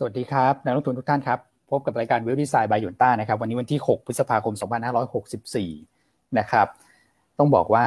[0.00, 1.38] สวัสดีครับนักลงทุนทุกท่านครับ
[1.70, 4.54] พบกับรายการวิวดีไซน์บายยุนต้านะครับ วันนี้วันที่ 6 พฤษภาคม
[5.44, 6.66] 2564 นะครับ
[7.38, 7.86] ต้องบอกว่า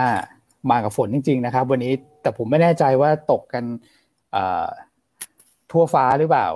[0.72, 3.64] มากับฝนจริง ๆ นะครับ วันนี้แต่ผมไม่แน่ใจว่าตกกัน
[5.72, 6.48] ทั่วฟ้าหรือเปล่า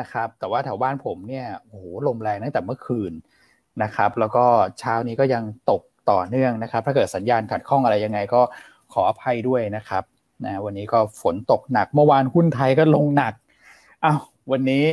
[0.00, 3.12] นะครับ แต่ว่าแถวบ้านผมเนี่ยโอ้โหลมแรงตั้งแต่เมื่อคืน
[3.82, 4.44] นะครับ แล้วก็
[4.78, 8.40] เช้านี้ก็ยังตกต่อเนื่องนะครับ ถ้าเกิดสัญญาณขัดข้องอะไรยังไงก็
[8.92, 10.04] ขออภัยด้วยนะครับ
[10.44, 13.34] นะวันนี้ก็ฝนตกหนักเมื่อวานหุ้นไทยก็ลงหนัก
[14.06, 14.20] อ้าว
[14.50, 14.84] วันนี้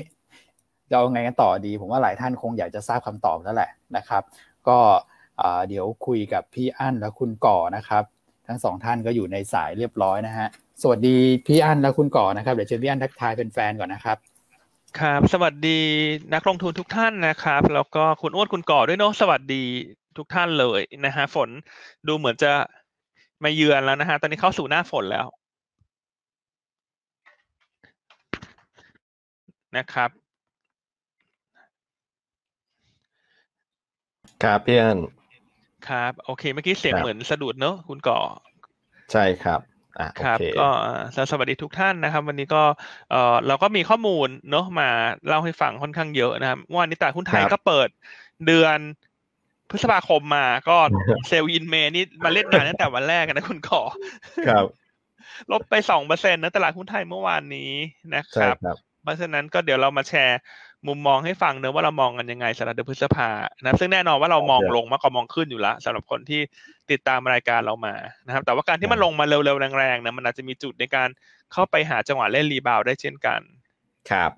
[0.90, 4.24] จะเอาไงกันต่อดี ผมว่าหลายท่านคงอยากจะทราบคำตอบแล้วแหละนะครับ
[4.68, 4.78] ก็
[5.70, 8.04] เดี๋ยวคุยกับพี่อั้นและคุณก่อนะครับ
[8.48, 10.48] ทั้งสองท่านก็อยู่ในสายเรียบร้อยนะฮะ
[10.82, 14.18] สวัสดีพี่อั้นและคุณก่อนะครับเดี๋ยวเชิญพี่อั้นทักทายเป็นแฟนก่อนนะครับ
[15.00, 15.80] ครับ สวัสดี
[16.34, 19.64] นักลงทุนทุกท่านนะครับ แล้วก็คุณอ้วนคุณก่อด้วยเนาะสวัสดี
[20.18, 21.50] ทุกท่านเลยนะฮะฝน
[22.08, 22.52] ดูเหมือนจะ
[23.44, 25.26] มาเยือนแล้วนะฮะตอนนี้เข้าสู่หน้าฝนแล้ว
[29.78, 30.10] นะครับ
[34.44, 35.00] ครับพี่อัน
[35.88, 38.20] ครับ โอเค เมื่อกี้เสียงเหมือนสะดุดเนอะคุณก่อ
[39.12, 39.60] ใช่ครับ
[40.00, 40.68] อ่าครับก็
[41.32, 42.64] สวัสดีทุกท่านนะครับ วันนี้ก็
[43.12, 44.90] เออเราก็มีข้อมูลเนอะมา
[45.28, 47.90] เล่าให้ฟังค่อนข้างเยอะนะครับวันนี้ตลาดหุ้นไทยก็เปิด
[48.48, 48.78] เดือน
[49.70, 50.78] พฤษภาคมมาก็
[51.28, 53.82] เซลล์อินเมนี่มาเล่นงานตั้งแต่วันแรกนะคุณก่อ
[54.48, 54.66] ครับ
[55.52, 57.72] ลบไปสองเปอร์เซ็นต์นะตลาดหุ้นไทยเมื่อวานนี้
[58.16, 60.40] นะครับเพ ราะฉะนั้นก็เดี๋ยวเรามาแชร์
[60.88, 63.30] มุมมองให้ฟังเนอะว่าเรามองกันยังไงสำหรับเดือนพฤษภา
[63.62, 66.42] นะซึ่งแน่นอนว่าเรามองลงมากกว่ามองขึ้นอยู่แล้วสำหรับคนที่
[66.92, 71.10] ติดตามรายการเรามานะครับ แต่ว่าการที่มันลงมาเร็วๆแรงๆนะมันอาจจะมีจุดในการ
[71.54, 73.42] เข้าไปหาจังหวะเล่นรีบาวได้เช่นกัน
[74.12, 74.32] ครับ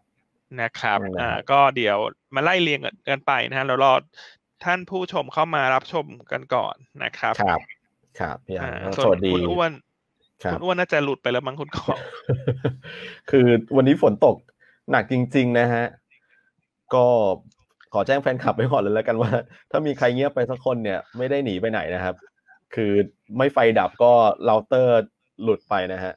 [0.61, 1.97] นะครับอ่าก็เดี๋ยว
[2.35, 3.93] มาไล่เรียงกันไปนะฮะเรารอ
[4.63, 7.59] ท่านผู้ชมเข้ามารับชมกันก่อนนะครับ ครับ
[8.19, 9.71] ครับพี่อันสวัสดีคุณอ้วน
[10.51, 11.93] คุณอ้วนน่าจะหลุดไปแล้วมั้งคุณขอ
[13.29, 14.35] คือวันนี้ฝนตก
[14.91, 15.85] หนักจริง ๆ นะฮะ
[16.93, 17.05] ก็
[17.93, 19.31] ขอแจ้งแฟนคลับไปก่อนเลยแล้วกันว่า
[19.71, 22.15] ถ้ามีใครเงียบไปสักคนเนี่ยไม่ได้หนีไปไหนนะครับ
[22.75, 22.91] คือ
[23.37, 24.11] ไม่ไฟดับก็
[24.45, 24.95] เราเตอร์
[25.41, 26.13] หลุดไปนะฮะ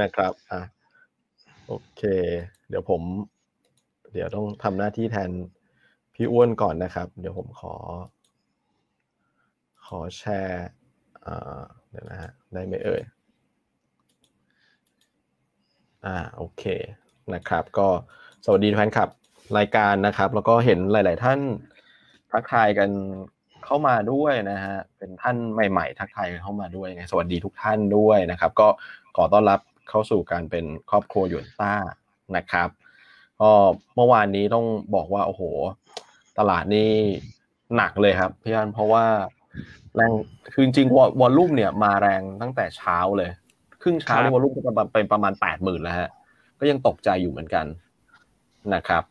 [0.00, 0.60] นะครับอะ
[1.66, 2.02] โอเค
[2.68, 3.02] เดี๋ยวผม
[4.12, 5.30] เดี๋ยวต้องทำหน้าที่แทน
[6.14, 7.74] พี่อ้วนก่อนนะครับ เดี๋ยวผมขอ
[9.86, 10.66] ขอแชร์
[11.24, 11.60] อ่า
[11.90, 13.02] เดี๋ยวนะฮะได้ไหมเอ่ย
[16.06, 16.64] อ่าโอเค
[17.34, 17.88] นะครับ ก็
[18.44, 19.08] สวัสดีแฟนคลับ
[19.58, 21.38] รายการนะครับ แล้วก็เห็นหลาย ๆ ท่าน
[22.32, 22.90] ทักทายกัน
[23.64, 28.68] เข้ามาด้วยนะฮะเป็นท่านใหม่ ๆ ทักทายกันเข้ามาด้วยไงสวัสดีทุกท่านด้วยนะครับ ก็
[29.16, 31.74] ขอต้อนรับเข้าสู่การเป็นครอบครัวหยวนต้า
[32.36, 32.68] นะครับ
[33.40, 33.50] ก็
[33.96, 35.42] เมื่อวานนี้ต้องบอกว่าโอ้โห
[36.38, 36.90] ตลาดนี่
[37.76, 39.04] หนักเลยครับพี่อันเพราะว่า
[39.94, 40.12] แรง
[40.52, 40.86] คือจริง
[41.20, 43.30] วอลลุ่มเนี่ยมาแรงตั้งแต่เช้าเลย
[43.82, 44.60] ครึ่งเช้าในวอลลุ่มก็
[44.94, 46.10] เป็นประมาณแปดหมื่นแล้วฮะ
[46.60, 47.66] ก็ยังตกใจอยู่เหมือนกัน
[48.74, 49.02] นะครับ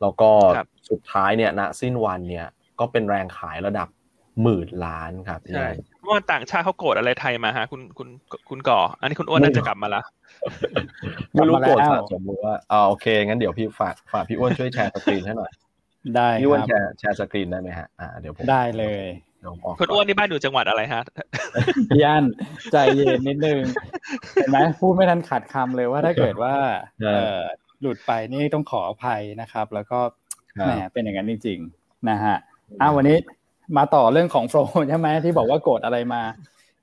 [0.00, 0.30] แล้วก็
[0.90, 2.46] สุดท้ายเนี่ยณสิ้นวันเนี่ย
[2.80, 3.88] ก็เป็นแรงขายระดับ
[4.42, 5.68] หมื่นล้านครับใช่
[6.02, 8.08] เมื่อวันต่างชาติเขาโกรธอะไรไทยมาฮะ คุณคุณ
[8.48, 10.02] คุณก่อ อันนี้คุณอ้วนน่าจะกลับมาละ
[11.32, 15.50] ไม่รู้โกรธสะสมหรือว่าอ่าโอเคงั้นเดี๋ยวพี่ฝากฝากพี่อ้วนช่วยแชร์สกรีนให้หน่อย
[16.16, 19.04] ได้พี่อ้วนแชร์แชร์สกรีนได้ไหมฮะอ่าเดี๋ยวผมได้เลย
[19.78, 21.02] คุณอ้วนนี่บ้านอยู่จังหวัดอะไรฮะ
[21.90, 22.24] พี่อัน
[22.72, 23.60] ใจเย็นนิดนึง
[24.34, 26.54] เห็นไหมพูดไม่ทันขาดคำเลยว่าถ้าเกิดว่า
[27.02, 27.08] เอ
[27.38, 27.40] อ
[27.80, 29.98] หลุดไปนี่ต้องขออภัยนะครับ แล้วก็
[30.54, 32.36] แหมเป็นอย่างนั้นจริงๆนะฮะ
[32.80, 33.16] อ้าววันนี้
[33.76, 36.22] มาต่อเรื่องของโฟล์ใช่ไหมที่บอกว่าโกรธอะไรมา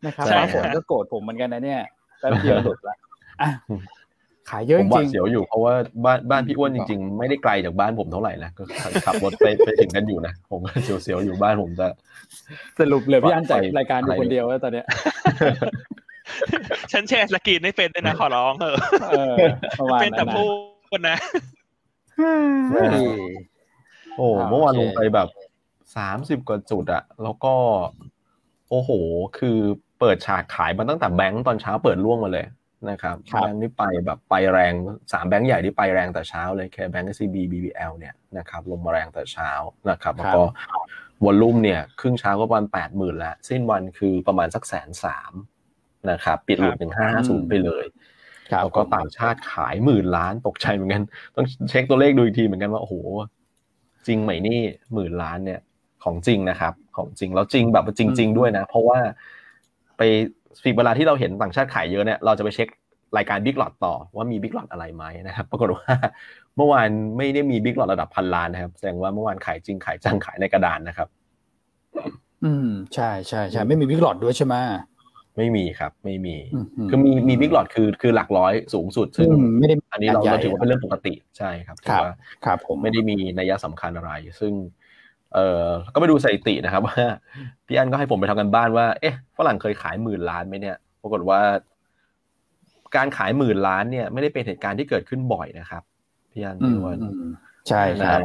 [0.06, 1.82] นะครับฟ้าฝนก็โกรธผมเหมือนกันนะเนี่ย
[2.20, 2.96] แป๊บเดียวหลุดละ
[3.42, 3.50] อะ
[4.50, 5.74] ขายเยอะจริงเสียวอยู่เพราะว่า
[6.06, 8.64] บ้านบ้านพี่อ้วนจริง ๆ ไม่ได้ไกลจากบ้านผมเท่าไหร่นะก็
[9.06, 11.88] ขับรถไปไปถึงกันอยู่นะผมก็เสียวๆอยู่บ้านผมจะ
[12.80, 14.86] สรุปเลยพี่อันจัดรายการอยู่คนเดียวแล้วตอนเนี้ย
[16.92, 19.34] ฉันแชร์สกีนให้เป็นด้วยนะขอร้องเออ
[20.02, 20.44] เป็นแต่พู
[20.98, 21.18] ดนะ
[24.18, 25.28] โอ้เมื่อวานลงไปแบบ
[25.98, 27.54] สามสิบกว่าจุดอะแล้วก็
[28.70, 28.90] โอ้โห
[29.38, 29.58] คือ
[30.00, 32.46] เปิดฉากขายมาตั้งแต่แบงก์ตอนเช้าเปิดล่วงมาเลย
[32.90, 34.74] นะครับแบงก์นี่ไปแบบไปแรง
[35.12, 39.52] สามแบงก์ใหญ่ที่ไปแรงแต่เช้าเลยแค่แบงก์ซีบีบีบีเอลเนี่ยนะครับลงมาแรงแต่เช้า
[39.90, 40.42] นะครับแล้วก็
[41.26, 45.34] วอลลุ่มเนี่ยครึ่งเช้าก็ประมาณแปดหมื่นแล้วสิ้นวันคือประมาณสักแสนสาม
[46.12, 47.86] นะครับปิดหลุดหนึ่งห้าศูนย์ไปเลย
[48.62, 51.04] แล้วก็ต่างชาติขายหมื่นล้านตกใจเหมือนกัน
[51.36, 52.96] ต้องเช็คตัวเลขดูอีกทีเหมือนกันว่าโอ้โห
[54.08, 54.60] จริงไหมนี่
[54.94, 55.60] หมื่นล้านเนี่ย
[56.04, 59.00] ของจริงนะครับ ของจริงแล้วจริงแบบจริง ๆ ด้วยนะ เพราะว่า
[59.98, 60.02] ไป
[60.62, 62.68] ฟีเวลาที่เราเห็นต่างชาติขายเยอะเนี่ยเราจะไปเช็ค
[63.18, 65.94] รายการบิ๊กหลอดต่อว่ามีบิ๊กหลอดอะไรไหมนะครับ ปรากฏว่า
[66.58, 71.08] เมื่อวานไม่ได้มีบิ๊กหลอดระดับพันล้านนะครับ แสดงว่าเมื่อวานขายจริงขายจังขายในกระดานนะครับ
[72.44, 74.56] อืมใช่ใช่ใช่ไม่มีบิ๊กหลอดด้วยใช่ไหม
[75.38, 76.36] ไม่มีครับ ไม่มี
[76.90, 79.30] คือมีมีบิ๊กหลอดคือคือหลักร้อยสูงสุดซึ่ง
[79.60, 82.14] ไม่ได้อันนี้เราเราถือว่าเป็นเรื่องปกติใช่ครับถือว่า
[82.46, 84.54] ครับผมไม่ได้มีนัยสำคัญอะไร ซึ่ง
[85.34, 86.98] เอ่อก็ไปดูสถิตินะครับว่า
[87.68, 91.42] พี่อันก็ให้ผมไปทำกันบ้านว่า เอ๊ะฝรั่งเคยขายหมื่นล้านไหมเนี่ยปรากฏว่า
[92.96, 95.84] การขายหมื่นล้านเนี่ย ไม่ได้เป็นเหตุการณ์ที่เกิดขึ้นบ่อยนะครับ
[96.32, 97.00] พี่อันพี่วัน
[97.70, 98.20] ใช่ครับ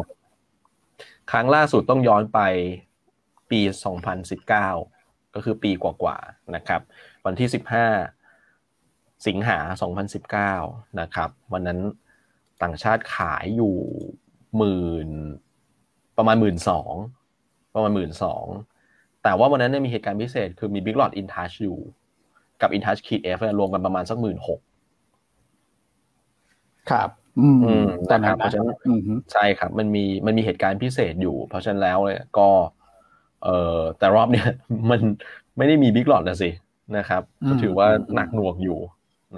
[1.30, 2.40] ครั้งล่าสุดต้องย้อนไป
[3.50, 4.68] ปีสองพันสิบเก้า
[5.34, 6.80] ก็คือปีกว่าๆนะครับ
[7.26, 7.86] วันที่สิบห้า
[9.26, 10.54] สิงหาสองพันสิบเก้า
[11.00, 11.80] นะครับ วันนั้น
[12.62, 13.76] ต่างชาติขายอยู่
[14.56, 15.08] หมื่น
[16.18, 16.92] ประมาณหมื่นสอง
[17.74, 18.44] ประมาณหมื่นสอง
[19.22, 21.78] แต่ว่าวันนั้นเนี่ยมีเหตุการณ์พิเศษ คือมี Big Lot In Touch อยู่
[22.60, 24.60] กับ In Touch Kid F รวมกันประมาณสักหมื่นหก
[26.90, 27.08] ครับ
[27.40, 27.48] อื
[27.84, 28.68] มแต่ครับเพราะฉะนั้น
[29.32, 32.48] ใช่ครับ มันมีมันมีเหตุการณ์พิเศษอยู่ เพราะฉะนั้นแล้วเนี่ยก็
[33.44, 34.48] เอ่อแต่รอบเนี้ย
[34.90, 35.00] มัน
[35.56, 36.50] ไม่ได้มีบิ๊กหลอดนะสิ
[36.96, 38.78] นะครับก็ถือว่าหนักหน่วงอยู่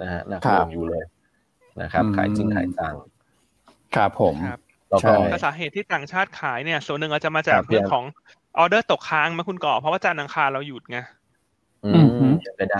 [0.01, 1.03] นะฮะหนักหน่วงอยู่เลย
[1.81, 2.95] นะครับ ขายจริงขายจัง
[3.95, 4.35] ครับผม
[4.91, 8.05] แล้วก็สาเหตุที่ต่างชาติขายเนี่ย ส่วนหนึ่งอาจจะมาจากเรื่องของ
[8.57, 10.99] ออเดอร์ตกค้างมาคุณก่อ เพราะว่าจานอังคารเราหยุดไง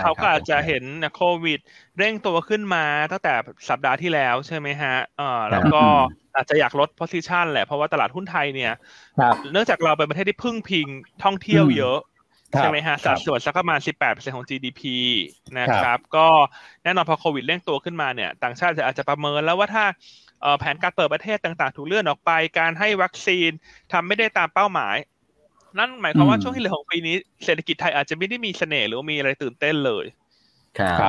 [0.01, 0.83] เขาก็อาจจะเห็น
[1.15, 1.59] โควิด
[1.97, 3.33] เร่งตัวขึ้นมาตั้งแต่
[3.69, 5.81] สัปดาห์ที่แล้วใช่ไหมฮะเออแล้วก็
[6.35, 8.73] อาจจะอยากลด position แหละ เพราะว่าตลาดหุ้นไทยเนี่ย
[9.51, 10.87] เนื่องจากเราเป็นประเทศที่พึ่งพิง
[11.23, 11.99] ท่องเที่ยวเยอะ
[12.57, 14.81] ใช่ไหมฮะสัดส่วนสักประมาณ 18%ของ GDP
[15.59, 16.27] นะครับ ก็
[16.83, 19.85] แน่นอนพอโควิดเร่งตัวขึ้นมาเนี่ย ต่างชาติจะอาจจะประเมินแล้วว่าถ้า
[20.59, 23.49] แผนการเปิดประเทศต่างๆ ถูกเลื่อนออกไป การให้วัคซีน
[23.91, 24.95] ทำไม่ได้ตามเป้าหมาย
[25.77, 27.15] นั่นหมายความว่าช่วงที่เหลือของปีนี้
[27.45, 30.05] เศรษฐกิจไทยอาจจะไม่ได้มีเสน่ห์หรือมีอะไรตื่นเต้นเลย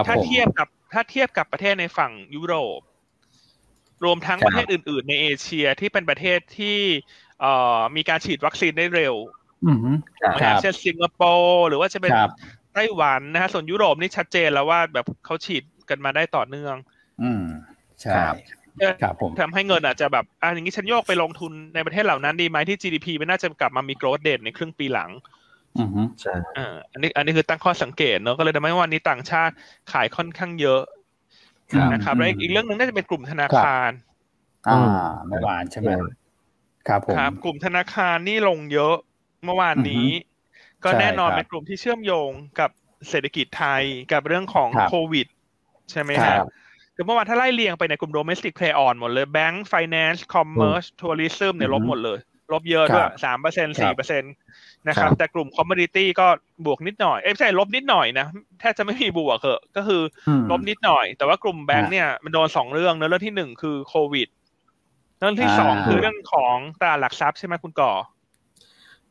[0.08, 2.80] ถ้าเทียบกับถ้าเทียบกับประเทศในฝั่งยุโรป
[4.04, 6.78] รวมทั้งประเทศอื่น ๆ ในเอเชียที่เป็นประเทศที่
[7.96, 9.14] มีการฉีดวัคซีนได้เร็ว
[10.40, 12.12] อย่างเช่นสิงคโปร์หรือว่าจะเป็น
[12.74, 16.76] ไต้หวันนะฮะส่วนยุโรปนี่ชัดเจนแล้วว่าแบบเขาฉีดกันมาได้ต่อเนื่อง
[17.22, 17.42] อืม
[18.00, 18.14] ใช่
[19.02, 25.10] ครับผมทำให้เงินอาจจะแบบอ่าอย่างนี้ฉันโยกไปลงทุนในประเทศเหล่านั้นดีไหมที่ GDP ไม่น่าจะกลับมามีโกรดเด่นในครึ่งปีหลัง
[25.78, 25.88] อือ
[26.20, 29.54] ใช่อ่าอันนี้อันนี้คือตั้งข้อสังเกตเนอะก็เลยทำให้วันนี้ต่างชาติ
[29.92, 30.82] ขายค่อนข้างเยอะ
[31.92, 33.90] นะครับแล้วอีกเรื่องหนึ่งน่าจะเป็นกลุ่มธนาคาร
[34.68, 34.80] อ่า
[35.28, 35.90] เมื่อวานใช่ไหม
[36.88, 38.96] ครับผมครับกลุ่มธนาคารนี่ลงเยอะ
[39.44, 40.06] เมื่อวานนี้
[40.84, 42.30] ก็แน่นอนเป็นกลุ่มที่เชื่อมโยง
[42.60, 42.70] กับ
[43.08, 43.82] เศรษฐกิจไทย
[44.12, 45.26] กับเรื่องของโควิด
[45.90, 46.44] ใช่ไหมครับ
[46.94, 52.18] คือเมื่อวานถ้าไล่เรียงไปในกลุ่ม domestic play on หมดเลย bank finance commerce tourism เนี่ยลบหมดเลย
[52.52, 54.26] ลบเยอะด้วยสามเปอร์เซ็นสี่เปอร์เซ็นต
[54.88, 56.26] นะครับ แต่กลุ่ม commodity ก็
[56.66, 58.26] บวกนิดหน่อย เอ้ไม่ใช่ลบนิดหน่อยนะ
[58.60, 60.02] แทบจะไม่มีบวกเหอะก็คือ
[60.50, 64.28] ลบนิดหน่อย แต่ว่ากลุ่มแบงค์เนี่ยมันโดนสองเรื่องเนอะเรื่องที่หนึ่งคือโควิด
[65.18, 67.92] เรื่องที่สองคือเรื่องของตลาดหลักทรัพย์ใช่ไหมคุณก่อ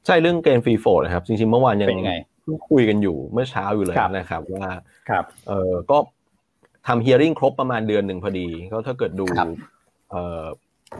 [0.05, 1.89] ใช่เรื่องเกมฟรีโฟลนะครับ จริงๆเมื่อวานยัง
[2.69, 4.69] คุยกันอยู่เมื่อเช้าอยู่เลยนะครับว่า
[5.09, 5.97] ครับเออก็
[6.87, 9.25] ทำเฮียริ่งครบประมาณเดือนหนึ่งพอดี ก็ถ้าเกิดดู
[10.11, 10.43] เออ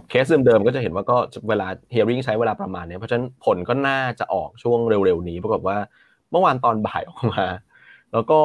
[0.10, 1.18] เคสเดิมๆก็จะเห็นว่าก็
[1.50, 5.78] เวลาเฮียริ่งใช้เวลาประมาณนี้เพราะฉะนั้นผลก็น่าจะออกช่วงเร็วๆนี้ปรากฏว่า
[6.32, 7.46] เมื่อวานตอนบ่ายออกมา
[8.14, 8.40] แล้วก็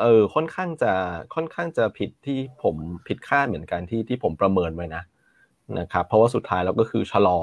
[0.00, 0.92] เออค่อนข้างจะ
[1.34, 2.74] ค่อนข้างจะผิดที่ผม
[3.08, 5.02] ผิดคาดเหมือนกันที่ที่ผมประเมินไว้นะ
[5.78, 7.38] นะครับ เพราะว่าสุดท้ายเราก็คือชะลอ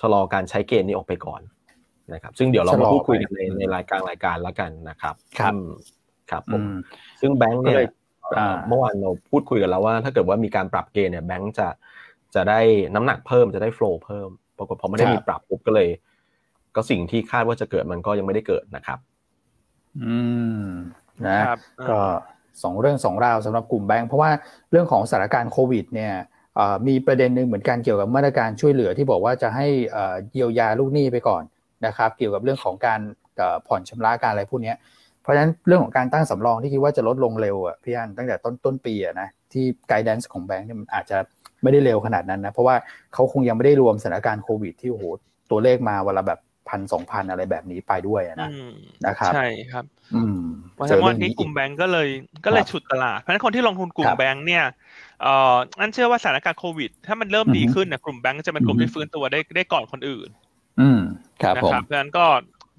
[0.00, 1.40] ชะลอการใช้เกณฑ์นี้ออกไปก่อน
[2.12, 5.54] นะครับ ซึ่งเดี๋ยวเรามาพูดคุยกันในในรายการรายการแล้วกันนะครับ ครับ
[6.30, 6.62] ครับผม
[7.20, 7.78] ซึ่งแบงค์เนี่ย
[8.68, 11.68] เมื่อวานเราพูดคุยกันแล้วว่า ถ้าเกิดว่ามีการปรับเกณฑ์เนี่ยแบงค์จะ
[12.34, 12.60] จะได้
[12.94, 15.88] น้ำหนักเพิ่มจะได้โฟล์เพิ่มปรากฏพอไม่ได้มีปรับปุ๊บก็เลย
[16.74, 18.98] ก็สิ่งที่คาดว่าจะเกิดมันก็ยังไม่ได้เกิดนะครับ
[20.02, 20.16] อื
[20.64, 20.66] ม
[21.26, 21.40] นะ
[21.90, 22.00] ก็
[22.62, 24.30] สองเรื่องสองราวสำหรับกลุ่มแบงค์เพราะว่า
[24.70, 26.12] เรื่องของสถานการณ์โควิด เนี่ย
[26.88, 29.66] มีประเด็นหนึ่งเหมือนกันเกี่ยวกับมาตรการช่วยเหลือที่บอกว่าจะให้
[30.32, 31.42] เยียวยาลูกหนี้ไปก่อน
[31.86, 33.00] นะครับ เกี่ยวกับเรื่องของการ
[33.66, 34.74] ผ่อนชำระการอะไรพวกนี้
[35.24, 41.18] เพราะฉะนั้นเรื่องของการตั้งสำรองที่คิดว่าจะลดลงเร็วอะพี่อันตั้งแต่ต้นต้นปีอะนะที่ guidance ของแบงก์เนี่ยมันอาจจะ
[41.62, 42.76] ไม่ได้เร็วขนาดนั้นนะเพราะว่า
[43.14, 45.04] เขาคงยังไม่ได้รวมสถานการณ์โควิดที่โอ้โห
[45.50, 48.50] ตัวเลขมาวันละแบบพันสองพันอะไรแบบนี้ไปด้วยนะ
[49.06, 50.40] นะครับใช่ครับ อืม
[50.74, 52.08] เพราะฉะนั้นวันนี้กลุ่มแบงก์ก็เลย
[52.44, 54.64] ก็เลยฉุดตลาดเพราะฉะนั้นคนที่ลงทุนกลุ่มแบงก์เนี่ย
[55.22, 60.28] เอ่ออันเชื่อว่าสถานการณ์โควิด ถ้ามันเริ่มดีขึ้นเนี่ยกลุ่มแบงก์จะเป็นกลุ่มที่ฟื้นตัวได้ได้ก่อนคนอื่น
[60.80, 61.00] อืม
[61.42, 62.24] ครับผมเพราะฉะนั้นก็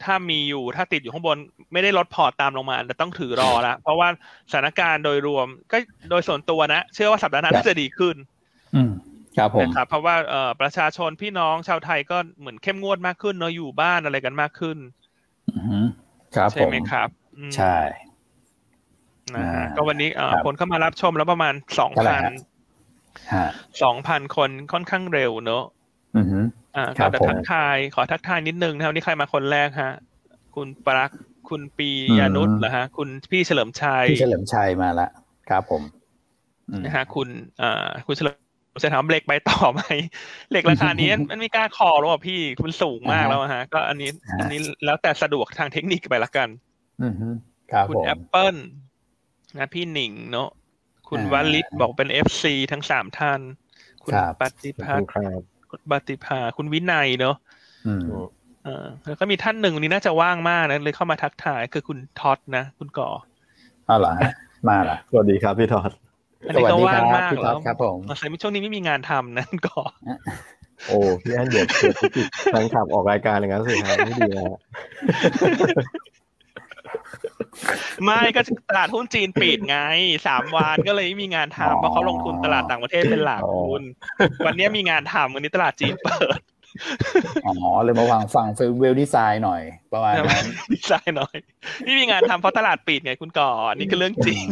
[0.03, 1.37] ถ้ามีอยู่ถ้าติดอยู่ข้างบน
[1.73, 4.07] ไม่ได้ลดพอร์ตตามลงมาแต่ต้องถือรอละเพราะว่า
[4.51, 5.77] สถานการณ์โดยรวม ก็
[6.09, 8.15] โดยส่วนตัวนะ เชื่อว่าสัปดาห์หน้าน่าจะดีขึ้น
[8.75, 8.91] อืม
[9.37, 14.77] ครับผมนะครับเพราะว่าเอ่อประชาชนพี่น้องชาวไทยก็เหมือนเข้มงวดมากขึ้นเนาะอยู่บ้านอะไรกันมากขึ้น
[15.49, 15.85] อืม
[16.35, 17.09] ครับใช่ไหมครับ
[17.55, 17.77] ใช่
[19.35, 22.23] นะฮะก็วันนี้เอ่อคนเข้ามารับชมแล้วประมาณสองพัน
[23.81, 25.63] สองพันคนค่อนข้างเร็วเนอะ
[26.75, 29.93] อืออ่าแต่ทักทาย ขอทักทายนิดนึงนะครับนี่ใครมาคนแรกฮะ
[30.55, 31.11] คุณปรัก
[31.49, 31.89] คุณปี
[32.19, 35.07] ยานุษนะฮะ คุณพี่เฉลิมชัยพี่เฉลิมชัยมาละ
[35.49, 35.81] ครับผม
[36.85, 37.27] นะฮะคุณ
[37.61, 38.35] อ่าคุณเฉลิม
[38.83, 39.81] จะถามเบรกไปต่อไหม
[40.49, 46.49] เหล็กราคานี้มันมีการคอแล้วอะพี่มันสูงมากแล้วฮะ ก็อันนี้ อันนี้แล้วแต่สะดวกทางเทคนิคไปละกัน
[47.03, 47.13] อือ
[47.71, 48.55] ครับคุณแอปเปิล
[49.57, 50.49] นะพี่หนิงเนาะ
[51.09, 53.39] คุณวัลิศบอกเป็น FC ทั้งสามท่าน
[54.03, 54.95] คุณปฏิภา
[55.75, 57.35] คุณปฏิภาคุณวินัยเนาะ
[58.67, 58.69] อ
[59.05, 63.09] แล้วก็มีท่านหนึ่งวันนี้น่าจะว่างมากนะเลยเข้ามาทักทายคือคุณท็อตนะคุณก่อ
[63.89, 64.13] อ้าวเหรอ
[64.69, 65.91] มาเหรอสวัสดีครับพี่ท็อต
[66.47, 69.81] อันนี้ก็ว่างมากแล้วครับผมมาใส่ช่วงนี้ไม่มีงานทำนะก่อ
[70.87, 74.57] โอ้พี่อันเดียดเกิดติดแฟนคลับออกรายการอย่างนั้นสิครับไม่ดีนะ
[78.05, 79.77] ไม่ก็ตลาดหุ้นจีนปิดไง
[80.27, 83.83] สามวันก็เลยไม่มีงานทำเพราะเขาลงทุนตลาดต่างประเทศเป็นหลักคุณ
[84.45, 86.39] วันนี้มีงานทำวันนี้ตลาดจีนเปิด
[87.45, 88.47] อ๋อเลยมาวางฟัง
[88.79, 89.61] เวลดีไซน์หน่อย
[89.93, 91.35] ประมาณนั้นดีไซน์หน่อย
[91.85, 94.43] นี่มีงานทำเพราะตลาดปิดไงคุณก่อนนี่คือเรื่องจริง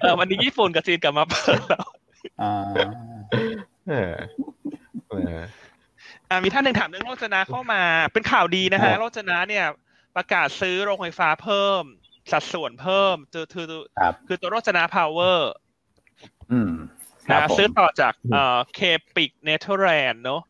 [0.00, 1.86] เออวันนี้ญี่ปุ่นกับจีนกลับมาเปิดแล้ว
[2.42, 2.54] อ่า
[3.88, 4.14] เออ
[6.28, 7.80] อ่ามีท่านหนึ่งถามเรื่องโรจนะเข้ามา
[8.12, 9.64] เป็นข่าวดีนะฮะโรจนะเนี่ย
[10.16, 11.82] ประกาศซื้อโรงไฟฟ้าเพิ่ม
[12.32, 13.66] สัดส่วนเพิ่มคือคือ
[14.26, 15.52] คือตัวโรจนะพาวเวอร์
[17.30, 18.80] นะซื้อต่อจากเอ่อเค
[19.16, 20.42] ปิกเนเธอร์แลนด์เนาะ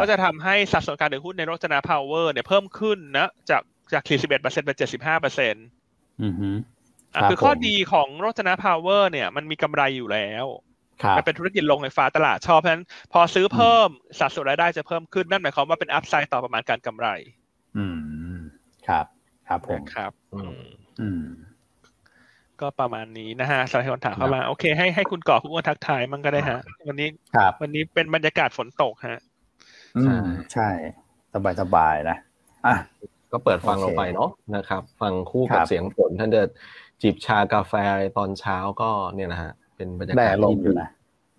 [0.00, 3.62] ก็จะทำให้สัดส่วนการถือหุ้นในโรจนะพาวเวอร์เนี่ยเพิ่มขึ้นนะ จาก
[3.92, 6.50] จาก 41%เป็น 75%อือฮึ
[7.30, 10.46] คือข้อดีของโรจนะพาวเวอร์เนี่ยมันมีกำไรอยู่แล้ว
[11.16, 17.08] มันเป็นธุรกิจลงไฟฟ้าตลาดชอบเพราะฉะนั้นพอซื้อเพิ่มสัดส่วนรายได้จะเพิ่มขึ้นนั่นหมายความว่าเป็นอัพไซด์ต่อประมาณการกำไร
[17.76, 18.29] อืม
[18.90, 19.06] ครับ
[19.48, 20.60] ครับผมครับอืม
[21.00, 21.22] อืม
[22.60, 27.08] ก็ประมาณนี้นะฮะสำหรับคนถามเข้ามาโอเคให้ให้คุณก่อคุณอ้วนทักทายมันก็ได้ฮะ วันนี้
[27.60, 29.20] วันนี้เป็นบรรยากาศฝนตกฮะ
[29.96, 30.68] อืมใช่
[31.34, 32.16] สบายสบายนะ
[32.66, 32.76] อะ
[33.32, 36.48] ก็เปิดฟังเราไปเนาะนะครับ ฟังคู่กับเสียงฝนท่านเดิน
[37.02, 37.74] จิบชากาแฟ
[38.18, 40.72] ตอนเช้าก็เนี่ยนะฮะ เป็นบรรยากาศที่ดี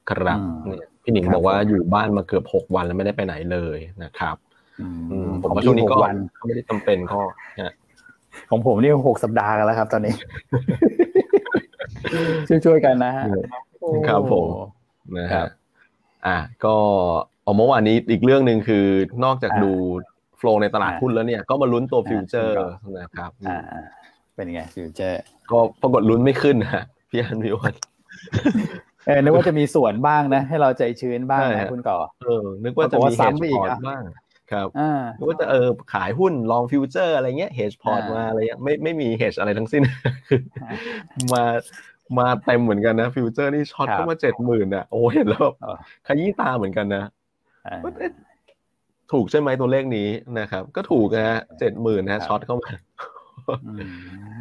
[0.09, 4.35] ครับเนี่ยพี่หนิงบอกว่าอยู่บ้านมาเกือบหกวันแล้วไม่ได้ไปไหนเลยนะครับ
[5.41, 5.95] ผมว่าช่วงนี้ก็
[6.47, 7.21] ไม่ได้จำเป็นก็
[8.49, 10.13] ของผมนี่หกสัปดาห์กันแล้วครับ ตอนนี้
[12.65, 13.25] ช่วยๆกันนะฮะ
[14.07, 14.45] ครับผม
[15.17, 15.47] นะครับ
[16.27, 16.75] อะก็
[17.45, 18.85] อเมื่อวานนี้อีกเรื่องหนึ่งคือ
[19.23, 19.71] นอกจากดู
[20.37, 22.55] flow ในตลาดหุ้นแล้วเนี่ย ก็มาลุ้นตัว future
[22.99, 23.59] นะครับอ่า
[24.35, 27.73] เป็นไง future ก็ปรากฏลุ้นไม่ขึ้นฮะพี่อันพี่วัน
[29.07, 34.01] เออนึกว่าจะมีส่วนบ้างนะ ให้เราใจชื้นบ้างนะคุณก่อเออ นึกว่าจะมี hedge พอร์ตบ้าง
[34.51, 34.67] ครับ
[35.17, 39.83] นึกว่าจะเออขายหุ้น long future อะไรเงี้ย hedge พอร์ตมาอะไรเงี้ยไม่ไม่มี hedge อะไรทั้งสิ้น
[41.33, 41.43] มา
[42.19, 45.47] มาเต็มเหมือนกันนะ future นี่ short เข้ามาเจ็ดหมื่นอะโอ้เห็นแล้ว
[46.07, 47.03] ขยี้ตาเหมือนกันนะ
[49.11, 52.71] ถูกใช่ไหมตัวเลขนี้นะครับ ก็ถูกนะฮะเจ็ดหมื่นนะ short เข้ามา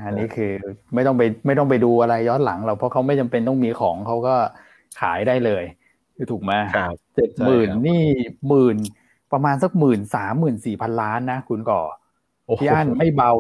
[0.05, 0.52] อันนี้คือ
[0.95, 4.35] ไม่ต้องไปไม่ต้องไปดูอะไรย้อนหลังเราเพราะเขาไม่จำเป็นต้องมีของเขาก็
[5.00, 5.64] ขายได้เลย
[6.17, 6.52] คือถูกไหม
[7.17, 8.05] เจ็ดหมื่นนี่
[8.49, 8.76] หมื่น
[9.33, 11.81] ประมาณสักหมื่นสามหมื่นสี่พันล้านนะคุณก่อ
[12.61, 13.31] พี่อันไม่เบา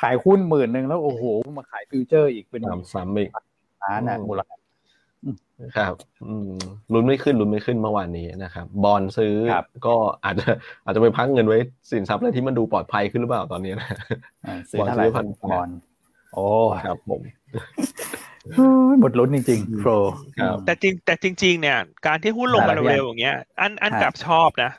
[0.00, 1.22] ขายหุ้นหมื่นหนึ่งแล้วโอ้โห
[1.58, 2.62] มาขาย future อีกเป็น
[2.94, 3.30] สามอีก
[3.84, 4.56] ล้านนะมูลค่า
[5.76, 5.96] ครับ
[6.92, 9.34] ลุ้นไม่ขึ้นลุ้นไม่ขึ้นเมื่อวานนี้นะครับบอลซื้อ
[9.86, 10.46] ก็อาจจะ
[10.84, 11.58] อาจจะไปพักเงินไว้
[11.90, 13.88] สินทรัพย์อะไรที่มันดูปลอดภัยขึ้นหรือเปล่าตอนนี้นะ
[14.78, 15.68] บอลซื้อพันบอล
[16.34, 16.46] โอ้
[16.86, 17.20] ครับผม
[19.00, 19.92] หมดลุ้นจริงๆโปร
[20.66, 24.70] แต่จริงแต่จริง ๆ เนี่ย การที่หุ้นลงมาเร็วๆอย่างเงี้ย อันอันกลับชอบนะ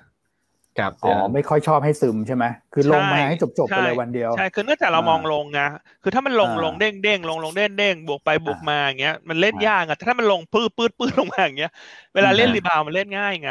[0.80, 5.60] ครับอ๋อไม่ค่อยชอบให้ซึมใช่ไหมคือลงมาให้จบๆไปเลยวันเดียวใช่คือเนื่องจากเรามองลงไง
[6.04, 11.72] คือถ้ามันลงลงเด้งเด้งลงลงเด้งเด้งบวกไปบวกมาอย่างเงี้ยมันเล่นยากอะถ้ามันลงปื้ดปื้ดปื้ดลงมาอย่างเงี้ย
[12.14, 13.50] เวลาเล่นรีบาวมันเล่นง่ายไง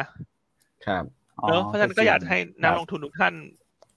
[0.87, 1.05] ครับ
[1.49, 3.35] เนอะเพราะฉะนั้นก็อยากให้นักลงทุนทุกท่าน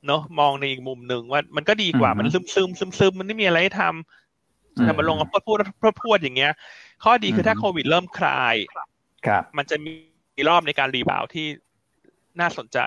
[0.07, 6.51] เนอะมองในอีกมุมหนึ่งว่ามันก็ดีกว่ามันซึมซึมซึมซึมมันไม่มีอะไรให้ทำแต่มันลงพูดพูดพูดอย่างเงี้ย
[7.03, 8.55] ข้อดีคือถ้าโควิดเริ่มคลาย
[9.27, 11.45] ครับมันจะมีรอบในการรีบาวที่
[12.41, 12.79] น่าสนใจ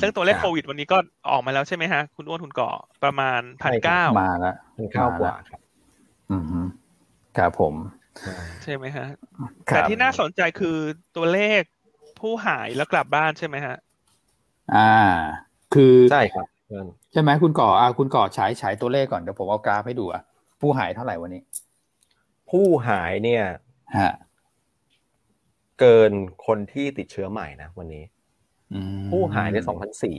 [0.00, 0.98] ซึ่งตัวเลขโควิดวันนี้ก็
[1.30, 2.70] ออกมาแล้วใช่ไหมฮะ คุณอ้วนคุณก่อ
[3.04, 5.60] ประมาณพันเก้ามาแล้วพันเก้ากว่าครับ
[6.30, 6.44] อืม
[7.38, 7.74] ครับผม
[8.62, 9.06] ใช่ไหมฮะ
[9.64, 10.78] แต่ที่น่าสนใจคือ
[11.16, 11.60] ตัวเลข
[12.20, 13.76] ผู้หายแล้วกลับบ้านใช่ไหมฮะ
[14.74, 14.94] อ่า
[15.74, 16.46] คือใช่ครับ
[17.12, 20.22] ใช่ไหมคุณก่ออ่าคุณก่อฉายฉายตัวเลขก่อนเดี๋ยวผมเอากราฟให้ดูอะ
[20.60, 21.42] ผู้หายเท่าไหร่วันนี้
[22.50, 23.44] ผู้หายเนี่ย
[23.98, 24.12] ฮะ
[25.80, 26.12] เกิน
[26.46, 28.04] คนที่ติดเชื้อใหม่นะวันนี้
[29.10, 30.16] ผู้หายในสองพันสี่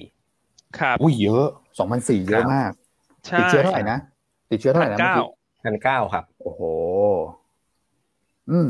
[0.80, 1.48] ครับอุ้ยเยอะ
[1.80, 2.72] สองพันสี่เยอะมาก
[3.40, 3.98] ติดเชื้อเท่าไหร่นะ
[4.52, 5.18] ติดเชื้อเท่าไหร่นะเก้า
[5.64, 6.62] พันเก้าครับ โอ้โห
[8.50, 8.68] อืม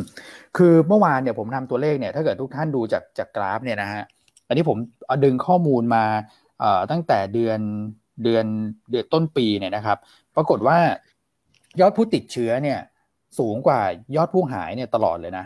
[0.58, 4.04] คือเมื่อวานเนี่ยผมทำตัวเลขเนี่ย ถ้าเกิดทุกท่านดูจากจากกราฟเนี่ยนะฮะ
[4.48, 4.78] อันนี้ผม
[5.08, 6.04] เอาดึงข้อมูลมา
[6.60, 7.60] เอ่อตั้งแต่เดือน
[8.24, 8.46] เดือน
[8.92, 9.98] เดือนต้นปีเนี่ยนะครับ
[10.36, 10.78] ปรากฏว่า
[11.80, 12.80] ยอดผู้ติดเชื้อเนี่ย
[13.40, 13.82] สูงกว่า
[14.16, 15.46] ยอดผู้หายเนี่ยตลอดเลยนะ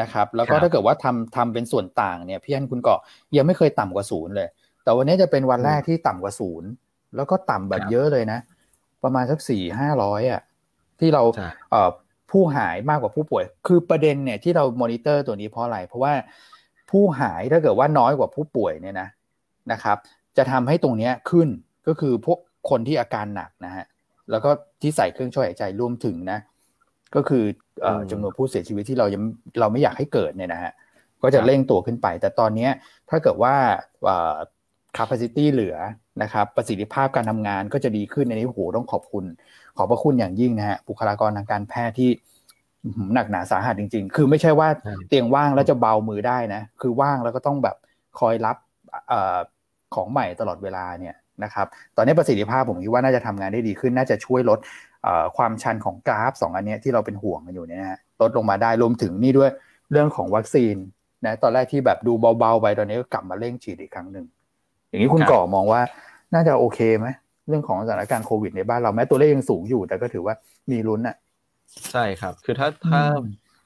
[0.00, 2.94] นะครับแล้วก็ถ้าเกิดว่าทำทำเป็นส่วนต่างเนี่ยพี่อันคุณก็
[3.36, 4.48] ยังไม่เคยต่ำกว่าศูนย์เลย
[4.84, 6.68] แต่วันนี้จะเป็นวันแรกที่ต่ำกว่าศูนย์
[7.16, 8.38] แล้วก็ต่ำแบบเยอะเลยนะ
[9.02, 10.40] ประมาณสักสี่ห้าร้อยอะ
[11.00, 11.22] ที่เรา
[11.70, 11.90] เอ่อ
[12.30, 16.12] ผู้หายมากกว่าผู้ป่วย คือประเด็นเนี่ยที่เรามอนิเตอร์ตัวนี้เพราะอะไร เพราะว่า
[16.90, 19.08] ผู้หายถ้าเกิดว่าน้อยกว่าผู้ป่วยเนี่ยนะ
[19.72, 19.96] นะครับ
[20.36, 21.48] จะทำให้ตรงนี้ขึ้น
[21.86, 22.38] ก็คือพวก
[22.70, 23.84] คนที่อาการหนักนะฮะ
[24.30, 26.38] แล้วก็ที่ใส่เครื่องช่วยหายใจรวมถึงนะ
[27.14, 27.44] ก็คือ
[28.10, 29.22] จำนวนผู้เสียชีวิตที่เรายัง
[29.60, 30.72] เราไม่อยากให้เกิดเนี่ยนะฮะ
[31.22, 32.68] ก็จะเร่งตัวขึ้นไป แต่ตอนนี้
[33.10, 33.54] ถ้าเกิดว่า
[34.96, 35.76] capacity เหลือ
[36.22, 39.24] นะครับประสิทธิภาพการทำงานก็จะดีขึ้นในนี้โหต้องขอบคุณ
[39.76, 42.10] ขอบพระคุณอย่างยิ่งนะฮะบุคลากรทางการแพทย์ที่
[43.14, 44.68] หนักหนาสาหัสจริง ๆ คือไม่ใช่ว่า
[45.08, 47.76] เตียงว่างแล้วจะเบามือได้นะ คือว่างแล้วก็ต้องแบบ
[48.18, 48.56] คอยรับ
[49.12, 49.14] อ
[49.94, 51.14] ของใหม่ตลอดเวลาเนี่ย
[51.44, 51.66] นะครับ
[51.96, 54.58] ตอนนี้ประสิทธิภาพผมคิดว่าน่าจะทำงานได้ดีขึ้น น่าจะช่วยลด
[55.36, 59.50] ความชันของกราฟสองอันนี้ที่เราเป็นห่วงกันอยู่เนี่ยนะฮะลดลงมาได้รวมถึงนี่ด้วย
[59.90, 60.74] เรื่องของวัคซีน
[61.24, 64.26] นะตอนแรกที่แบบดูเบาๆไปตอนนี้ก็กลับมาเร่งฉีดอีกครั้งหนึ่ง
[64.88, 65.80] อย่างนี้คุณก่อมองว่า
[66.34, 67.08] น่าจะโอเคไหม
[67.48, 70.34] เรื่องของสถานการณ์โควิดในบ้านเราแม้ตัวเลขยังสูงอยู่ แต่ก็ถือว่า
[70.70, 71.16] มีลุ้นอะ
[71.90, 73.00] ใช่ครับ คือถ้าถ้า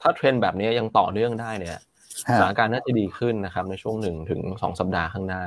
[0.01, 1.79] ถ้าเทรนแบบนี้ยังต่อเนื่องได้เนี่ย
[2.39, 5.43] สถานการณ์น่าจะดีขึ้นนะครับ ในช่วงหนึ่งถึงสองสัปดาห์ข้างหน้า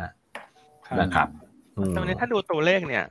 [1.01, 1.29] นะครับ
[1.97, 3.05] ตอนนี้ถ้าดูตัวเลขเนี่ย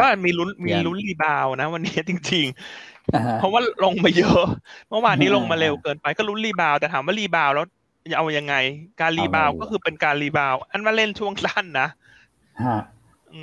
[0.00, 4.42] ก็มีลุ้นมีลุ้น rebound นะ วันนี้จริง ๆ เพราะว่าลงมาเยอะ
[4.88, 7.66] เมื่อวานนี้ลงมาเร็วเกินไปก็ลุ้น rebound แต่ถามว่า rebound แล้ว
[8.10, 8.54] จะเอายังไง
[9.00, 11.88] การ rebound ก็คือเป็นการ rebound อันว่าเล่นช่วงสั้นนะ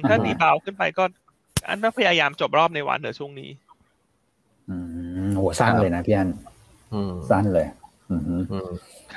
[0.07, 1.03] ถ้ารีบาวขึ้นไปก็
[1.67, 3.49] อันว่าพยายามจบรอบในวันเดี๋ยวช่วงนี้
[4.69, 4.75] อื
[5.27, 6.29] มโหสั้นเลยนะพี่อัน
[7.29, 7.67] สั้นเลย
[8.09, 8.15] อื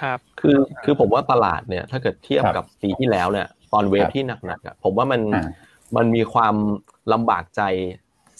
[0.01, 5.21] ครับ คือคือผมว่าตลาดเนี่ย ถ้าเกิดเทียบกับปีที่แล้วเนี่ย ตอนเวฟที่หนักๆอะผมว่ามัน
[5.97, 6.55] มันมีความ
[7.13, 7.63] ลำบากใจ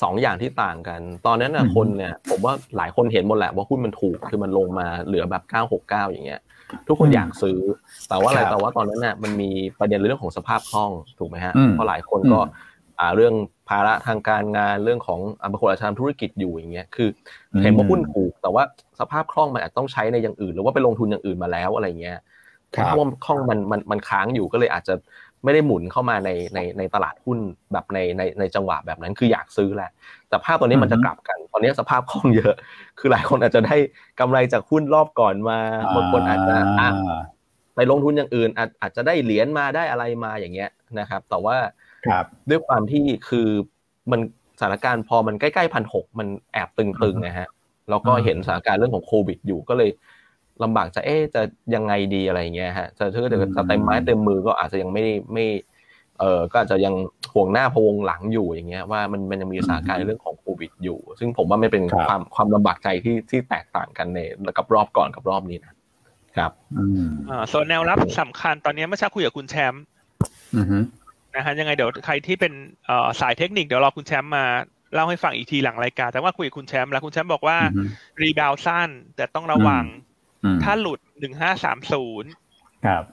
[0.03, 6.41] สองอย่างที่ต่างกัน ตอนนั้นน่ะคนเนี่ย ผมว่าหลายคนเห็นหมดแหละว่าหุ้นมันถูกคือมันลงมาเหลือแบบเก้าหกเก้าอย่างเงี้ย
[6.87, 7.59] ทุกคนอยากซื้อ
[8.09, 12.41] แต่ว่าอะไรแต่ว่าตอนนั้นน่ะมันมีประเด็นเรื่องของสภาพคล่องถูกไหมฮะเพราะหลายคนก็
[13.01, 13.35] อ่าเรื่อง
[13.69, 17.09] ภาระทางการงานเรื่องของบางคนอาจจะทำธุรกิจอยู่อย่างเงี้ยคือ
[17.63, 18.63] เห็นว่าหุ้นถูก แต่ว่า
[19.01, 22.19] สภาพคล่องมันอาจต้องใช้ในอย่างอื่น หรือว่าไปลงทุนอย่างอื่นมาแล้วอะไรเงี้ย
[22.75, 24.95] ถ้าว่าคล่องมันมันมันค้างอยู่ก็เลยอาจจะ
[25.45, 27.39] ไม่ได้หมุนเข้ามาในในในตลาดหุ้น
[27.73, 29.91] แบบในในในจังหวะแบบนั้นคืออยากซื้อแหละ
[30.29, 32.55] แต่ภาพตอนนี้มันจะกลับกัน ตอนนี้สภาพคล่องเยอะ
[32.99, 33.77] คือหลายคนอาจจะได้
[34.21, 35.59] กำไรจากหุ้นรอบก่อนมา
[35.95, 36.57] บางคนอาจจะ
[37.75, 41.57] ไปลงทุนอย่างอื่น อาจอาจจะได้เหรียญมาได้อะไรมาอย่างเงี้ยนะครับ แต่ว่า
[42.51, 43.49] ด้วยความที่คือ
[44.11, 44.21] มัน
[44.59, 47.49] สถานการณ์พอมันใกล้ๆพันหกมันแอบตึงๆนะฮะ
[47.91, 49.91] แล้วก็เห็นสถานการณ์เรื่องของโควิดอยู่ก็เลย
[50.63, 51.43] ลำบากจะเอ๊จะ
[51.75, 55.47] ยังไงดีอะไรเงี้ยฮะจะถ้าเกิดจะเต็มไม้เต็มมือก็อาจจะยังไม่ไม่
[56.21, 56.95] เออก็อาจจะยัง
[57.33, 64.19] ห่วงหน้าพวงหลังอยู่อย่างเงี้ยว่ามันมันยังมีสถานการณ์เรื่องของโควิดอยู่ ซึ่งผมว่าไม่เป็นความความลำบากใจที่ที่แตกต่างกันใน
[64.57, 65.75] กับรอบก่อนกับรอบนี้นะ
[66.37, 66.53] ครับ
[67.31, 69.83] อ่าส่วนแนวรับสำคัญตอนนี้เมื่อเช้าคุยกับคุณแชมป์
[71.37, 72.53] นะฮะยังไงเดี๋ยวใครที่เป็น
[72.87, 74.45] เอ่อสายเทคนิคเดี๋ยวรอคุณแชมป์มา
[74.95, 77.59] เล่าให้ฟังอีกทีหลังรายการ แต่ว่าคุยกับคุณแชมป์แล้วคุณแชมป์บอกว่า
[78.21, 79.85] rebound สั้นแต่ต้องระวัง
[80.65, 82.31] ถ้าหลุดหนึ่งห้าสามศูนย์
[82.87, 83.05] ครับ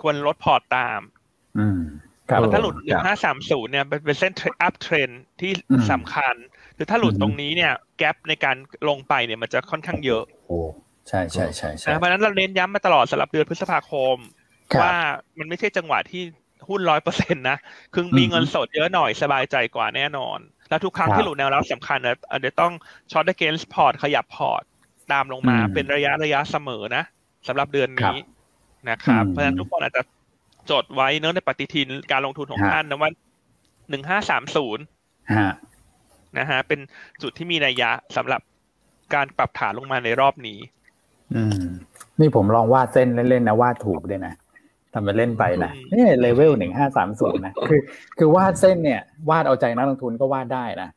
[0.00, 1.00] ควรลดพอร์ตตาม
[1.58, 1.80] อืม
[2.54, 5.08] ถ้าหลุดหนึ่งห้าสามศูนย์เนี่ยเป็นเส้นuptrend
[5.40, 5.52] ที่
[5.92, 6.34] สำคัญ
[6.76, 8.56] คือถ้าหลุดตรงนี้เนี่ย gap ในการ
[8.88, 10.58] ลงไปเนี่ยมันจะค่อนข้างเยอะโอ้
[11.08, 14.16] ใช่ใช่ใช่ใช่เพราะนั้นเราเน้นย้ำมาตลอดสำหรับเดือนพฤษภาคม
[14.80, 14.96] ว่า
[15.38, 16.22] มันไม่ใช่จังหวะที่
[16.68, 17.58] หุ้นร้อยเปอร์เซ็นต์นะ
[17.94, 22.72] คือมีเงินสดเยอะหน่อยสบายใจกว่าแน่นอน แล้วทุกครั้งที่หลุดแนวรับสำคัญนะเดี๋ยวต้อง
[23.12, 24.62] short against พอร์ตขยับพอร์ต
[25.12, 27.04] ตามลงมาเป็นระยะระยะเสมอนะ
[27.48, 28.18] สำหรับเดือนนี้
[28.90, 30.02] นะครับ เพราะฉะนั้นทุกคนอาจจะ
[30.70, 33.10] จดไว้เนื้อในปฏิทินการลงทุนของท่านนะว่า
[33.90, 34.84] หนึ่งห้าสามศูนย์
[36.38, 36.80] นะฮะเป็น
[37.22, 38.40] จุดที่มีนัยยะสำหรับ
[39.14, 40.58] การปรับฐานลงมาในรอบนี้
[41.34, 41.64] อืม
[42.20, 44.34] นี่ผมลองวาดเส้นเล่นๆนะวาดถูกด้วยนะ
[44.92, 47.80] ทำไปเล่นไปนะนี่เลเวลหนึ่งห้าสามศูนย์นะคือ
[48.18, 50.88] คือวาดเส้นเนี่ย วาดเอาใจนักลงทุนก็วาดได้นะ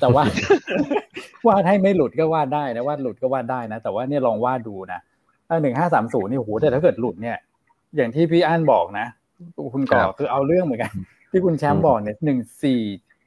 [0.00, 0.22] แต่ว่า
[1.46, 5.00] วาดให้ไม่หลุดก็วาดได้นะวาดหลุดก็วาดได้นะ แต่ว่าเนี่ยลองวาดดูนะ
[5.48, 7.36] ถ้าหนึ่งห้าสามศูนย์นี่โหแต่ถ้าเกิดหลุดเนี่ย
[7.96, 9.06] อย่างที่พี่อั้นบอกนะ
[9.74, 10.92] คุณก่อคือเอาเรื่องเหมือนกัน
[11.30, 12.82] ที่คุณแชมป์บอกเนี่ยหนึ่งสี่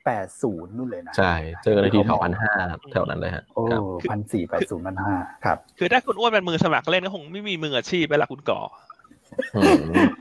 [0.05, 2.51] แปดศูนย์นู่นเลยนะ ใช่ เจอในที่แถวพันห้า
[2.91, 3.63] แถวนั้นเลยฮะโอ้
[4.09, 5.13] พันสี่แปดศูนย์พันห้า
[5.45, 8.61] ครับ คือถ้าคุณอ้วนเป็นมือสมัครเล่นก็คงไม่มีมืออาชีพไปละคุณก่อ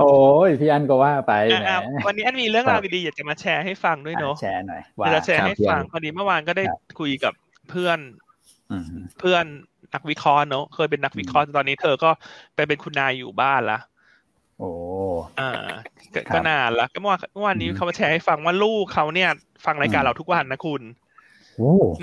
[0.00, 0.14] โอ้
[0.48, 1.32] ยพี่อันก็ว่าไป
[2.06, 6.64] วันนี้อันมีเรื่องราวดีๆอยากจะมาแชร์ให้ฟังด้วยเนาะแชร์หน่อยว่าจะแชร์ให้ฟังพอดีเมื่อวานก็ได้
[7.00, 7.32] คุยกับ
[7.70, 7.98] เพื่อน
[9.20, 9.44] เพื่อน
[9.94, 12.10] นักวิเคราะห์เนาะเคยเป็นนักวิเคราะห์ตอนนี้เธอก็
[12.54, 13.78] ไปเป็นคุณนายอยู่บ้านละ
[14.58, 14.70] โอ้
[15.40, 15.50] อ่า
[16.34, 19.30] ก็นานแล้วก็เมื่อวานเมื่อวานนี้เขามาแชร์ให้ฟังว่าลูกเขาเนี่ย
[19.64, 20.82] ฟังรายการเราทุกวันนะคุณ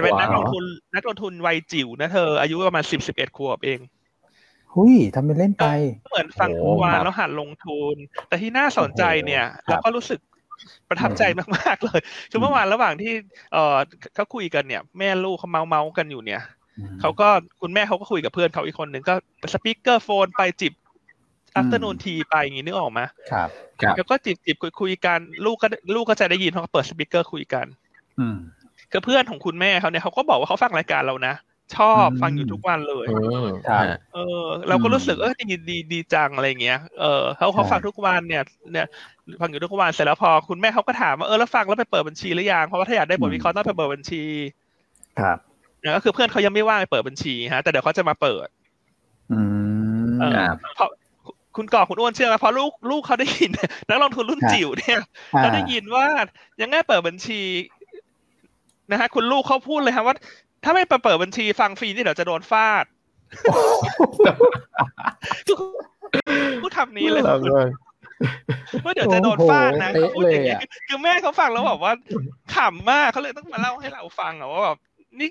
[0.03, 0.63] เป็นนักลงทุน
[0.95, 3.80] นักลงทุนวัยจิ๋วนะเธอ อายุประมาณสิบสิบเอ็ดขวบเอง
[4.73, 5.65] หุยทำเป็นเล่นไป
[6.10, 7.95] เหมือนฟังทุกวันแล้วหันลงทุน
[8.27, 10.19] แต่ที่น่าสนใจเนี่ย แล้วก็รู้สึก
[10.89, 11.24] ประทับใจ
[11.56, 12.00] มากๆเลย
[12.32, 13.13] คือเมื่อวานระหว่างที่
[13.54, 13.76] เออ
[14.15, 16.41] เขาคุยกันเนี่ย แม่ลูกเขาเมาท์เมาท์กันอยู่เนี่ย
[17.02, 17.28] เขาก็
[17.62, 19.13] คุณแม่เขาก็คุยกับเพื่อนเขาอีกคนหนึ่งก็
[19.54, 20.74] speakerphone ไปจิบ
[21.56, 23.50] afternoon tea ไปอย่างนี้นึกออกไหมครับ
[23.98, 27.65] แล้วก็จิบจิบคุยคุยกันลูกก็ลูกก็จะได้ยินเพราะเปิด speaker คุยกัน
[28.20, 28.38] อืม
[28.91, 31.34] คือเพื่อนของคุณแม่เขาเนี่ยเขาก็บอกว่าเขาฟังรายการเรานะ
[31.76, 33.06] ชอบฟังอยู่ทุกวันเลย
[34.13, 38.88] เออ เราก็รู้สึกเออดีดีดีจังอะไรเงี้ย เออเขาเขาฟังทุกวันเนี่ย เนี่ย
[39.42, 44.24] ฟังอยู่ทุกวันเสร็จแล้วพอคุณแม่เขาก็ถามว่าเออแล้วฟังแล้วไปเปิดบัญชีหรือยังเพราะว่าถ้าอยากได้บทวิเคราะห์ต้องไปเปิดบัญชี
[45.20, 45.38] ครับ
[45.96, 48.48] ก็คือเพื่อนเขายังไม่ว่างไปเปิดบัญชีฮะ แต่เดี๋ยวเขาจะมาเปิด
[49.32, 49.40] อื
[50.06, 50.08] ม
[50.76, 50.90] เพราะ
[51.56, 53.52] คุณก่อคุณอ้วนเชื่อไหมพอลูกลูกเขาได้ยิน
[53.90, 55.02] นักลงทุนรุ่นจิ๋วเนี่ย
[55.38, 56.06] เขาได้ยินว่า
[56.62, 57.42] ยังไงเปิดบัญชี
[58.92, 60.16] นะฮะคุณลูกเขาพูดเลยครับว่า
[60.63, 62.86] ถ้าไม่เปิดบัญชีฟังฟรีนี่เดี๋ยวจะโดนฟาด
[66.62, 67.24] พูดทำนี้เลย
[68.86, 71.93] ว่าเดี๋ยวจะโดนฟาดนะเขาพูดอย่างนี้คือแม่เขาฟังแล้วแบบว่า
[72.56, 74.77] ขำมากเขาเลยต้องมาเล่าให้เราฟังอะว่าแบบ
[75.19, 75.30] นี่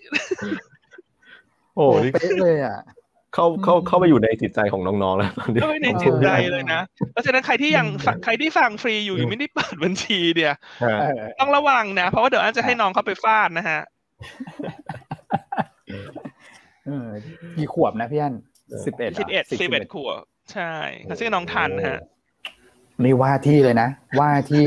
[1.77, 2.79] โอ้นี่เลยอะ
[3.35, 6.81] เข้าเข้าเข้าไปอยู่ในจิตใจของน้องๆแล้วตอนนี้เข้าไปในจิตใจเลยนะ
[7.13, 7.87] เพราะฉะนั้นใครที่ยัง
[8.25, 10.55] ใครที่ฟังฟรีอยู่ยังไม่ได้เปิดบัญชีเนี่ย
[11.41, 13.81] ต้องระวังนะ เพราะว่าเดี๋ยวอันจะให้น้องเขาไปฟาดนะฮะ
[17.57, 18.35] กี่ขวบนะพี่อัน
[18.87, 20.21] สิบเอ็ดสิบเอ็ดสิบเอ็ดขวบ
[20.53, 20.73] ใช่
[21.03, 22.01] เขาชื่อน้องทันฮะ
[23.05, 23.89] นี่ว่าที่เลยนะ
[24.21, 24.67] ว่าที่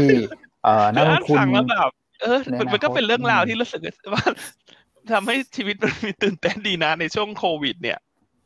[0.64, 1.90] เอ่อนักลงทุนแล้วแบบ
[2.22, 2.40] เออ
[2.74, 3.82] มันก็เป็นเรื่องราวที่รู้สึก
[4.14, 4.24] ว่า
[5.12, 8.00] ทำให้ชีวิตมันมีตื่นเต้นดีนะในช่วงโควิด เนี่ย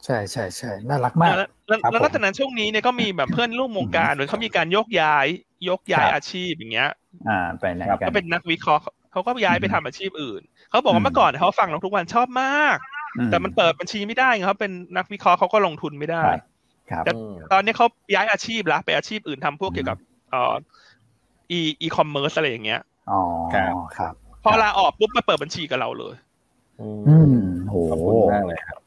[0.05, 5.27] ใช่ใช่ใช่น่ารักมาก แล้วนอกจากนั้นช่วงนี้เนี่ยก็มีแบบเพื่อนร่วมวงการเหมือนเขามีการยกย้าย
[5.69, 6.89] ยกย้ายอาชีพอย่างเงี้ย
[7.29, 12.77] อ่าไปไหนกันก็เป็นนักวิเคราะห์เขาก็ย้ายไปทำอาชีพอื่น เขาบอกว่าเมื่อก่อนเขาฟังเราทุกวันชอบมาก
[13.31, 16.23] แต่มันเปิดบัญชีไม่ได้เขาเป็นนักวิเคราะห์เขาก็ลงทุนไม่ได้
[17.05, 17.13] แต่
[17.53, 19.97] ตอนนี้เขาย้ายอาชีพละไปอาชีพอื่นทำพวกเกี่ยวกับ
[20.31, 20.55] เอ่อ
[21.51, 23.21] อีอีคอมเมิร์ซอะไรอย่างเงี้ยอ๋อ
[23.97, 26.15] ครับพอลาออกปุ๊บมาเปิดบัญชีกับเราเลย
[26.81, 26.89] อื
[27.33, 27.35] ม
[27.69, 27.75] โห
[28.33, 28.79] มากเลยครับ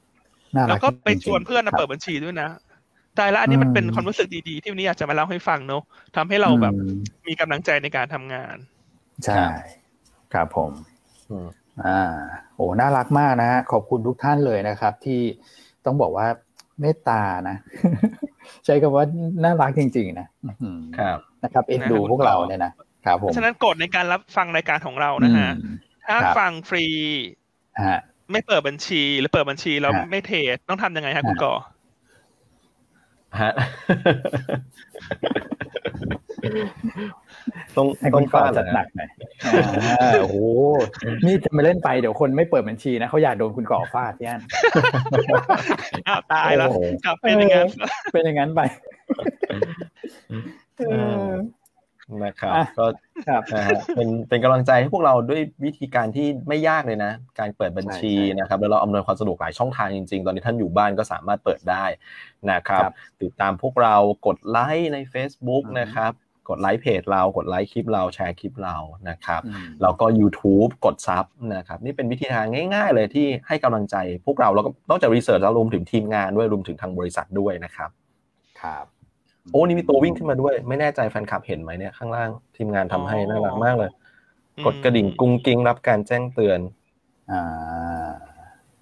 [0.69, 2.49] แล้วก็ไปชวนเพื่อนมาเปิดบัญชีด้วยนะ
[3.17, 5.83] แต่ละอันนี้มันเป็นความรู้สึกดีๆ ที่วันนี้อยากจะมาเล่าให้ฟังเนาะ
[6.17, 6.75] ทำให้เราแบบ
[7.27, 8.57] มีกำลังใจในการทำงาน
[9.25, 9.45] ใช่
[10.33, 10.71] ครับผม
[11.87, 12.01] อ่า
[12.57, 15.21] โอ้น่ารักมากนะฮะขอบคุณทุกท่านเลยนะครับ ที่
[15.85, 16.27] ต้องบอกว่า
[16.81, 17.57] เมตตานะ
[18.65, 19.05] ใช้คำว่า
[19.45, 20.29] น่ารักจริง ๆ นะ
[20.99, 22.73] ครับนะครับ เอ็นดูพวกเราเนี่ยนะ
[23.05, 25.51] ครับผมฉะนั้นกฎในการรับฟังรายการของเรานะฮะ
[26.09, 26.87] ถ้าฟังฟรี
[28.33, 31.55] ไม่เปิดบัญชี หรือเปิดบัญชีแล้วไม่เทรดต้องทำยังไงฮะคุณก่อ
[33.43, 33.53] ฮะ
[37.77, 39.11] ต้องต้องฟาดจัดหนักหน่อย
[40.21, 40.37] โอ้โห
[41.27, 44.41] นี่จะมาเล่นไปเดี๋ยวคนไม่เปิดบัญชีนะเขาอยากโดนคุณก่อฟาดย่าน
[46.07, 46.69] อ้าวตายแล้ว
[47.05, 47.69] กลับเป็นอย่างนั้น
[48.13, 48.61] เป็นอย่างนั้นไป
[52.25, 52.87] นะครับก็
[53.97, 61.85] เป็นเป็นกำลังใจให้พวกเราด้วยวิธีการที่ไม่ยากเลยนะ การเปิดบัญชีนะครับแล้วเราอำนวยความสะดวกหลายช่องทางจริง ๆ ตอนนี้ท่านอยู่บ้านก็สามารถเปิดได้
[62.51, 62.83] นะครับ
[63.23, 66.13] ติดตามพวกเรากดไลค์ใน Facebook นะครับ
[66.49, 68.77] กดไลค์เพจเรากดไลค์คลิปเราแชร์คลิปเรา
[69.09, 69.43] นะครับ
[69.83, 77.91] แล้วก็ YouTube กด sub นะครับนี่เป็นวิธีทางง่าย ๆ เลยที่ให้กำลังใจพวกเราแล้วก็นอกจาก research แล้วรวมถึงทีมงานด้วยรวมถึงทางบริษัทด้วยนะครับ
[78.61, 78.85] ครับ
[79.53, 83.91] โอ้นี่มีตัววิ่งขึ้นมาด้วย ไม่แน่ใจแฟนคลับเห็นไหมเนี่ยข้างล่างทีมงานทำให้น่ารักมากเลย
[84.67, 86.61] กดกระดิ่งกุ้งกิ้งรับการแจ้งเตือน
[87.33, 88.11] อ่า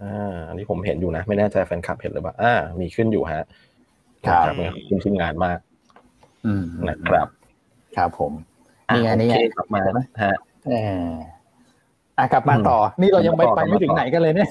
[0.03, 3.44] อ่าอันนี้ผมเห็นอยู่นะ ไม่แน่ใจแฟนคลับเห็นหรือเปล่าอ่า มีขึ้นอยู่ฮะ
[4.27, 4.55] ครับ
[4.88, 5.59] คุณทีมงานมาก
[6.46, 7.29] อืมนะครับ
[7.96, 8.33] ครับผม
[8.94, 9.80] นี่ไงนี่ไงกลับมา
[10.22, 10.35] ฮะ
[10.68, 11.11] เออ
[12.18, 14.50] อะกลับมาต่อ นี่เรายังไปไปไม่ถึงไหนกันเลยเนี่ย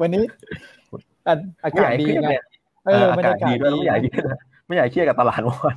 [0.00, 0.22] วันนี้
[1.64, 2.28] อากาศดีไง
[2.86, 4.08] เออบรรยากาศดีด้วยใหญ่ดี
[4.66, 5.76] ไม่อยากเครียดกับตลาดวัน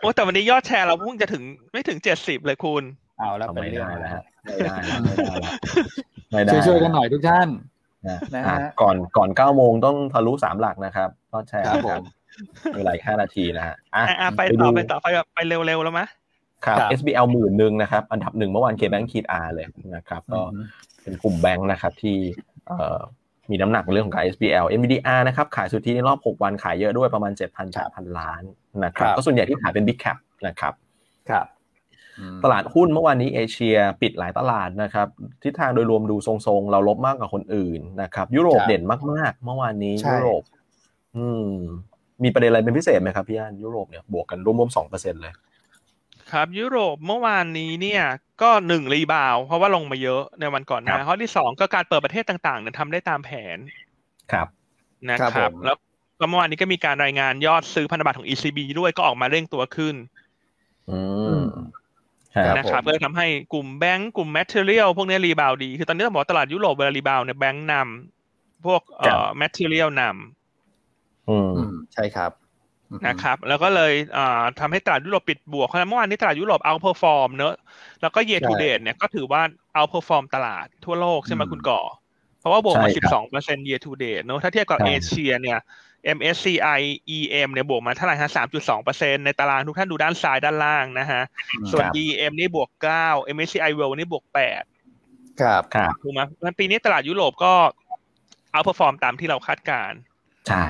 [0.00, 1.42] โอ้แต่วันนี้ยอดแชร์เราพุ่งจะถึง
[1.72, 2.82] ไม่ถึงเจ็ดสิบเลยคุณ
[3.18, 4.74] เอาแล้วไม่ได้แล้วไม่ได้
[6.32, 7.48] ไม่ได้ช่วยๆกันหน่อยทุกท่าน
[8.34, 12.02] นะฮะก่อนก่อนเก้าโมงต้องทะลุสามหลักนะครับยอดแชร์ครับ
[12.76, 16.02] เวลาแค่นาทีนะฮะอะไปต่อไปต่อไปไปเร็วๆแล้วไหม
[16.66, 20.40] ครับ SBL หมื่นหนึ่งนะครับ อันดับหนึ่งเมื่อวานเคแบงค์คีดอาร์เลยนะครับ ก็
[21.02, 22.16] เป็นกลุ่มแบงค์นะครับที่
[23.50, 27.32] มีน้ำหนักเรื่องของการ SBL MBDR นะครับ ขายสุทธิในรอบ 6 วันขายเยอะด้วยประมาณ
[27.74, 28.42] 7,000-8,000 ล้าน
[28.84, 30.72] นะครับ ก็ส่วนใหญ่ที่ขายเป็น Big Cap นะครับ
[31.30, 31.46] ครับ
[32.44, 35.08] ตลาดหุ้นเมื่อวานนี้เอเชียปิดหลายตลาดนะครับ
[35.42, 40.42] ทิศทางโดยรวมดูทรงๆ เราลบมากกว่าคนอื่นนะครับ ยุโรปเด่นมากๆ เมื่อวานนี้ยุโรป
[41.16, 41.50] อืม
[42.22, 45.32] มีประเด็นอะไรเป็นพิเศษไหมครับพี่อันยุโรปเนี่ยบวกกันร่วมๆสองเปอร์เซ็นเลย
[46.32, 48.02] ครับยุโรปเมื่อวานนี้เนี่ย
[48.42, 53.58] ก็หนึ่งรีบาว เพราะว่าลงมาเยอะในวันก่อนหน้าข้อที่สองก็การเปิดประเทศต่างๆเนี่ยทำได้ตามแผน
[54.32, 54.46] ครับ
[55.10, 55.76] นะครับ แล้ว
[56.20, 59.94] ก็เมื่อวานนี้ก็มีการรายงานยอดซื้อพันธบัตรของ ECB ด้วยก็ออกมาเร่งตัวขึ้น
[60.90, 61.00] อื
[61.36, 61.38] ม
[62.56, 71.36] นะครับก็ทำให้กลุ่มแบงก์กลุ่ม material พวกนี้ rebound ดี คือตอนนี้ต้องบอกตลาดยุโรปเวลา rebound เนี่ยแบงก์นำพวกเอ่อ material นำอื
[71.72, 72.32] มใช่ครับ
[73.06, 77.54] นะครับ แล้วก็เลยอ่าทำให้ตลาดยุโรปปิดบวกเพราะฉะนั้นเมื่อวานนี้ตลาดยุโรป outperform เนอะ
[78.00, 79.42] แล้วก็เย t ูเด e เนี่ยก็ถือว่า
[79.74, 81.80] outperform ตลาดทั่วโลกใช่ไหมคุณก่อ
[82.40, 85.58] เพราะว่าบวกมา 12เปอร์เซ็นต์ year to date เนอะถ้าเทียบกับเอเชียเนี่ย
[86.16, 86.80] MSCI
[87.16, 91.22] EM เนี่ยบวกมาเท่าไหร่ฮะ3.2เปอร์เซ็นในตารางทุกท่านดูด้านซ้ายด้านล่างนะฮะ
[91.72, 92.70] ส่วน EM นี่บวก
[93.02, 94.24] 9 MSCI World นี่บวก
[94.80, 96.20] 8ครับครับถูกไหม
[96.58, 97.52] ปีนี้ตลาดยุโรปก็
[98.52, 99.92] outperform ตามที่เราคาดการณ์
[100.48, 100.64] ใช่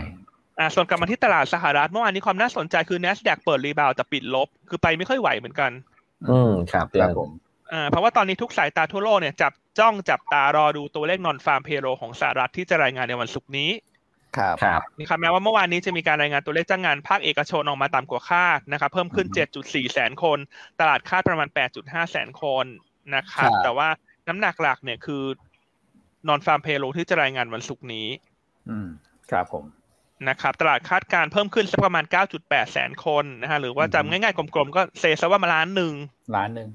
[0.59, 5.71] อ่าส่วนกลับมาที่ตลาดสหรัฐเมื่อวานนี้ความน่าสนใจคือ NASDAQ เปิด rebound แต่ปิดลบ คือไปไม่ค่อยไหวเหมือนกัน
[6.31, 7.31] อืมครับครับผม
[7.73, 13.71] อ่าเพราะว่าตอนนี้ทุกสายตาทั่วโลกเนี่ยจับจ้องจับตารอดูตัวเลขนอนฟาร์มเพโรของสหรัฐที่จะรายงานในวันศุกร์นี้
[14.37, 19.27] ครับครับนี่ครับแม้ว่าเมื่อวานนี้จะมีการรายงานตัวเลขจ้างงานภาคเอกชนออกมาต่ำกว่าคาดนะครับเพิ่มขึ้น
[19.61, 20.39] 7.4 แสนคน
[20.81, 21.49] ตลาดคาดประมาณ
[21.81, 22.67] 8.5 แสนคน
[23.15, 23.89] นะครับแต่ว่า
[24.29, 25.23] น้ำหนักหลักเนี่ยคือ
[26.29, 28.09] นอนฟาร์มเพโลที่จะรายงานวันศุกร์นี้
[28.71, 28.89] อืม
[29.31, 29.65] ครับผม
[30.29, 32.05] นะครับตลาดคาดการเพิ่มขึ้นสักประมาณ
[32.39, 35.95] 9.8 แสนคนนะฮะหรือว่าจำง่ายๆกลมๆ ก็เซย์ซะว่ามาล้านหนึ่ง
[36.37, 36.69] ล้านหนึ่ง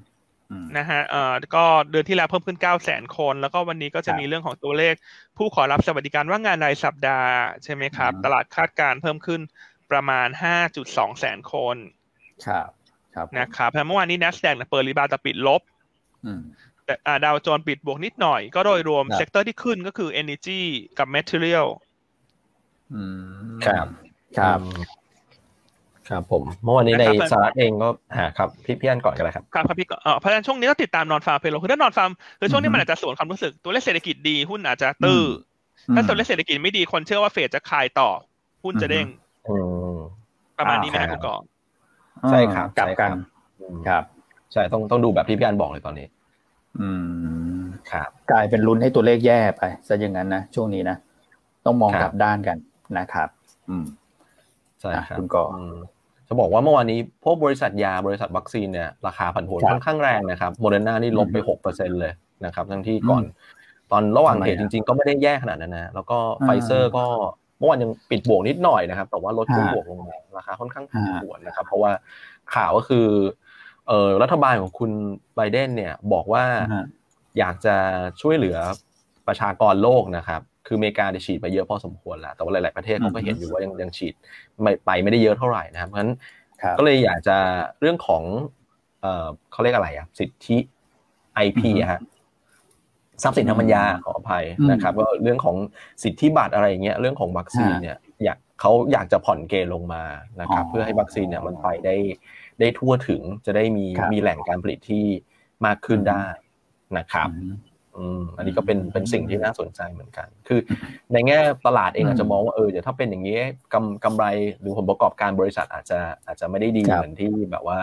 [0.76, 4.94] นะฮะเอ่อก็เดือนที่แล้วเพิ่มขึ้น 9 0 0 0 0 คน แล้วก็วันนี้ก็จะมีเรื่องของตัวเลข
[5.36, 7.32] ผู้ขอรับสวัสดิการว่างงานรายสัปดาห์
[7.64, 9.40] ใช่ไหมครับ ตลาดคาดการณ์เพิ่มขึ้น
[9.90, 10.28] ประมาณ
[10.74, 11.76] 5.2 แสนคน
[12.46, 12.68] ครับ
[13.14, 15.62] ครับนะครับเมื่อวานนี้ NASDAQ เปิด rebound แต่ปิดลบ
[16.84, 20.60] แต่ดาวโจนส์ปิดบวกนิดหน่อย ก็โดยรวม sector ที่ขึ้นก็คือ Energy
[20.98, 21.68] กับ Material
[23.66, 23.86] ครับ
[24.38, 24.60] ครับ
[26.08, 35.22] ครับผมเมื่อวานนี้ในสหรัฐเองก็หาครับพี่พี่อันก่อนกันเลยครับครับพี่เออเพราะฉะนั้นช่วงนี้ก็ติดตามนอนฟาร์มเพลโลคือถ้านอนฟาร์มคือช่วงนี้มันอาจจะสวนความรู้สึกตัวเลขเศรษฐกิจดีหุ้นอาจจะตื้อ
[35.94, 38.10] ถ้าตัวเลขเศรษฐกิจไม่ดีคนเชื่อว่าเฟดจะคายต่อ
[38.64, 39.06] หุ้นจะเด้ง
[40.58, 41.36] ประมาณนี้ไหมคุณก่อ
[42.30, 43.10] ใช่ครับกลับกัน
[43.88, 44.04] ครับ
[44.52, 46.06] ใช่ต้องต้องดูแบบที่พี่อันบอกเลยตอนนี้
[46.80, 46.88] อื
[47.58, 47.60] ม
[47.92, 50.96] ครับกลายเป็นลุ้นให้ตัวเลขแย่ไปซะอย่างนั้นนะช่วงนี้นะ
[51.64, 52.56] ต้องมองกลับด้านกัน
[52.98, 53.28] นะครับ
[53.70, 53.84] อืม
[54.80, 55.44] ใช่ครับคุณก่อ
[56.28, 62.12] จะบอกว่าเมื่อวานนี้พวกบริษัทยาบริษัทวัคซีนเนี่ยราคาผันผวนค่อนข้างแรงนะครับโมเดอร์นานี่ลบไปหกเปอร์เซ็นต์เลย
[62.44, 63.22] นะครับทั้งที่ก่อน
[63.92, 67.04] ตอนระหว่างเหตุจริง ๆ ก็ไม่ได้แย่ขนาดนั้นนะแล้วก็ไฟเซอร์ก็
[67.58, 71.92] เมื่อวานยังปิดบวกนิดหน่อยนะครับแต่ว่าลดขึ้นบวกลงมาราคาค่อนข้างผันผวนนะครับ เพราะว่า
[72.54, 73.06] ข่าวก็คือ
[73.88, 74.90] เอ่อรัฐบาลของคุณ
[75.34, 76.44] ไบเดนเนี่ยบอกว่า
[77.38, 77.76] อยากจะ
[78.20, 78.58] ช่วยเหลือ
[79.26, 84.14] ประชากรโลกนะครับ คืออเมริกาได้ฉีดไปเยอะพอสมควรแล้ว แต่ว่าหลาย ๆ ประเทศเขาก็เห็นอยู่ว่ายังยังฉีด
[84.62, 86.12] ไม่ไปไม่ได้เยอะเท่าไหร่นะครับเพราะฉะนั้น
[86.78, 87.36] ก็เลยอยากจะ
[87.80, 88.22] เรื่องของ
[89.02, 90.56] เอ่อเขาเรียกอะไรอะสิทธิ
[91.34, 92.00] ไอพีฮะ
[93.22, 95.56] ทรัพย์สินทางปัญญาขออภัยนะครับก็เรื่องของ
[96.02, 100.02] สิทธิบัตรอะไรเงี้ยเรื่องของวัคซีนเนี่ยอยากเขาอยากจะผ่อนเกณฑ์ลงมา
[100.40, 101.96] นะครับเพื่อให้วัคซีนเนี่ยมันไปได้
[102.60, 105.04] ได้ทั่วถึงจะได้มีมีแหล่งการผลิตที่
[105.66, 106.24] มากขึ้นได้
[106.98, 107.28] นะครับ
[107.98, 110.60] อืมอันนี้ก็เป็นเป็นสิ่งที่น่าสนใจเหมือนกัน คือ
[111.12, 113.38] ในแง่ตลาดเองอาจจะมองว่าเออเดี๋ยวถ้าเป็นอย่างนี้
[113.72, 114.24] กำกำไร
[114.60, 117.78] หรือผลประกอบการบริษัทอาจจะอาจจะไม่ได้ดีเหมือนที่แบบว่า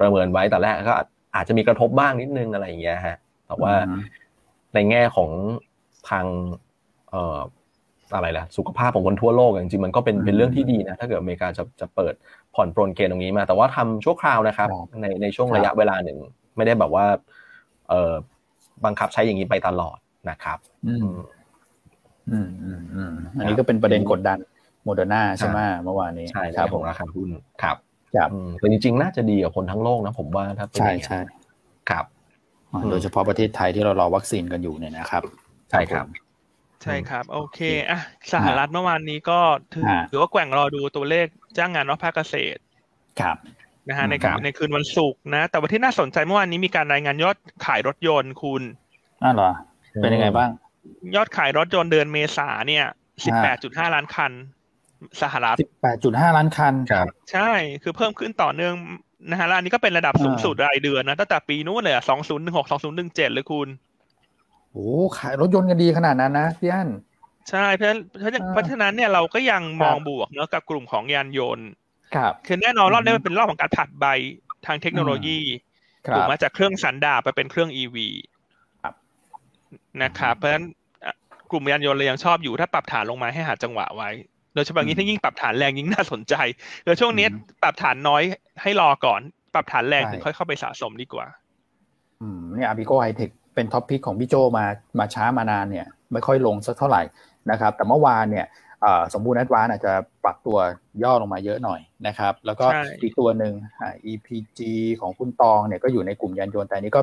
[0.00, 0.94] ประเมินไว้แต่แรกก็
[1.34, 3.16] อาจจะมีกระทบบ้างนิดนึงอะไรอย่างเงี้ยฮะ
[3.46, 3.74] แต่ว่า
[4.74, 5.30] ในแง่ของ
[6.10, 6.26] ทาง
[7.10, 7.38] เอ่อ
[8.14, 12.14] อะไรล่ะสุขภาพของคนทั่วโลกจริงๆมันก็เป็นเป็นเรื่องที่ดีนะถ้าเกิดอเมริกาจะจะเปิด
[12.54, 14.68] ผ่อนปลนเกณฑ์ตรงนี้มา แต่ว่าทำชั่วคราวนะครับ
[15.02, 16.18] ในในช่วงระยะเวลาหนึ่ง
[16.56, 17.06] ไม่ได้แบบว่า
[17.88, 18.14] เอ่อ
[18.84, 19.98] บังคับใช้อย่างนี้ไปตลอด
[20.30, 21.08] นะครับอืม
[22.30, 24.38] อืมอืมอืมอันนี้ก็เป็นประเด็นกดดัน
[24.84, 27.28] โมเดอร์นาใช่ไหมเมื่อวานนี้ใช่ครับของราคาหุ้น
[27.62, 27.76] ครับ
[28.14, 31.18] ครับแต่จริงๆ น่าจะดีกับคนทั้งโลกนะผมว่าถ้าใช่ใช่
[31.90, 32.04] ครับ
[32.90, 35.22] โดยเฉพาะประเทศไทยที่เรารอวัคซีนกันอยู่เนี่ยนะครับ
[35.70, 36.06] ใช่ครับ
[36.82, 37.60] ใช่ครับ โอเค
[37.90, 38.00] อะ
[38.32, 39.40] สหรัฐเมื่อวานนี้ก็
[40.10, 41.26] ถือว่าแกว่งรอดูตัวเลข
[41.58, 42.60] จ้างงานนอกภาคเกษตร
[43.20, 43.36] ครับ
[43.88, 48.62] นะฮะในในคืนวันศุกร์นะ แต่ว่าที่น่าสนใจเมื่อวานนี้มีการรายงานยอดขายรถยนต์คุณ
[49.22, 49.50] น่าเหรอ
[50.02, 50.50] เป็นยังไงบ้าง
[51.16, 52.86] ยอดขายรถยนต์เดือนเมษาเนี่ย
[53.24, 54.32] สิบแปดจุดห้าล้านคัน
[55.22, 57.50] สหรัฐสิบแปดจุดห้าล้านคันครับ ใช่
[57.82, 58.74] คือเพิ่มขึ้นต่อเนื่อง
[59.30, 63.68] นะฮะแล้วอันนี้ก็เป็นระดับสูงสุดรายเดือนนะตั้งแต่ปีนู้นเลยอะสองศูนย์หนึ่งหกสองศูนย์หนึ่งเจ็ดเลยคุณ
[64.72, 66.88] โอ้ขายรถยนต์กันดีขนาดนั้นนะพี่อัน
[67.50, 67.92] ใช่เพราะ
[68.52, 71.68] เพราะฉะนั้นเนี่ยเราก็ยังมองบวกเนอะกับกลุ่มของยานยนต์
[72.16, 74.06] ครับคือแน่นอนรอบนี้มันเป็นรอบของการผัดใบ
[74.66, 75.40] ทางเทคโนโลยี
[76.14, 78.08] ถูกมาจากเครื่องสันดาปไปเป็นเครื่องอีวี
[80.02, 80.64] นะครับเพราะฉะนั้น
[81.50, 84.10] กลุ่มยานยนต์เลยยังชอบอยู่ถ้าปรับฐานลงมาให้หาจังหวะไว้
[84.54, 86.34] โดยเฉพาะยิ่งถ้ายิ่งปรับฐานแรงยิ่งน่าสนใจ
[86.82, 87.26] เดี๋ยวช่วงนี้
[87.62, 88.22] ปรับฐานน้อย
[88.62, 89.20] ให้รอก่อน
[89.54, 91.26] ปรับฐานแรงถึงค่อยเข้าไปสะสมดีกว่า
[92.22, 94.64] อืมเนี่ยอาปิโกไฮเทคเป็น top pick ของพี่โจมา
[94.98, 97.02] มาช้ามานานเนี่ย ไม่ค่อยลงสักเท่าไหร่
[97.50, 98.46] นะครับ แต่เมื่อวานเนี่ย
[99.14, 99.92] สมบูรณ์แอดวานซ์อาจจะ
[100.24, 100.58] ปรับตัว
[101.02, 102.66] ย่อลงมาเยอะหน่อยนะครับ แล้วก็
[103.02, 103.52] อีกตัวหนึ่ง
[104.12, 104.60] EPG
[105.00, 107.02] ของคุณตองเนี่ยก็อยู่ในกลุ่มยานยนต์แต่นี้ก็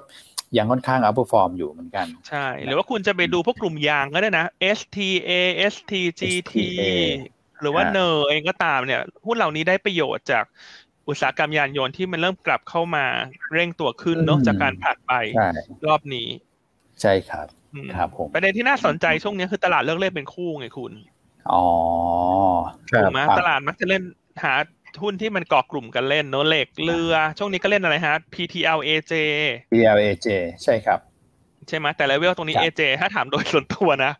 [0.57, 4.45] ยังค่อนข้าง outperform อยู่เหมือนกัน ใช่ หรือว่าคุณจะไปดูพวกกลุ่มยางก็ได้นะ
[4.77, 5.31] STA
[5.73, 6.53] STGT
[7.61, 10.45] หรือว่าเนอเองก็ตามเนี่ยหุ้นเหล่านี้ได้ประโยชน์จาก
[11.07, 13.05] อุตสาหกรรมยานยนต์ที่มันเริ่มกลับเข้ามา
[13.53, 15.11] เร่งตัวขึ้นเนาะจากการผ่านไป
[15.87, 16.27] รอบนี้
[17.01, 17.47] ใช่ครับ
[17.95, 20.93] ครับผมประเด็นที่น่าสนใจช่วงนี้คือตลาดเลิกเล่นเป็นคู่ไงคุณ
[21.53, 21.65] อ๋อ
[23.01, 24.03] ถูกไหมตลาดมักจะเล่น
[24.43, 24.53] หา
[24.99, 29.13] ทุนที่มันเกาะกลุ่มกันเล่นเนอะเหล็กเรือ ช่วงนี้ก็เล่นอะไรฮะ PTL AJ
[29.71, 30.27] PTL AJ
[30.63, 30.99] ใช่ครับ
[31.67, 34.11] ใช่ไหมแต่เลเวลตรงนี้ AJ ถ้าถามโดยส่วนตัวนะ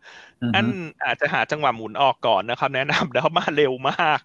[0.54, 0.66] อัน
[1.04, 4.20] อาจจะหาจังหวะหมุนออกก่อนนะครับ แนะนำแล้วมาเร็วมาก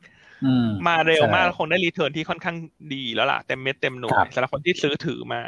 [0.87, 2.55] มาเร็วมากคงได้รีเทิร์นที่ค่อนข้าง
[2.93, 5.41] ดีแล้วล่ะเต็มเม็ดเต็มหน่วยสำหรับคนที่ซื้อถือมา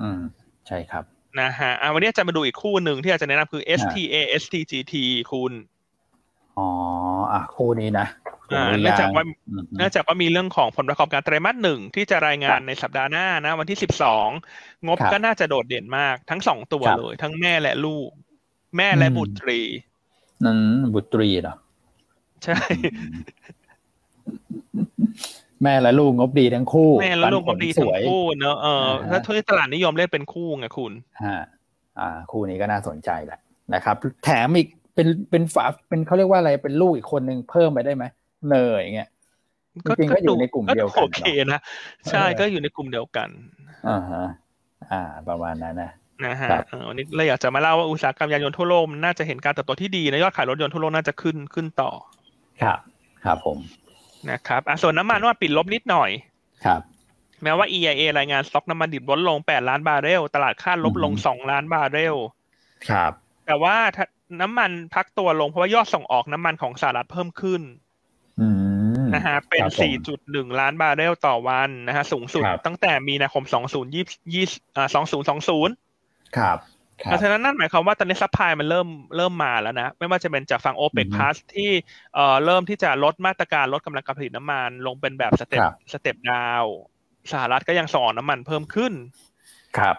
[0.00, 0.20] อืม
[0.66, 1.04] ใช่ครับ
[1.40, 4.94] นะฮะวันนี้จะมาดูอีกคู่หนึ่งที่อาจจะแนะนำคือ STA STGT
[5.32, 5.52] คุณ
[6.58, 6.68] อ๋อ
[7.32, 8.06] อะคู่นี้นะ
[8.52, 9.24] อ่าเนื่องจากว่า
[9.76, 14.28] เนื่องจากว่ามีเรื่องของผลประกอบการไตรมาสหนึ่งที่จะรายงานในสัปดาห์หน้านะ วันที่สิบสอง
[14.86, 18.08] งบก็น่าจะโดดเด่นมากทั้งสองตัวเลย ทั้งแม่และลูก
[18.76, 19.60] แม่และบุตรี
[20.44, 20.58] นั้น
[20.94, 21.54] บุตรีเหรอ
[22.44, 22.58] ใช่
[25.62, 30.92] แม่และลูกงบดีทั้งคู่ แม่และลูกงบดีทั้งคู่เนอะเออถ้าทุนตลาดนิยมเล่นเป็นคู่ไงคุณ
[31.24, 31.38] ฮะ
[31.98, 33.38] อ่า คู่นี้ก็น่าสนใจแหละ
[33.74, 38.04] นะครับ แถมอีก เป็นเป็นฝาเป็นเขาเรียกว่าอะไรเป็นลูกอีกคนนึงเพิ่มไปได้ไหม
[38.50, 39.08] เนยอย่างเงี้ย
[39.98, 41.60] จริงก็อยู่ในกลุ่มเดียวกันโอเคนะ
[42.10, 43.28] ใช่ก็อยู่ในกลุ่มเดียวกัน
[43.88, 44.24] อ่าฮะ
[44.90, 45.90] อ่า ประมาณนั้นนะ
[46.24, 46.48] นะฮะ
[46.88, 51.90] วันนี้เราอยากจะมาเล่าว่าอุตสาหกรรมยานยนต์ทั่วโลกน่าจะเห็นการเติบโตที่ดีนะยอดขายรถยนต์ทั่วโลกน่าจะขึ้นขึ้นต่อ
[52.62, 52.78] ครับ
[53.24, 53.58] ครับผม
[54.30, 56.10] นะครับอะส่วนน้ำมันว่าปิดลบนิดหน่อย
[56.64, 56.80] ครับ
[57.42, 62.16] แม้ว่า EIA รายงานสต็อกน้ำมันดิบลดลง 8 ล้านบาร์เรล ตลาดคาดลบลง 2 ล้านบาร์เรล
[62.90, 63.12] ครับ
[63.46, 63.76] แต่ว่า
[64.40, 67.62] น้ำมันพักตัวลงเพราะว่ายอดส่งออกน้ำมันของสหรัฐเพิ่มขึ้น
[69.14, 69.62] นะฮะเป็น
[70.12, 73.44] 4.1 ล้านบาร์เรลต่อวันนะฮะสูงสุดตั้งแต่มีนาคม
[74.10, 74.88] 2020อ่า
[75.62, 76.58] 2020 ครับ
[77.04, 81.70] เพราะฉะนั้นนั่นหมายความว่าตอนนี้ supply มันเริ่มเริ่มมาแล้วนะ ไม่ว่าจะเป็นจากฝั่งโอเปกพลัสที่
[82.14, 85.60] เอ่อเริ่มที่จะลดมาตรการลดกำลังการผลิตน้ำมันลงเป็นแบบ step
[85.92, 86.64] step down
[87.32, 88.92] สหรัฐก็ยังส่งน้ำมันเพิ่มขึ้น
[89.78, 89.96] ครับ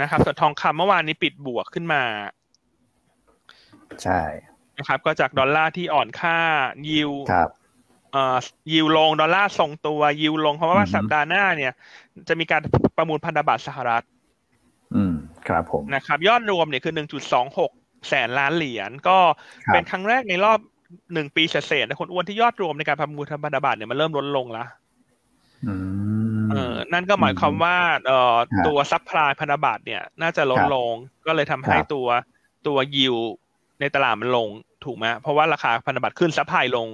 [0.00, 2.02] นะครับส่วนทองคำเมื่อวานนี้ปิดบวกขึ้นมา
[4.04, 4.20] ใช่
[4.78, 6.38] นะครับ ก็จากดอลลาร์ที่อ่อนค่า
[6.90, 7.50] ยิวครับ
[8.12, 8.36] เอ่อ
[8.72, 11.72] ยิวลงดอลลาร์ทรงตัวยิวลงเพราะว่าสัปดาห์หน้าเนี่ย
[12.28, 12.60] จะมีการ
[12.96, 14.04] ประมูลพันธบัตรสหรัฐ
[14.94, 15.14] อืม
[15.48, 17.70] ครับผมนะครับ ยอดรวมเนี่ยคือหนึ่งจุดสองหก
[18.08, 19.18] แสนล้านเหรียญก็
[19.72, 20.58] เป็นครั้งแรกในรอบ
[21.12, 24.64] หนึ่งปีเศษนะคนอ้วนที่ยอดรวมในการประมูลพันธบัตรเนี่ยมันเริ่มลดลงละ
[26.50, 30.92] เออนั่นก็หมายความว่าเอ่อตัว supply พันธบัตรเนี่ย น่าจะลดลง
[31.26, 32.06] ก็เลยทำให้ตัว
[32.66, 33.16] ตัวยิว
[33.80, 34.48] ในตลาดมันลง
[34.84, 36.88] ถูกไหมเพราะว่าราคาพันธบัตรขึ้น supply ลง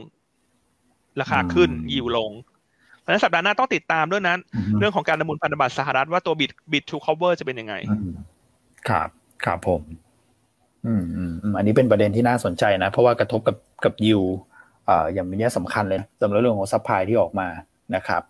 [1.21, 2.31] ราคาขึ้นยิวลง
[2.99, 4.39] เพราะฉะนั้นสัปดาห์หน้าต้องติดตามด้วยนั้น
[4.79, 7.75] เรื่องของการประมูลพันธบัตรสหรัฐว่าตัว bid bid to cover จะเป็นยังไง
[8.89, 9.09] ครับ
[9.45, 9.83] ครับผม
[10.87, 14.23] อืมอืมอันนี้เป็นประเด็นที่น่าสนใจนะ เพราะว่ากระทบกับกับยิว
[14.89, 17.49] อ่าอย่างนี้สำคัญเลยสำหรับเรื่องของ supply ที่ออกมา
[17.95, 18.23] นะครับ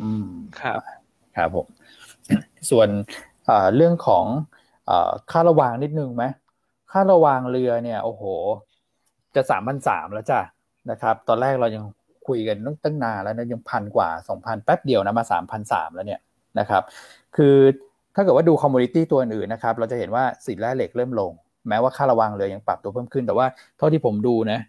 [0.00, 0.28] อืม
[0.60, 0.80] ครับ
[1.36, 1.66] ครับผม
[2.70, 2.88] ส่วน
[3.76, 4.24] เรื่องของ
[5.30, 6.24] ค่าระวางนิดนึงไหม
[6.92, 8.22] ค่าระวางเรือเนี่ย โอ้โห
[9.34, 10.40] จะสามพันสามแล้วจ้ะ
[10.90, 11.84] นะครับ ตอนแรกเรายัง
[12.26, 16.20] คุยกันตั้งตั้งนานแล้วนะยังพันกว่าสองพันแป๊บเดียวนะมาสามพันสามแล้วเนี่ย
[16.58, 16.82] นะครับ
[17.36, 17.56] คือ
[18.14, 21.32] ถ้าเกิดว่าดูคอมมูนิตี้ตัวอื่นนะครับ เราจะเห็นว่าสินแร่เหล็กเริ่มลง
[21.68, 23.46] แม้ว่าค่าระวางเรือยังปรับตัวเพิ่มขึ้น แต่ว่า
[23.78, 24.60] เท่าที่ผมดูนะ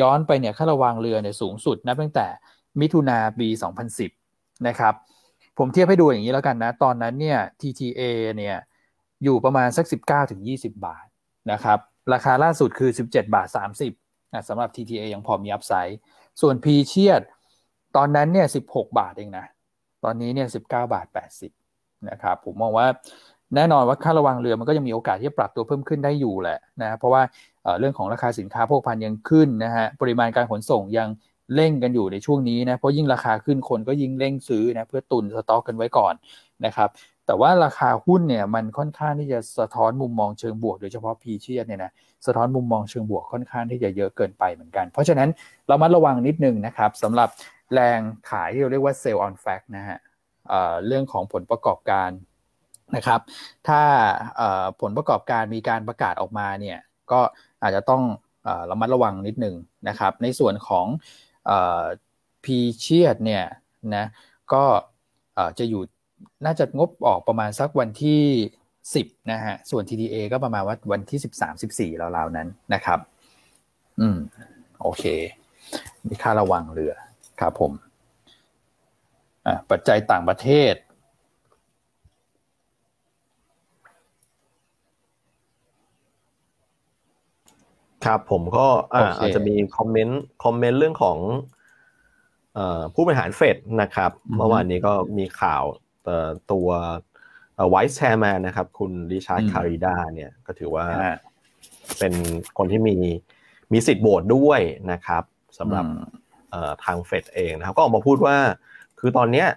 [0.00, 2.26] ย้อนไปเนี่ยค่าระวางเรือเนี่ยสูงสุดนะตั้งแต่
[2.80, 3.48] มิถุนาปี
[4.08, 4.94] 2010 นะครับ
[5.58, 8.02] ผมเทียบให้ดูอย่างนี้แล้วกันนะ ตอนนั้นเนี่ย TTA
[8.36, 8.56] เนี่ย
[9.24, 11.06] อยู่ประมาณสัก 19ถึง20 บาท
[11.52, 11.78] นะครับ
[12.12, 13.48] ราคาล่าสุดคือ 17 บาท
[13.90, 15.98] 30นะสำหรับ TTA ยังพอมีอัพไซด์
[16.40, 17.22] ส่วน P เชียด
[17.96, 19.46] ตอนนั้นเนี่ย 16 บาทเองนะ
[20.04, 21.06] ตอนนี้เนี่ย 19 บาท
[21.56, 22.86] 80นะครับ ผมมองว่า
[23.56, 27.22] แน่นอนว่าค่าระวังเรือมันก็ยังมีโอกาสที่จะปรับตัวเพิ่มขึ้นได้อยู่แหละนะเพราะว่า
[27.78, 31.08] เรื่องของราคาสินค้าพวกพันยังขึ้นนะฮะปริมาณการขนส่งยัง
[31.54, 36.14] เร่งกันอยู่ในช่วงนี้นะเพราะยิ่งราคาขึ้นคนก็ยิ่งเร่งซื้อนะเพื่อตุนสต็อกกันไว้ก่อน
[36.66, 36.88] นะครับ
[37.32, 41.92] แต่ว่าราคาหุ้นเนี่ยมันค่อนข้างที่จะสะท้อนมุมมองเชิงบวกโดยเฉพาะพีเชียเนี่ยนะ
[42.26, 45.28] สะท้อนมุมมองเชิงบวกค่อนข้างที่จะเยอะเกินไปเหมือนกัน เพราะฉะนั้น
[45.68, 47.28] เรามาระวังนิดนึงนะครับสำหรับ
[47.74, 49.98] แรงขายที่เราเรียกว่าเซลล์ออนแฟกนะฮะ
[50.86, 52.10] เรื่องของผลประกอบการ
[52.96, 53.20] นะครับ
[53.68, 53.82] ถ้า
[54.80, 56.78] ผลประกอบการมีการประกาศออกมาเนี่ย
[57.12, 57.20] ก็
[57.62, 58.02] อาจจะต้อง
[58.70, 59.56] ระมัดระวังนิดหนึ่ง
[59.88, 60.86] นะครับ ในส่วนของ
[62.44, 63.44] พีเชียดเนี่ย
[63.94, 64.06] นะ
[64.52, 64.64] ก็
[65.58, 65.82] จะอยู่
[66.44, 68.22] น่าจะงบออกประมาณสักวันที่
[68.72, 71.18] 10 นะฮะ ส่วน TDA ก็ประมาณว่าวันที่
[71.90, 72.98] 13 14ราวๆนั้นนะครับ
[74.00, 74.18] อืม
[74.82, 75.04] โอเค
[76.06, 76.94] มีค่าระวังเรือ
[77.40, 77.72] ครับผม
[79.46, 80.74] อ่าปัจจัยต่างประเทศ
[88.04, 91.18] ครับผมก็อาจจะมี comment comment เรื่องของ
[92.94, 95.62] ผู้บริหารเฟดนะครับ เมื่อวานนี้ก็มีข่าว
[96.52, 96.68] ตัว
[97.70, 100.86] vice chairman นะครับ คุณริชาร์ด คลาริดาเนี่ยก็ถือว่า
[101.98, 102.12] เป็น
[102.58, 102.96] คนที่มี
[103.72, 104.60] มีสิทธิ์โหวตด้วย
[104.92, 105.22] นะครับ
[105.58, 105.86] สำหรับ
[106.84, 108.36] ทางเฟดเองนะครับ ก็ออกมาพูดว่า
[109.00, 109.48] คือตอนเนี้ย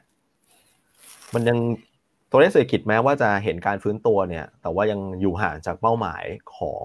[1.34, 1.58] มันยัง
[2.32, 6.24] ตัวเลขเศรษฐกิจแม้ว่าจะเห็นการฟื้นตัวเนี่ย แต่ว่ายังอยู่ห่างจากเป้าหมาย
[6.58, 6.84] ของ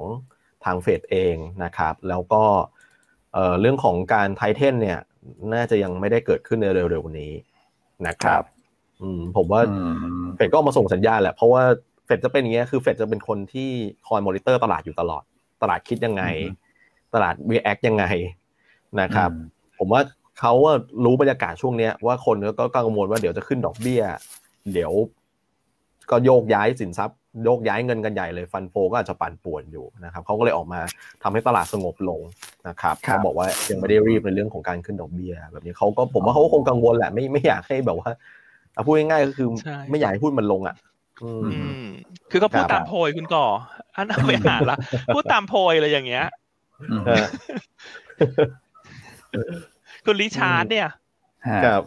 [0.65, 2.45] ทางเฟดเองนะครับ แล้วก็
[3.61, 5.01] เรื่องของการ tighten เนี่ย
[5.55, 7.33] น่าจะยังไม่ได้เกิดขึ้นในเร็วๆนี้
[8.07, 8.43] นะครับ
[9.03, 9.61] อืมผมว่า
[10.37, 11.63] เฟดก็มาส่งสัญญาณแหละเพราะว่า
[12.07, 13.71] เฟดจะเป็นอย่างเงี้ยคือเฟดจะเป็นคนที่
[14.09, 15.23] คอยมอนิเตอร์ตลาดอยู่ตลอด
[15.63, 16.25] ตลาดคิดยังไง
[17.15, 18.05] ตลาด react ยังไง
[19.01, 19.31] นะครับ
[19.79, 20.03] ผมว่า
[20.39, 20.75] เขาว่า
[21.05, 24.03] รู้บรรยากาศช่วงเนี้ยว่าคนก็กังวลว่าเดี๋ยวจะขึ้นดอกเบี้ย
[24.73, 24.93] เดี๋ยว
[26.11, 30.81] ก็โยกย้ายสินทรัพย์ โยกย้ายเงินกันใหญ่เลยฟันโฟก็อาจจะปั่นป่วนอยู่นะครับเขาก็เลยออกมา
[31.23, 32.21] ทำให้ตลาดสงบลง
[32.69, 38.11] นะครับเขาบอกว่ายังไม่ได้รีบในเรื่องของการขึ้นดอกเบี้ย แบบนี้เขาก็ผมว่าเขาคงกังวลแหละไม่ไม่อยากให้แบบว่า
[38.87, 39.49] พูดง่ายๆก็คือ
[39.91, 40.77] ไม่อยากให้พูดมันลงอะ
[41.23, 41.31] อื
[41.83, 41.85] ม
[42.31, 43.47] คือก็พูดตามโพยคุณก่อ
[43.97, 44.77] อันเอาไปหาละ
[45.15, 46.27] พูดตามโพยอะไรอย่างเงี้ย
[50.07, 50.89] คุณลิชาร์ดเนี่ย
[51.65, 51.83] ครับ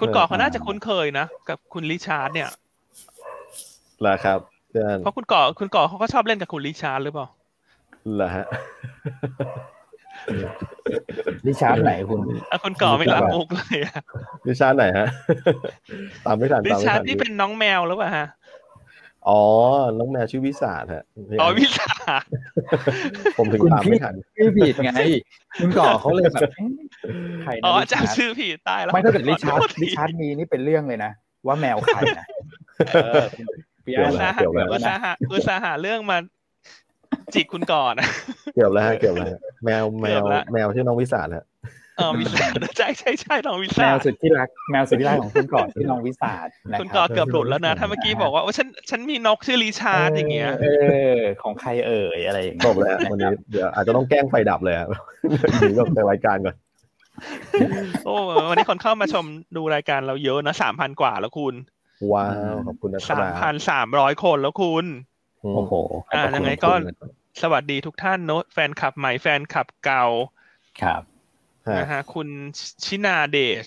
[0.00, 2.48] คุณก่อเขาน่าจะคุ้นเคยนะกับคุณลิชาร์ดเนี่ย
[4.00, 4.38] เหรอครับ
[4.98, 7.26] เพราะคุณก่อคุณก่อเขาก็ชอบเล่นกับคุณลิชาร์ดหรือเปล่า
[8.14, 8.46] เหรอฮะ
[11.46, 12.20] ลิชาร์ดไหนคุณ
[12.64, 14.00] คุณก่อไม่รับมุกเลยอะ
[14.46, 15.08] ลิชาร์ดไหนฮะ
[16.24, 18.26] ตามไม่ทันลิชาร์ดที่เป็นน้องแมวหรือเปล่าฮะ
[19.28, 19.42] อ๋อ
[19.98, 21.04] น้องแมวชื่อวิสาฮะ
[21.40, 21.92] อ๋อวิสา
[23.38, 24.90] ผมถึงตามไม่ทันชื่อผิดไง
[25.58, 26.42] คุณก่อเขาเลยแบบ
[27.64, 31.12] อ๋อจำชื่อผิดตายแล้ว ไม่ถ้าเกิดลิชาร์ดลิชาร์ดมีนี่เป็นเรื่องเลยนะ
[31.46, 32.26] ว่าแมวใครนะ
[33.84, 36.16] พี่อาร์ตอุตสาหะอุตสาหะเรื่องมา
[37.34, 37.94] จิกคุณก่อน
[38.54, 41.46] เกี่ยวแล้วฮะเกี่ยวแล้วแมวแมวแมวชื่อน้องวิสาฮะ
[42.00, 42.46] อ๋อวิสา
[42.76, 46.32] ใช่ใช่ใช่น้องวิสาแมวสุดที่รักแมวสุดที่รักของคุณก่อนที่น้องวิสา
[46.80, 50.66] คุณก่อเกือบหลุดแล้วนะถ้าเมื่อกี้บอกว่าฉันฉันมีนกชื่อลีชาร์ดอย่างเงี้ยเอ
[51.16, 54.74] อของใครเอ่ยอะไรอย่างเงี้ยจบแล้ววันนี้เดี๋ยวอาจจะต้องแกล้งไฟดับเลย
[55.58, 56.56] หนีแบบในรายการก่อน
[58.06, 58.14] โอ้
[58.48, 59.24] วันนี้คนเข้ามาชม
[59.56, 61.54] ดูรายการเราเยอะนะสามพันกว่าแล้วคุณ
[62.12, 64.84] ว้าวขอบคุณนะสามพันสามร้อยคนแล้วคุณ
[65.54, 65.74] โอ้โห
[66.14, 66.72] อ่ายังไงก็
[67.42, 70.06] สวัสดีทุกท่านเนอะแฟนคลับใหม่แฟนคลับเก่า
[70.82, 71.02] ครับ
[71.78, 72.28] นะฮะคุณ
[72.84, 73.64] ชินาเดช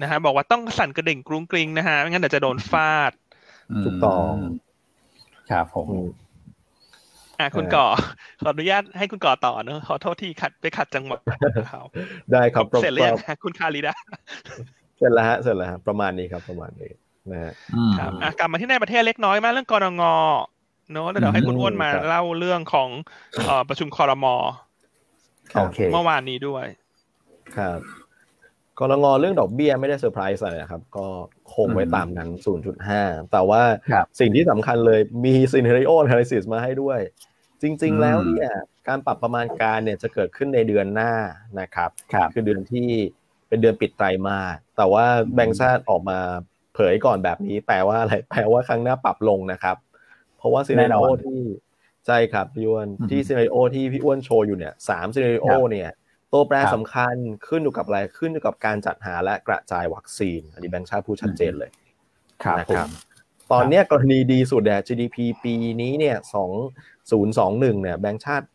[0.00, 3.12] นะฮะบอกว่าต้องสั่นกระดิ่งกรุ้งกริงนะฮะไม่งั้นเดี๋ยวจะโดนฟาด
[3.84, 4.34] ถูกต้อง
[5.50, 5.88] ครับผม
[7.38, 7.86] อ่าคุณก่อ
[8.42, 11.18] ขออนุญาตให้คุณก่อต่อเนอะขอโทษที่ขัดไปขัดจังหวะ
[11.68, 11.82] เขา
[12.32, 13.94] ได้ครับเสร็จแล้วคุณคาริดา
[14.98, 16.90] เสร็จแล้วฮะเสร็จแล้วประมาณนี้ครับประมาณนี้
[17.32, 17.52] นะฮะ
[17.98, 20.04] ครับกลับมาที่ในประเทศเล็กน้อยมาเรื่องกรงง
[20.92, 22.88] เนอะแล้วเดี๋ยวให้คุณอ้วนมาเล่าเรื่องของ
[23.68, 24.34] ประชุมคอรมอ
[25.92, 26.64] เมื่อวานนี้ด้วย
[27.56, 27.80] ครับ
[28.78, 31.06] กรงเรื่องดอกเบี้ยไม่ได้เซอร์ไพรส์อะไรครับ ก็
[31.54, 32.28] คงไว้ตามนั้น
[32.80, 33.62] 0.5 แต่ว่า
[34.20, 36.98] สิ่งที่สำคัญเลยมีซีเนริโอ a อ a l y ซิสมาให้ด้วย
[37.62, 38.52] จริง ๆ แล้วเนี่ย
[38.88, 41.12] การปรับประมาณการเนี่ยจะเกิดขึ้นในเดือนหน้า
[41.60, 41.90] นะครับ
[42.32, 42.88] คือเดือนที่
[43.48, 45.04] เป็นเดือนปิดไตรมาสแต่ว่า
[45.34, 46.18] แบงก์ชาติออกมา
[46.74, 49.76] เผยก่อนแบบนี้แปลว่าอะไรแปลว่าครั้งหน้าปรับลงนะครับ
[50.38, 51.40] เพราะว่า scenario ที่
[52.06, 55.90] ใช่ครับพี่อ้วนที่ scenario ที่พี่อ้วนโชว์อยู่เนี่ยสาม scenario เนี่ย
[56.32, 57.14] ตัวแปรสำคัญ
[57.48, 61.70] ขึ้นอยู่กับอะไรขึ้นอยู่กับการจัดหาและกระจายวัคซีนอันนี้แบงค์ชาติพูดชัดเจนเลย
[62.58, 62.88] นะครับ
[63.52, 66.50] ตอนนี้กรณีดีสุดเนี่ย GDP ปีนี้เนี่ยสอง
[67.10, 68.46] ศูนย์สองหนึ่งเนี่ยแบงค์ชาติ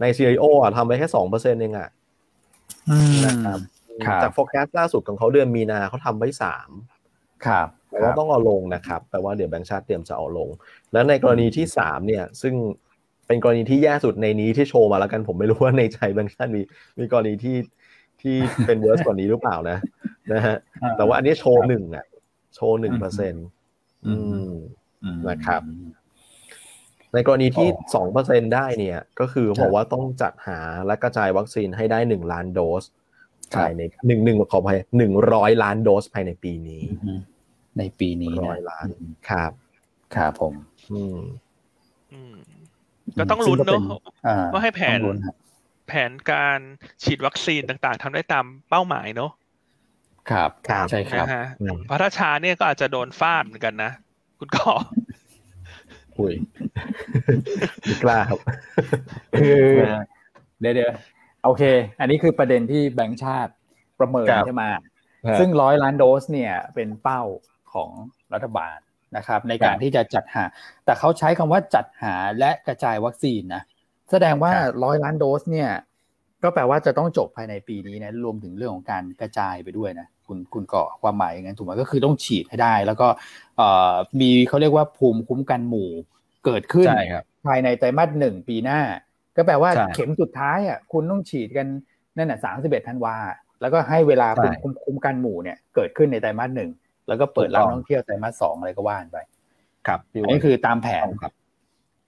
[0.00, 1.88] ใน CIO อะทำไปแค่สองเปอร์เซ็นต์เองอะ
[3.26, 3.58] นะครับ
[4.22, 6.70] จาก forecast ล่าสุดของเขาเดือนมีนาเขาทำไว้สาม
[7.46, 10.48] ครับแต่ว่าต้องเอาลงนะครับแปลว่าเดี๋ยวแบงค์ชาติเตรียมจะเอาลง
[10.92, 12.54] แล้วในกรณีที่สามเนี่ยซึ่ง
[13.26, 16.60] เป็นกรณีที่แย่สุดในนี้ที่โชว์มาแล้วกันผมไม่รู้ว่าในใจแบงค์ชาติมี
[16.98, 17.56] มีกรณีที่
[18.22, 19.78] ที่เป็นเวอร์สกว่านี้หรือเปล่านะ
[20.32, 20.56] นะฮะ
[20.96, 22.04] แต่ว่าอันนี้โชว์หนึ่งอะ
[22.54, 23.46] โชว์หนึ่งเปอร์เซ็นต์
[25.30, 25.62] นะครับ
[27.14, 32.84] ในกรณีที่สองเปอร์เซ็นได้เนี่ย ก็คือบอกว่าต้องจัดหาและกระจายวัคซีนให้ได้หนึ่งล้านโดส
[33.54, 36.82] ภายในหนึ่งหนึ่งขออภัยหนึ่งร้อยล้านโดสภายในปีนี้
[37.78, 38.86] ในปีนี้ร้อยล้าน
[39.28, 39.52] ครับ
[40.14, 40.54] ครับผม
[40.92, 41.16] อืม
[43.18, 43.80] ก็ต้องลุ้นเนาะ
[44.52, 44.98] ว่าให้แผน
[45.88, 46.58] แผนการ
[47.02, 49.30] ฉีดวัคซีนต่างๆทำได้ตามเป้าหมายเนาะ
[50.30, 50.50] ครับ
[50.90, 51.26] ใช่ครับ
[51.86, 53.90] เพราะถ้าช้าเนี่ยก็อาจจะโดนฟาดเหมือนกันนะ
[54.38, 54.62] คุณก็
[56.16, 56.32] คุย
[57.84, 58.38] ไม่กล้าครับ
[59.38, 59.64] คือ
[60.60, 60.90] เดี๋ยวเดี๋ยว
[61.46, 61.62] โอเค
[62.00, 63.52] อันนี้คือประเด็นที่แบงค์ชาติ
[64.00, 64.62] ประเมินใช่ไหม
[65.38, 67.22] ซึ่งร้อยล้านโดสเนี่ยเป็นเป้า
[67.72, 67.90] ของ
[68.32, 68.76] รัฐบาล
[69.16, 70.44] นะครับ ในการที่จะจัดหา
[70.84, 73.62] แต่เขาใช้คำว่าจัดหาและกระจายวัคซีนนะ
[74.10, 74.52] แสดงว่า
[74.84, 75.70] ร้อยล้านโดสเนี่ย
[76.42, 83.08] ก็แปลว่าจะต้องจบภายในปีนี้นะรวมถึงเรื่องของการกระจายไปด้วยนะคุณคุณเกาะความหมายอย่างนั้นถูกไหมก็คือต้องฉีดให้ได้ แล้วก็
[84.20, 85.90] มีเขาเรียกว่าภูมิคุ้มกันหมู่
[86.44, 86.88] เกิดขึ้น
[87.46, 88.80] ภายในไตรมาสหนึ่งปีหน้า
[89.36, 91.66] ก็แปลว่าเข็มสุดท้ายอะคุณต้องฉีดกัน
[92.16, 93.16] นั่นแหะสามสิบเอ็ดธันวา
[93.60, 96.70] แล้วก็ให้เวลาภูมิคุ้มกันหมู่เนี่ยเกิดขึ้นในไตรมาสหนึ่ง
[97.08, 99.18] แล้วก็เปิดรับท่องเที่ยวไตรมาสสองอะไรก็ว่านไป
[99.86, 101.32] ครับอันนี้คือตามแผนครับ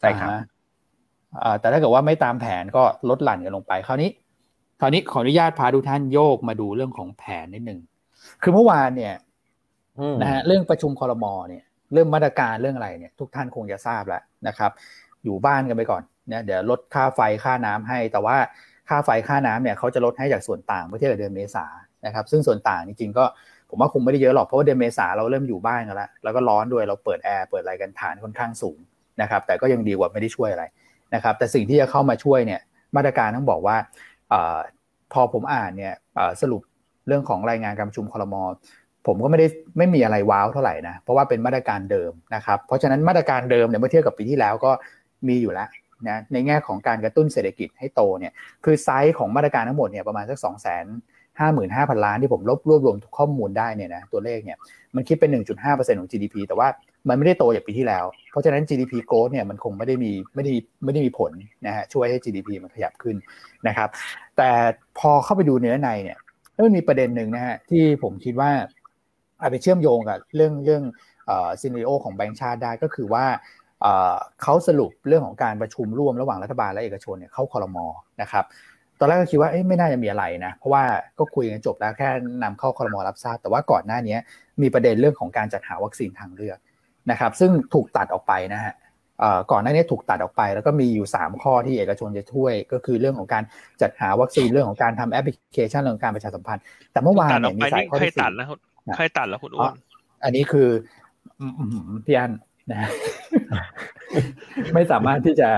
[0.01, 0.31] ใช่ครับ
[1.61, 4.11] แต่ถ้าเกิดว่าไม่ตามแผนก็ลดหลั่นกันลงไปคราวนี้
[4.81, 7.81] คราวนี้ขออนุญาตพาทุกท่านโยกมาดูเรื่องของแผนนิดหนึ่ง
[8.43, 9.14] คือเมื่อวานเนี่ย
[10.22, 14.70] นะฮะเรื่องประชุมคอรมอเนี่ย เรื่องมาตรการเรื่องอะไรเนี่ย ทุกท่านคงจะทราบแล้วนะครับ
[15.24, 18.37] อยู่บ้านกันไปก่อน เนี่ยเดี๋ยวลดค่าไฟค่าน้ำให้ แต่ว่า
[18.89, 21.66] ค่าไฟค่าน้ำเนี่ยเขาจะลดให้จากส่วนต่างเมื่อเทียบกับเดือนเมษา
[22.07, 23.24] นะครับ ซึ่งส่วนต่างจริงๆก็
[23.70, 28.79] ผมว่าคงไม่ได้เยอะหรอกเพราะว่าเดือนเมษาเราเริ่มอยู่บ้านกันแล้วแล้วก็ร้อนด้วยเราเปิดแอร์เปิดอะไรกันฐานค่อนข้างสูง
[29.22, 30.64] นะครับ แต่ก็ยังดีกว่าไม่ได้ช่วยอะไร
[31.14, 32.61] นะครับ แต่สิ่งที่จะเข้ามาช่วยเนี่ย
[32.97, 33.76] มาตรการต้องบอกว่า
[35.12, 35.95] พอผมอ่านเนี่ย
[36.43, 36.62] สรุป
[37.07, 38.43] เรื่องของรายงานการประชุมคอรมอ
[39.07, 39.47] ผมก็ไม่ได้
[39.79, 44.70] ไม่มีอะไรว้าวเท่าไหร่นะเพราะว่าเป็นมาตรการเดิมนะครับ เพราะฉะนั้นมาตรการเดิมเนี่ยเมื่อเทียบกับปีที่แล้วก็
[45.29, 45.68] มีอยู่แล้ว
[46.07, 48.32] นะในแง่ของการกระตุ้นเศรษฐกิจให้โตเนี่ย
[48.64, 50.49] คือไซส์ของมาตรการทั้งหมดเนี่ยประมาณสัก2 5
[51.38, 51.68] 5 0 0
[51.99, 54.59] 0 ล้านที่ผมรวบรวบรวมข้อมูลได้เนี่ยนะตัวเลขเนี่ย
[54.94, 55.30] มันคิดเป็น
[55.64, 56.68] 1.5%ของ GDP แต่ว่า
[57.09, 60.53] มันไม่ได้โตอย่างปีที่แล้ว เพราะฉะนั้น GDP growth เนี่ยมันคงไม่ได้มีไม่ได้
[60.84, 61.32] ไม่ได้มีผล
[61.66, 63.16] นะฮะช่วยให้ GDP มันขยับขึ้น
[63.68, 63.88] นะครับ
[64.36, 64.51] แต่
[64.99, 66.18] พอเข้าไปดูเนื้อในเนี่ย
[66.66, 68.51] มันมีประเด็นหนึ่งนะฮะที่ผมคิดว่า
[69.40, 70.82] อาจไปเชื่อมโยงกับเรื่องเรื่อง
[71.61, 73.24] ซีนิโอของแบงก์ชาติได้ก็คือว่า
[74.43, 77.87] เขาสรุปเรื่องของการประชุมร่วมระหว่างรัฐบาลและเอกชนเนี่ยเข้าคอรมอ
[78.22, 78.45] นะครับ
[79.01, 80.83] ตอนแรกก็คิดว่าไม่น่าจะมีอะไรนะ เพราะว่า
[81.18, 82.09] ก็คุยกันจบแล้วแค่
[82.43, 84.16] นำเข้าคอรมอรับทราบ แต่ว่าก่อนหน้านี้
[84.62, 86.59] มีประเด็นเรื่องของการจัดหาวัคซีนทางเลือก
[87.11, 88.74] นะครับ ซึ่งถูกตัดออกไปนะฮะ
[89.53, 93.43] ก่อนหน้านี้ถูกตัดออกไป แล้วก็มีอยู่ 3 ข้อที่เอกชนจะช่วย ก็คือเรื่องของการ
[93.83, 96.62] จัดหาวัคซีนเรื่องของการทำแอปพลิเคชันเรื่องการประชาสัมพันธ์
[96.93, 98.26] แต่เมื่อวานเนี่ยมีสายข้อที่สี่
[98.97, 99.74] ใครตัดแล้วคุณอ้วน
[100.24, 100.68] อันนี้คือ
[102.05, 102.33] พี่อัน
[102.73, 102.91] นะ
[104.75, 105.49] ไม่สามารถที่จะ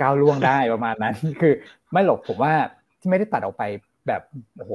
[0.00, 1.52] ก้าวล่วงได้ประมาณนั้น คือ
[1.92, 2.54] ไม่หลบผมว่า
[3.00, 3.62] ที่ไม่ได้ตัดออกไป
[4.06, 4.22] แบบ
[4.56, 4.72] โอ้โห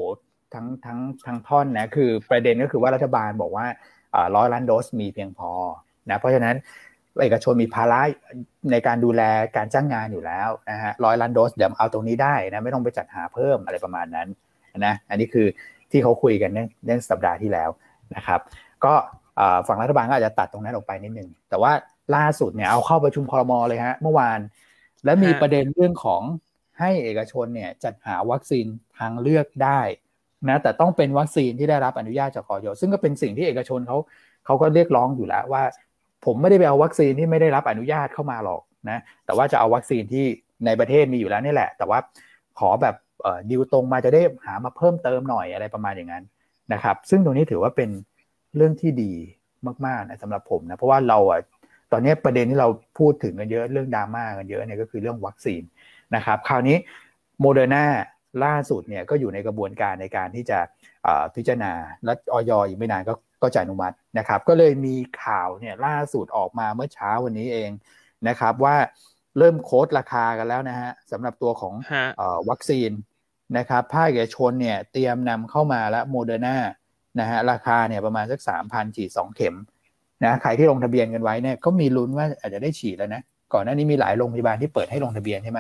[0.54, 3.66] ทั้งทั้งทั้งท่อนนะคือประเด็นก็คือว่ารัฐบาลบอกว่า
[4.36, 5.52] ร้อยล้านโดสมีเพียงพอ
[6.10, 6.56] นะเพราะฉะนั้น
[7.22, 8.02] เอกชนมีภาระ
[8.72, 9.22] ในการดูแล
[9.58, 14.28] การจ้างงานอยู่แล้วนะฮะร้อยล้านโดสเดี๋ยวเอาตรงนี้ได้นะไม่ต้องไปจัดหาเพิ่มอะไรประมาณนั้น
[14.86, 15.48] นะอันนี้คือ
[15.92, 17.70] ที่เขาคุยกันเนื่องสัปดาห์ที่แล้ว
[18.16, 18.40] นะครับ
[18.86, 18.94] ก็
[19.68, 21.72] ฝั่งรัฐบาลก็อาจจะตัดตรงนั้นออกไปนิดนึงแต่ว่า
[22.16, 24.40] ล่าสุดเนี่ยเอาเข้าประชุมคอรมอเลยฮะเมื่อวาน
[25.06, 26.22] และมีประเด็นเรื่องของ
[26.80, 28.66] ให้เอกชนเนี่ยจัดหาวัคซีน
[28.98, 29.80] ทางเลือกได้
[30.50, 33.98] นะแต่ต้องเป็นวัคซีนที่ได้รับอนุญาตจากออยซึ่งก็เป็นสิ่งที่เอกชนเขา
[34.46, 35.64] เขาก็เรียกร้องอยู่แล้วว่า
[36.26, 40.26] ผมไม่ได้ไปเอาวัคซีนที่ไม่ได้รับอนุญาตเข้ามาหรอกนะแต่ว่าจะเอาวัคซีนที่
[40.66, 42.00] ในประเทศมีอยู่แล้วนี่แหละ แต่ว่า
[42.60, 42.96] ขอแบบ
[43.50, 46.24] ดิวตรงมาจะได้หามาเพิ่มเติมหน่อยอะไรประมาณอย่างนั้น
[46.74, 47.90] นะครับ ซึ่งตรงนี้ถือว่าเป็น
[48.58, 49.14] เรื่องที่ดี
[49.86, 51.40] มากๆนะสำหรับผมนะเพราะว่าเราอะ
[51.92, 55.62] ตอนนี้ประเด็นที่เราพูดถึงกันเยอะเรื่องดราม่ากันเยอะเนี่ยก็คือเรื่องวัคซีน
[56.16, 56.78] นะครับคราวนี้
[57.40, 57.86] โมเดอร์นา
[58.44, 60.60] ล่าสุดเนี่ยก็อยู่ในกระบวนการในการที่จะ
[61.36, 61.74] พิจารณา
[62.06, 67.70] และออยอีกไม่นานก็ก็จะอนุมัตินะครับ ก็เลยมีข่าวเนี่ยล่าสุดออกมาเมื่อเช้าวันนี้เอง
[68.28, 68.76] นะครับ ว่า
[69.38, 71.74] เริ่ม quote ราคากันแล้วนะฮะสำหรับตัวของ
[72.50, 72.92] วัคซีน
[73.58, 76.58] นะครับภาคเอกชนเนี่ยเตรียมนำเข้ามาแล้วโมเดอร์นา
[77.20, 79.56] นะฮะราคาเนี่ยประมาณสักสามพันฉีดสองเข็ม
[80.24, 83.22] นะใครที่ลงทะเบียนกันไว้เนี่ยก็มีลุ้นว่าอาจจะได้ฉีดแล้วนะ
[83.54, 85.60] ก่อนหน้านี้มีหลายโรงพยาบาลที่เปิดให้ลงทะเบียนใช่ไหม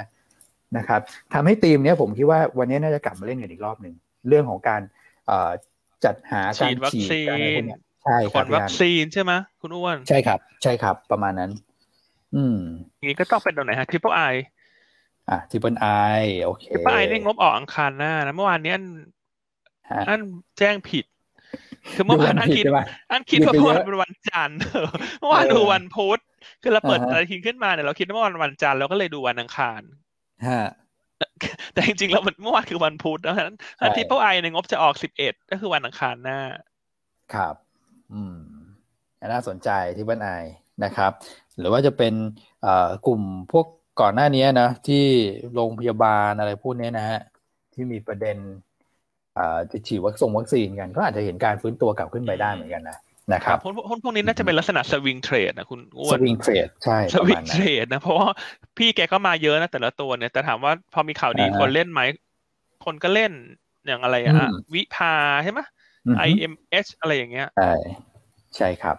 [0.77, 1.01] นะครับ
[1.33, 3.95] ทำให้ทีมเนี้ยผมคิดว่าวันนี้น่าจะกลับมาเล่นกันอีกรอบหนึ่ง
[4.27, 4.81] เรื่องของการ
[6.05, 9.31] จัดหาการฉีดอะไรพวกนี้ใช่ครับวัคซีนใช่ไหม
[9.61, 11.51] คุณอ้วนใช่ครับ ใช่ครับประมาณนั้น
[12.35, 12.59] อืม
[13.07, 14.21] นี้ก็ต้องเป็นตรงไหนฮะ Triple I
[15.29, 15.87] อะ Triple I
[16.43, 18.85] โอเค Triple I นี่งบออกอังคารหน้านะเมื่อวานนี้อัน
[20.09, 20.21] อัน
[20.59, 21.05] แจ้งผิด
[21.93, 22.63] คือเมื่อวานอันคิด
[23.11, 24.57] อันคิดว่าเมื่อวานเป็นวันจันทร์
[25.19, 26.19] เมื่อวานคือวันพุธ
[26.61, 29.81] คือเราเปิดอะไรทีขึ้นมาเนี่ยเราคิดว่าวันวันจันทร์เราก็เลยดูวันอังคาร
[30.47, 30.67] ฮะ
[31.73, 36.39] แต่จริงๆแล้วเมื่อวานคือวันพุธนะฉะนั้นถ้า Triple I ในงบจะออกสิบเอ็ดก็คือวันอังคารหน้า
[37.33, 37.55] ครับ
[38.13, 38.37] อืม
[39.27, 40.29] น่าสนใจ Triple I
[40.83, 41.11] นะครับ
[41.57, 42.13] หรือว่าจะเป็น
[43.07, 43.21] กลุ่ม
[43.51, 43.65] พวก
[44.01, 45.03] ก่อนหน้านี้นะที่
[45.53, 47.19] โรงพยาบาลอะไรพวกนี้นะฮะ
[47.73, 48.37] ที่มีประเด็น
[48.74, 48.74] จะ
[49.87, 52.97] ฉีดวัคซีนวัคซีนกันก็อาจจะเห็นการฟื้นตัวกลับขึ้นไปได้เหมือนกันนะ
[53.33, 58.27] นะครับหุ้นพวกนี้น่าจะเป็นลักษณะ swing trade นะคุณอ้วน swing trade ใช่ swing trade นะเพราะว่า
[58.77, 62.01] พี่แกก็มาเยอะนะแต่ละตัวเนี่ยแต่ถามว่าพอมีข่าวดีคนเล่นไหม
[62.85, 63.31] คนก็เล่น
[63.87, 64.33] อย่างอะไรอะ
[64.73, 65.13] วิพา
[65.43, 65.59] ใช่ไหม
[66.29, 67.73] IMH อะไรอย่างเงี้ยใช่
[68.55, 68.97] ใช่ครับ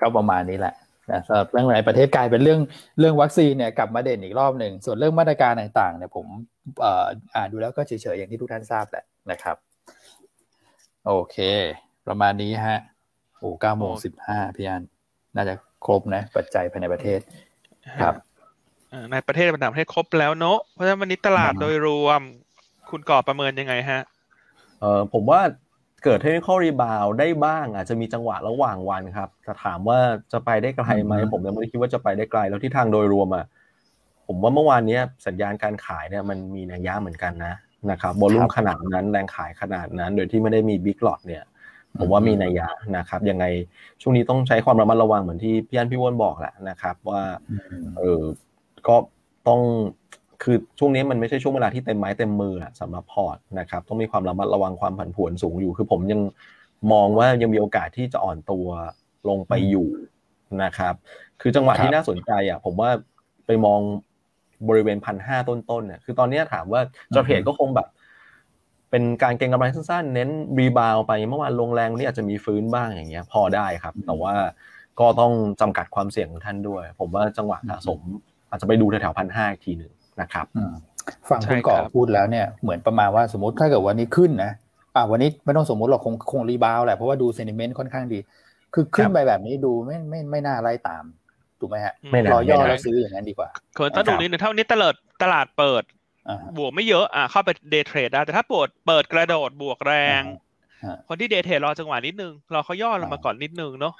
[0.00, 0.74] ก็ประมาณนี้แหละ
[1.10, 2.60] นะสำหรับเรื่องในประเทศกลายเป็นเรื่อง
[2.98, 6.26] เรื่องวัคซีนเนี่ยกลับมาเด่นอีกรอบหนึ่งส่วนเรื่องมาตรการต่างๆเนี่ยผม
[7.34, 9.56] อ่านดูแล้วก็เฉยๆอย่างที่ทุกท่านทราบแหละนะครับ
[11.06, 11.36] โอเค
[12.06, 12.78] ประมาณนี้ฮะ
[13.38, 14.82] โอ้เก้าโมงสิบห้าพี่อัน
[15.36, 15.54] น่าจะ
[15.86, 17.20] ครบนะ ปัจจัยภายในประเทศ
[18.00, 18.14] ครับ
[19.12, 22.20] ในประเทศต่างประเทศครบแล้วเนาะเพราะฉะนั้นวันนี้ตลาดโดยรวม
[22.90, 24.00] คุณก่อประเมินยังไงฮะ
[24.80, 25.40] เออผมว่า
[26.06, 29.98] เกิดเทคนิคอลรีบาวได้บ้าง อาจจะมีจังหวะระหว่างวันครับแต่ถามว่า
[30.32, 33.44] จะไปได้ไกลไหมผมยังไม่ได้คิดว่าจะไปได้ไกลแล้วที่ทางโดยรวมอะ
[34.26, 37.54] ผมว่าเมื่อวานนี้สัญญาณการขายเนี่ยมันมีนัยยะเหมือนกันนะ
[37.90, 41.44] นะครับบอลลุ่มขนาดนั้นแรงขายขนาดนั้น โดยที่ไม่ได้มีบิ๊กหลอดเนี่ย
[41.98, 43.44] ผมว่ามีนัยยะนะครับยังไง
[44.00, 47.22] ช่วงนี้ต้องใช้ความระมัดระวังเหมือนที่พี่อันพี่วอนบอกแหละนะครับ ว่า
[47.98, 48.22] เออ
[48.88, 48.96] ก็
[49.48, 49.60] ต้อง
[50.42, 56.20] คือช่วงนี้มันไม่ใช่ช่วงเวลาที่เต็มไม้เต็มมือสำหรับพอร์ตนะครับต้องมีความระมัดระวังความผันผวนสูงอยู่ คือผมยัง
[56.92, 58.66] มองว่ายังมีโอกาสที่จะอ่อนตัว
[59.28, 59.88] ลงไปอยู่
[60.62, 60.94] นะครับ
[61.40, 62.90] คือจังหวะที่น่าสนใจอะผมว่า
[63.46, 63.80] ไปมอง
[64.68, 66.80] บริเวณพันห้าต้นๆเนี่ยคือตอนนี้ถามว่า
[67.14, 67.88] จะเพจก็คงแบบ
[68.90, 74.34] เป็นการเก็งกำไรสั้นๆ เน้นรีบาวไปเมื่อวานลงแรงนี่อาจจะมีฟื้นบ้างอย่างเงี้ย พอได้ครับ แต่ว่า
[75.00, 78.00] ก็ต้องจำกัดความเสี่ยงของท่านด้วย ผมว่าจังหวะสะสม
[78.50, 80.46] อาจจะไปดูแถวๆพันห้าอีกทีหนึ่ง นะครับ
[81.28, 84.52] ฟังคุณก่อพูดแล้วเนี่ยเหมือนประมาณว่าสมมติถ้าเกิดวันนี้ขึ้นนะ
[84.94, 88.18] อ่าวันนี้ไม่ต้องสมมติหรอกคงคงรีบาวแหละเพราะว่าดูเซนิเมนต์ค่อนข้างดี
[88.74, 91.04] คือขึ้นไปแบบนี้ดูไม่ไม่ไม่น่าไล่ตาม
[91.60, 93.48] ถูกไหมฮะไม่รอย่อแล้วซื้ออย่างนั้นดีกว่า
[93.78, 95.82] คนต้องดูนิดนึงเท่านี้ตลาดตลาดเปิด
[96.58, 100.22] บวกไม่เยอะอ่าเข้าไป day trade ได้แต่ถ้าบวกเปิดกระโดดบวกแรง
[101.08, 103.94] คนที่ day trade รอจังหวะนิดนึงรอเขาย่อลงมาก่อนนิดนึงเนาะ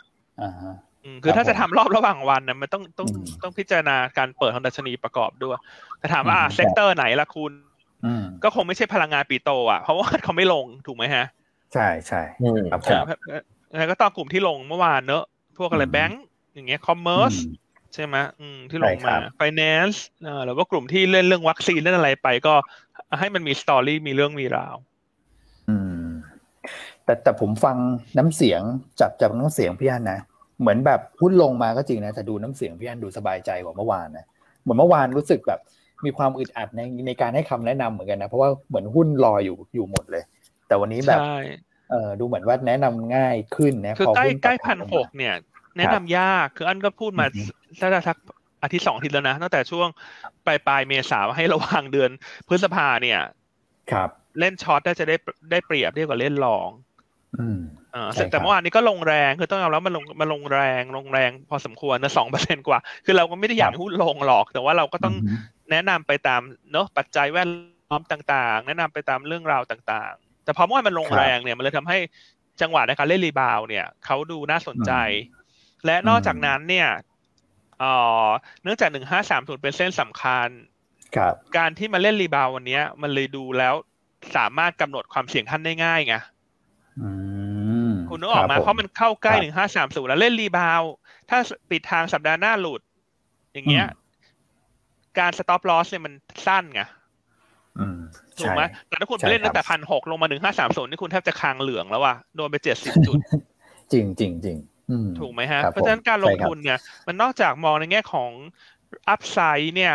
[1.22, 3.08] คือถ้าจะทำรอบระหว่างวันเนี่ยมันต้องต้อง
[3.42, 5.58] ต้องพิจารณาการเปิดของดัชนีประกอบด้วย
[5.98, 7.52] แต่ถามว่า sector ไหนล่ะคุณ
[8.44, 11.24] ก็คงไม่ใช่พลังงานปิโตร อะ เพราะว่าเขาไม่ลงถูกไหมฮะ
[11.72, 12.22] ใช่ใช่
[12.72, 12.80] ครับ
[13.78, 15.24] แล้วก็ตอนกลุ่มที่ลงเมื่อวานเนอะ
[15.58, 16.22] พวกอะไรแบงก์
[16.54, 17.34] อย่างเงี้ย commerce
[17.94, 20.04] ใช่ไหมอืมที่ลงมาไฟแนนซ์
[20.44, 22.54] หรือว่ากลุ่มที่เล่นเรื่องวัคซีนเล่นอะไรไปก็
[23.18, 24.76] ให้มันมีสตอรี่มีเรื่องมีราว
[25.68, 26.06] อืม
[27.04, 27.76] แต่แต่ผมฟัง
[28.18, 28.62] น้ำเสียง
[29.00, 30.20] จับจับน้ำเสียงพี่อันนะ
[30.60, 34.24] เหมือนแบบหุ้นลงมาก็จริงนะแต่ดูน้ำเสียงพี่อันดูสบายใจกว่าเมื่อวานนะ
[34.62, 35.60] เหมือนเมื่อวานรู้สึกแบบ
[36.04, 40.22] มีความอึดอัดในในการให้คำแนะนำเหมือนกันนะเพราะว่าเหมือนหุ้นรออยู่อยู่หมดเลย
[40.68, 41.20] แต่วันนี้แบบ
[41.90, 45.34] เออดูเหมือนว่าแนะนำง่ายขึ้นนะคือใกล้ใกล้พันหกเนี่ย
[45.78, 47.24] แนะนำยากคืออันก็พูดมา
[47.80, 48.16] ถ้าจะสัก
[48.62, 49.88] อาทิตย์สองอาทิตย์แล้วนะตั้งแต่ช่วง
[50.46, 52.10] ปลายปลายเมษาให้ระวังเดือน
[52.48, 53.20] พฤษภาเนี่ย
[53.92, 55.16] ครับ เล่นช็อตได้จะได้
[55.50, 56.68] ได้เปรียบเรียกว่าเล่นลอง
[57.40, 65.14] อ่าแต่เมื่อวานนี้ก็ลงแรงคือต้องยอมรับมันลงมันลงแรงลงแรง พอสมควรนะสองเปอร์เซ็นกว่า คือเราก็ไม่ได้อยากหุ้นลงหรอก แต่ว่าเราก็ต้อง
[65.70, 66.40] แนะนำไปตาม
[66.72, 67.48] เนาะปัจจัยแวด
[67.90, 71.98] ล้อมต่าง ๆ แนะนำไปตามเรื่องราวต่างๆ แต่พอเมื่อวานมันลงแรงเนี่ยมันเลยทำให้
[72.60, 74.92] จังหวะในการเล่น rebound เนี่ยเขาดูน่าสนใจ
[75.86, 76.88] และนอกจากนั้นเนี่ย
[77.78, 77.92] เอ่
[78.24, 78.26] อ
[78.62, 80.48] เนื่องจากหนึ่งห้าสามศูนย์เป็นเส้นสำคัญ
[81.56, 83.74] การที่มาเล่น rebound วันนี้มันเลยดูแล้ว
[84.36, 86.16] สามารถกำหนดความเสี่ยงท่านได้ง่ายไง
[88.16, 90.82] คุณนึกออกมาเพราะมันเข้าใกล้หนึ่งห้าสามศูนย์แล้วเล่น rebound
[91.30, 91.38] ถ้า
[91.70, 92.80] ปิดทางสัปดาห์หน้าหลุด
[93.52, 93.86] อย่างเงี้ย
[95.18, 96.12] การ stop loss เนี่ยมัน
[96.46, 96.82] สั้นไง
[98.38, 103.14] ถูกไหมแต่ถ้าคุณไปเล่นตั้งแต่พันหกลงมาหนึ่งห้าสามศูนย์นี่คุณแทบจะคางเหลืองแล้วว่ะโดนไปเจ็ดสิบจุด
[103.92, 104.56] จริงจริงจริง
[105.20, 108.30] ถูกไหมฮะ เพราะฉะนั้นการลงทุนเนี่ย มันนอกจากมองในแง่ของ
[109.08, 109.94] อัพไซด์เนี่ย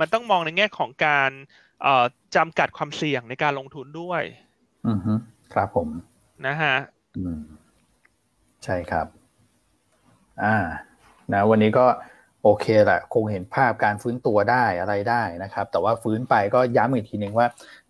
[0.00, 1.30] มันต้องมองในแง่ของการ
[2.36, 4.22] จำกัดความเสี่ยงในการลงทุนด้วย
[4.88, 5.12] อือฮึ
[5.54, 5.88] ครับผม
[6.46, 6.74] นะฮะ
[8.64, 9.06] ใช่ครับ
[10.44, 10.56] อ่า
[11.32, 11.86] นะ วันนี้ก็
[12.44, 17.46] โอเคแหละคงเห็นภาพการฟื้นตัวได้อะไรได้นะครับ แต่ว่าฟื้นไปก็ย้ำอีกทีหนึ่งว่า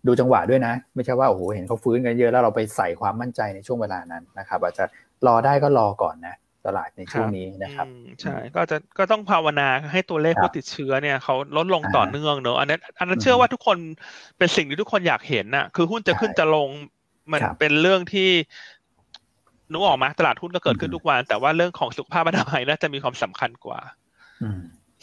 [0.07, 4.85] ดูจังหวะด้วยนะ ไม่ใช่ว่าโอ้โหเห็นเขาฟื้นกันเยอะแล้วเราไปใส่ความมั่นใจในช่วงเวลานั้นนะครับ อาจจะ
[5.27, 7.87] รอได้ก็รอก่อนนะตลาดในช่วงนี้นะครับ
[8.21, 13.77] ใช่ก็จะก็ต้องภาวนาให้ตัวเลขผู้ติดเชื้อเนี่ยเขาลดลงต่อเนื่องเนอะอันนั้นอันนั้นเชื่อว่าทุกคน
[14.37, 16.69] เป็นสิ่งที่ทุกคนอยากเห็นน่ะ คือหุ้นจะขึ้นจะลง
[17.33, 18.29] มันเป็นเรื่องที่
[19.73, 23.79] นึกออกมาตลาดหุ้นก็เกิดขึ้นทุกวัน แต่ว่าเรื่องของสุขภาพอนามัยน่าจะมีความสำคัญกว่า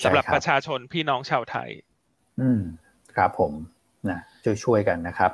[0.02, 1.68] สำหรับประชาชนพี่น้องชาวไทย
[2.40, 2.60] อืม
[3.16, 3.52] ครับผม
[4.08, 5.30] นะช่วยช่วยกันนะครับ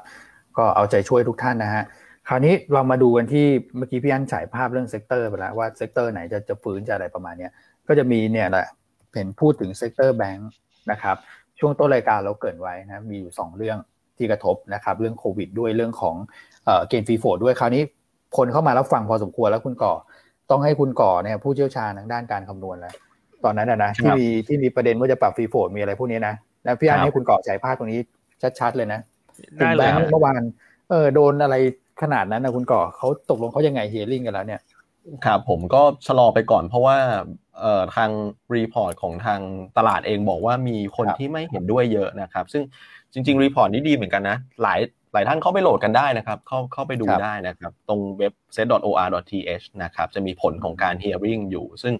[0.59, 1.85] ก็เอาใจช่วยทุกท่านนะฮะ
[2.29, 7.49] คราวนี้เรามาดูกันที่เมื่อกี้พี่อันฉายภาพเรื่อง sector ไปแล้วว่า sector ไหนจะจะฟื้นจะอะไรประมาณนี้
[7.89, 8.67] ก็จะมีเนี่ยแหละ
[9.15, 10.51] เห็นพูดถึง sector แบงค์
[10.91, 11.17] นะครับ
[11.59, 13.79] ช่วงต้นรายการเราเกริ่นไว้นะมีอยู่ 2 เรื่อง
[14.17, 16.17] ที่กระทบนะครับเรื่องโควิดด้วยเรื่องของ
[16.89, 17.83] เกณฑ์ free float ด้วยคราวนี้
[18.37, 19.93] คนเข้ามารับฟังพอสมควรแล้วคุณก่อ
[20.51, 22.95] ต้องให้คุณก่อเนี่ยผู้เชี่ยวชาญทางด้านการคำนวณแล้ว
[23.45, 28.01] ตอนนั้นนะที่มีที่มีประเด็นว่าจะปรับ free float มีอะไรพวกนี้นะแล้วพี่อันให้คุณก่อฉายภาพตรงนี้
[28.61, 29.01] ชัดๆเลยนะ
[29.57, 30.43] ได้เลยเมื่อวาน
[30.91, 31.57] เออโดนอะไร
[32.03, 34.61] ขนาดนั้นนะคุณก่อเขาตกลงเขายังไง hearing กันแล้วเนี่ย
[35.25, 36.97] ครับผมก็ชะลอไปก่อนเพราะว่า
[37.61, 38.11] เอ่อทาง
[38.55, 39.41] report ของทาง
[39.77, 42.63] ตลาดเองบอกว่ามีคนที่ไม่เห็นด้วยเยอะนะครับ ซึ่ง
[43.13, 51.95] จริง ๆ report นี้ดีเหมือนกันนะ หลายห ลายท่านเข้าไปโหลดกันได้นะครับ เข้าเข้าไปดูได้นะครับ ตรงเว็บ set.or.th นะครับ จะมีผลของการ hearing อยู่ ซึ่ง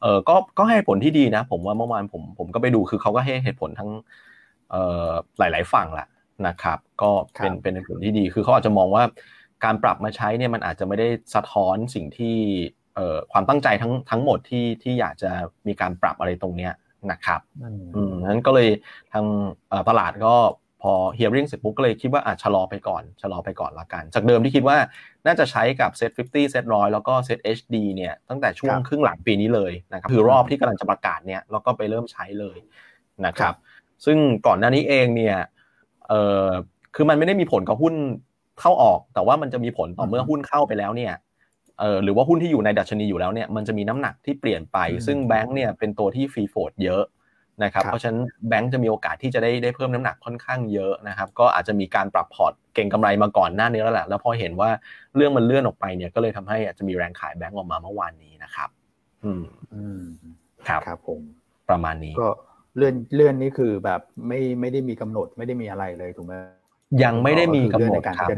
[0.00, 3.90] เออก็ก็ให้ผลที่ดีนะ ผมว่าเมื่อวานผมผมก็ไปดูคือเขาก็ให้เหตุผลทั้ง
[4.70, 6.08] เอ่อหลาย ๆ ฝั่งแหละ
[6.46, 9.04] นะครับ ก็เป็นเป็นผลที่ดี คือเขาอาจจะมองว่า
[9.64, 12.36] การปรับมาใช้เนี่ยมันอาจจะไม่ได้สะท้อนสิ่งที่
[13.32, 15.30] ความตั้งใจทั้งทั้งหมดที่ที่อยากจะ
[15.66, 16.72] มีการปรับอะไรตรงเนี้ย
[17.10, 17.40] นะครับ
[17.94, 18.68] อืมนั้นก็เลย
[19.12, 19.24] ทาง
[19.88, 20.34] ตลาดก็
[20.84, 24.76] พอ hearing เสร็จปุ๊บก็เลยคิดว่าอาจชะลอไปก่อนชะลอไปก่อนละกัน จากเดิมที่คิดว่า
[25.26, 32.58] น่าจะใช้กับ set 50 set 100แล้วก็ set HD เนี่ยตั้งแต่ช่วงครึ่งหลังปีนี้เลยนะครับคือรอบที่กำลังจะประกาศเนี่ยแล้วก็ไปเริ่มใช้เลย
[33.26, 33.54] นะครับ
[34.04, 35.36] ซึ่งก่อนหน้านี้เองเนี่ย
[36.08, 36.14] เอ
[36.44, 36.46] อ
[36.94, 37.94] คือมันไม่ได้มีผลกับหุ้น
[38.60, 41.12] เข้าออก แต่ว่ามันจะมีผลต่อเมื่อหุ้นเข้าไปแล้วเนี่ย
[41.80, 47.02] เออหรือว่าหุ้นที่อยู่ในดัชนีอยู่แล้วเนี่ยมันจะมีน้ำหนักที่เปลี่ยนไป ซึ่งแบงก์เนี่ยเป็นตัวที่ฟรีโฟดเยอะ
[47.62, 54.70] นะครับเพราะฉะนั้นแบงก์จะมีโอกาสที่จะได้ได้เพิ่มน้ำหนักค่อนข้างเยอะนะครับก็อาจจะมีการปรับพอร์ตเก่งกำไรมาก่อนหน้านี้แล้วแหละแล้วพอเห็นว่า
[55.16, 58.68] เรื่องมันเลื่อนออกไปเนี่ยก็เลยทำให้อาจจะมีแรงขายแบงก์ออกมาเมื่อวานนี้นะครับ
[59.24, 59.42] อืม
[59.74, 60.02] อืม
[60.68, 61.20] ครับครับผม
[61.68, 62.28] ประมาณนี้ก็
[62.76, 66.34] เลื่อนเลื่อนนี่คือแบบไม่ไม่ได้มีกำหนดไม่ได้มีอะไรเลยถูกไหม
[67.04, 68.28] ยังไม่ได้มีกำหนดครับ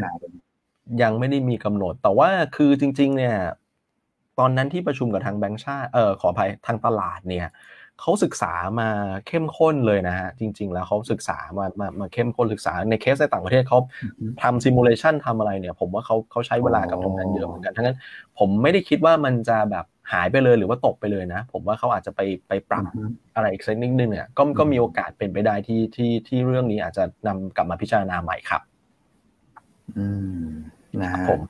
[1.03, 3.37] ยังไม่ได้มีกำหนด แต่ว่าคือจริง ๆ เนี่ย
[4.39, 7.49] ตอนนั้นที่ประชุมกับทางแบงก์ชาติเออขออภัยทางตลาดเนี่ย
[8.01, 8.89] เขาศึกษามา
[9.27, 13.79] เข้มข้นเลยนะฮะจริง ๆ แล้วเขาศึกษามามามาเข้มข้นศึกษาในเคสในต่างประเทศเขา
[14.43, 17.97] ทำซิมูเลชันทำอะไรเนี่ย ผมว่าเขาเขาใช้เวลากับตรงนั้นเยอะเหมือนกันทั้งนั้น
[18.39, 22.85] ผมไม่ได้คิดว่ามันจะแบบหายไปเลยหรือว่าตกไปเลยนะ ผมว่าเขาอาจจะไปไปปรับ
[23.35, 28.63] อะไรอีกสักนิดนึงเนี่ยก็ก็มีโอกาสเป็นไปได้ที่ที่ที่เรื่องนี้อาจจะนำกลับมาพิจารณาใหม่ครับ
[29.99, 30.07] อื
[30.41, 30.47] ม
[31.03, 31.41] นะผม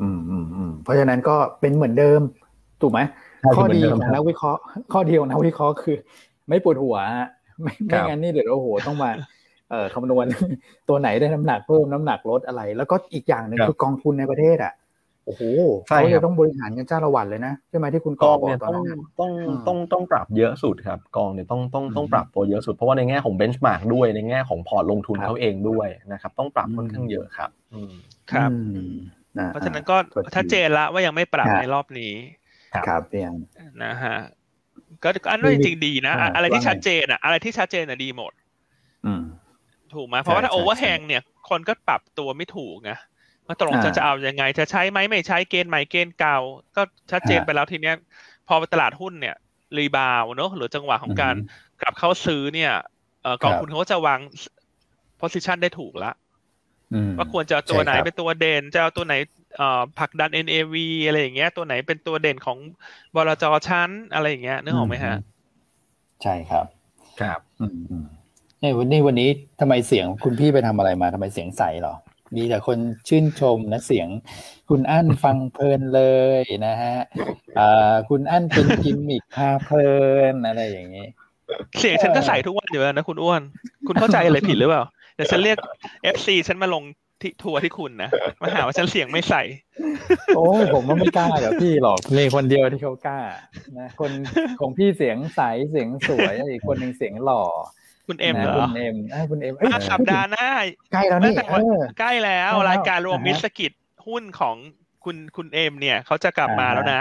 [0.00, 2.20] อืมอืมอืมเพราะฉะนั้นก็เป็นเหมือนเดิม
[2.80, 3.00] ถูกไหม
[3.56, 4.60] ข้อดีของนักวิเคราะห์
[4.92, 5.96] ข้อดีของนักวิเคราะห์คือ
[6.48, 6.96] ไม่ปวดหัว
[7.62, 9.10] ไม่ไม่งั้นนี่เดี๋ยวโอ้โหต้องมา
[9.70, 10.26] เอ่อคำนวณ
[10.88, 14.74] ตัวไหนได้น้ำหนักเพิ่มน้ำหนักลดอะไร แล้วก็อีกอย่างหนึ่งคือกองทุนในประเทศอะ
[15.26, 15.42] โอ้โห
[15.86, 18.84] เขาจะต้องบริหารกันจ้าละวันเลยนะใช่ไหมที่คุณกองเนี่ยต้อง
[19.20, 19.32] ต้อง
[19.66, 27.50] ต้องต้องปรับเยอะสุดครับ กองเนี่ยต้องต้องต้องปรับตัวเยอะสุดเพราะว่าในแง่ของเบนช์มาร์กด้วยในแง่ของพอร์ตลงทุนเขาเองด้วยนะครับ ต้องปรับค่อนข้างเยอะครับ
[28.32, 28.50] ครับ
[29.52, 29.96] เพราะฉะนั้นก็
[30.34, 32.12] ชัดเจนละว่ายังไม่ปรับในรอบนี้
[32.74, 33.32] ครับเพียง
[33.84, 34.16] นะฮะ
[35.02, 38.32] ก็อันนั้นจริงดีนะ อะไรที่ชัดเจนอะอะไรที่ชัดเจนอะดีหมด
[39.94, 42.92] ถูกไหมเพราะว่าถ้า overhang เนี่ย คนก็ปรับตัวไม่ถูกไง
[43.46, 46.38] ว่าตกลงจะจะเอาอย่างไง จะใช้ไหมไม่ใช้เกณฑ์ใหม่เกณฑ์เก่า
[46.76, 47.96] ก็ชัดเจนไปแล้วทีเนี้ย
[48.48, 49.36] พอตลาดหุ้นเนี่ย
[49.76, 51.34] rebound เนอะหรือจังหวะของการ
[51.82, 52.72] กลับเข้าซื้อเนี่ย
[53.42, 54.20] กองทุนเขาจะวาง
[55.20, 56.12] position ได้ถูกละ
[57.16, 59.14] ว่าควรจะตัวไหนเป็นตัวเด่นจะเอาตัวไหน
[59.98, 60.74] ผลักดัน NAV
[61.06, 62.58] อะไรอย่างเงี้ย ตัวไหนเป็นตัวเด่นของ
[63.14, 65.16] บลจชั้นอะไรอย่างเงี้ยนึกออกไหมฮะ
[66.22, 66.66] ใช่ครับ
[67.20, 67.66] ครับอื
[68.00, 68.04] ม
[68.62, 69.28] นี่วันนี้วันนี้
[69.60, 71.94] ทำไมเสียงคุณพี่ไปทำอะไรมาทำไมเสียงใสหรอ
[72.36, 72.78] มีแต่คน
[73.08, 74.08] ชื่นชมนะเสียง
[74.68, 76.02] คุณอั้นฟังเพลินเล
[76.40, 76.96] ยนะฮะ
[77.58, 79.92] อ่าคุณอั้นเป็นกิมมิคพาเพลิ
[80.32, 81.06] นอะไรอย่างนี้
[81.80, 83.42] เสียงฉันก็ใส่ทุกวันอยู่แล้วนะคุณอ้วน
[83.86, 84.82] คุณเข้าใจอะไรผิดหรือเปล่า
[85.14, 85.58] เดี๋ยวฉันเรียก
[86.02, 86.82] เอฟซีฉันมาลง
[87.20, 88.10] ที่ทัวร์ที่คุณนะ
[88.40, 89.42] มาหาว่าฉันเสียงไม่ใส่
[90.36, 90.44] โอ้
[90.74, 93.20] ผมว่าไม่กล้ากับพี่หรอกเลยคนเดียวที่เขากล้า
[93.78, 94.10] นะคน
[94.60, 95.40] ของพี่เสียงใส
[95.70, 97.42] เสียงสวยอีกคนหนึ่งเสียงหล่อ
[98.06, 98.94] คุณเอ็มเหรอคุณเอ็ม
[99.30, 99.52] คุณเอ็ม
[99.90, 100.48] สัปดาห์หน้า
[100.92, 101.32] ใกล้แล้วนี่
[102.00, 103.72] ใกล้แล้วรายการรวมมิสกิจ
[104.06, 104.56] หุ้นของ
[105.04, 107.00] คุณคุณเอ็มเนี่ยเขาจะกลับมาแล้วนะ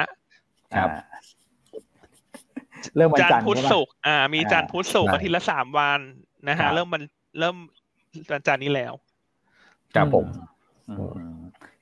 [0.78, 0.90] ครับ
[2.96, 6.00] เริ่มวันจันทร์พุธศุกร์อ่า มีจันทร์พุธศุกร์อาทิตย์ละสามวัน
[6.50, 7.04] นะฮะเริ่มมัน
[7.40, 7.56] เริ่ม
[8.32, 8.94] วันจันทร์นี้แล้ว
[9.98, 10.26] ครับผม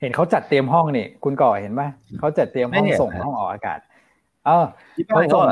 [0.00, 1.82] เห็นเขาจัดเตรียมห้องนี่คุณก่อเห็นไหม
[2.18, 3.78] เขาจัดเตรียมห้องส่งห้องออกอากาศ
[4.46, 4.64] เออ
[5.06, 5.46] เขาส่ง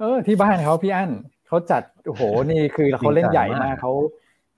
[0.00, 1.10] เออ ที่บ้านเขาพี่อั้น
[1.48, 3.92] เขาจัดโอ้โหนี่คือเขาเล่นใหญ่มากเขา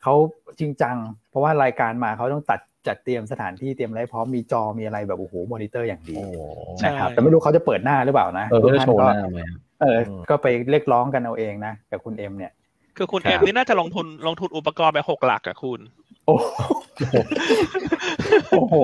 [0.03, 0.15] เขา
[0.61, 0.97] จริงจัง
[1.31, 6.17] เพราะว่ารายการมาเขาต้องตัดจัดเตรียมสถานที่เตรียมอะไรพร้อมมีจอมีอะไรแบบโอ้โหมอนิเตอร์อย่างดี
[6.85, 9.41] นะครับแต่ไม่รู้เขาจะเปิดหน้าหรือเปล่านะเออโชว์หน้าไหม
[9.81, 9.99] เออ
[10.31, 12.53] ก็ไปเรียกร้องกันเอาเองนะกับคุณเอ็มเนี่ย
[12.97, 15.81] คือคุณเอ็มนี่น่าจะลงทุนลงทุนอุปกรณ์ไปหกหลักอะคุณ
[16.27, 16.35] โอ้
[18.51, 18.75] โอ้โห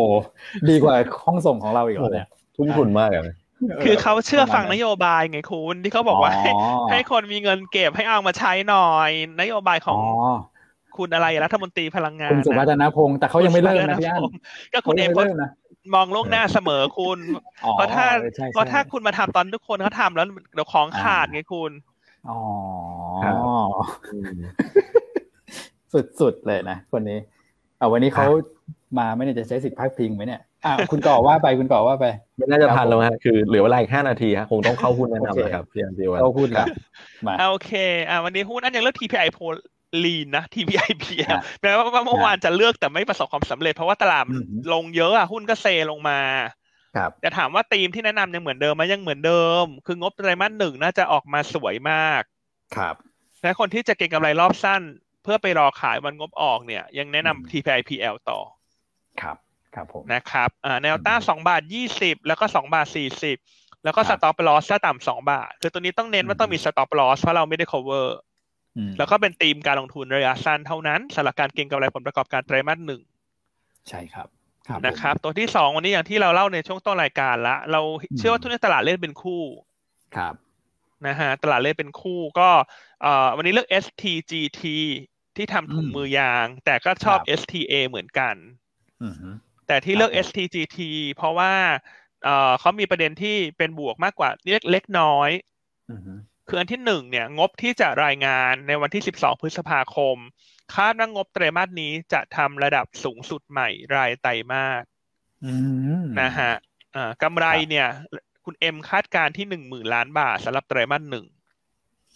[0.68, 2.26] ดีกว่าห้องส่งของเราอีกเนี่ย
[2.56, 3.36] ทุ่มทุนมากเลย
[3.84, 6.50] คือเขาเชื่อฟังนโยบายไงคุณที่เขาบอกว่าให้
[6.90, 9.10] ให้คนมีเงินเก็บให้เอามาใช้หน่อย
[9.40, 9.98] นโยบายของ
[10.96, 14.22] คุณอะไรรัฐมนตรีพลังงานคุณสุวัฒนพงศ์แต่เขายังไม่เริ่มนะพี่อัน
[14.72, 15.10] ก็คุณเอ็ม
[15.94, 17.18] มองล่วงหน้าเสมอคุณ
[17.72, 18.06] เพราะถ้า
[18.52, 21.72] เพราะถ้าคุณมาทำตอนทุกคนเขาทาแล้วเดี๋ยวของขาดไงคุณ
[22.28, 22.38] อ๋อ
[26.20, 27.18] สุดๆเลยนะคนนี้
[27.78, 28.26] เอาวันนี้เขา
[28.98, 36.68] มาไม่ได้จะใช้สิทธิ์พักพิงไหมเนี่ยอ่าคุณก่อว่าไปคุณก่อว่าไปไม่น่าจะทันแล้วฮะคือเหลือเวลาอีกห้านาทีฮะคงต้องเข้าหุ้นแนะนำนะครับพี่อันดีวันเข้าหุ้นครับ
[37.26, 37.72] มาโอเค
[38.08, 39.38] อ่าวันนี้หุ้นอันยังเลือก TPI โพ
[40.04, 41.04] ลีนนะ TPI P
[41.62, 44.24] แม้ว่าเมื่อวานจะเลือกแต่ไม่ประสบความสำเร็จเพราะว่าตลาด
[44.72, 46.18] ลงเยอะอะหุ้นก็เซลงมา
[46.96, 52.22] ครับจะถามว่าธีมที่แนะนำยังเหมือนเดิมไหมยังเหมือนเดิม คืองบไตรมาสหนึ่งน่าจะออกมาสวยมาก
[52.76, 52.94] ครับ
[53.42, 58.38] และคนที่จะเก็งกำไรรอบสั้นเพื่อไปรอขายวันงบออกเนี่ย ยังแนะนำ TPIPL ต่อ
[59.22, 59.36] ครับ
[59.74, 63.36] ครับผม นะครับอ่าแนวต้านสองบาทยี่สิบแล้วก็สองบาทสี่สิบ
[63.84, 68.06] แล้วก็ stop loss ถ้าต่ำสองบาท คือตัวนี้ต้องเน้นว่าต้องมี stop loss เพราะเราไม่ได้ cover
[68.98, 73.00] แล้วก็เป็นธีมการลงทุนระยะสั้นเท่านั้นสำหรับการเก็งกำไรผลประกอบการไตรมาสหนึ่ง
[73.88, 74.28] ใช่ครับ
[74.86, 77.80] นะครับ ตัวที่สองวันนี้อย่างที่เราเล่าในช่วงต้นรายการละ เรา
[78.18, 79.42] เชื่อว่าทุนในตลาดเล่นเป็นคู่
[80.16, 80.34] ครับ
[81.06, 82.48] นะฮะตลาดเล่นเป็นคู่ก็
[83.02, 84.62] เอ่อวันนี้เลือก STGT
[85.38, 88.36] ที่ทำถุงมือยาง แต่ก็ชอบ STA เหมือนกัน
[89.66, 90.78] แต่ที่เลือก STGT
[91.14, 91.54] เพราะว่า
[92.24, 95.30] เอ่อเขามีประเด็นที่เป็นบวกมากกว่าเล็กเล็กน้อย
[96.48, 100.16] คืออันที่หนึ่งเนี่ย งบที่จะรายงานในวันที่สิบสองพฤษภาคม
[100.74, 104.84] คาดว่างบไตรมาสนี้จะทำระดับสูงสุดใหม่รายไตรมาส
[106.20, 106.52] นะฮะ
[107.22, 107.88] กำไรเนี่ย
[108.44, 111.26] คุณเอ็มคาดการที่หนึ่งหมื่นล้านบาทสำหรับไตรมาสหนึ่ง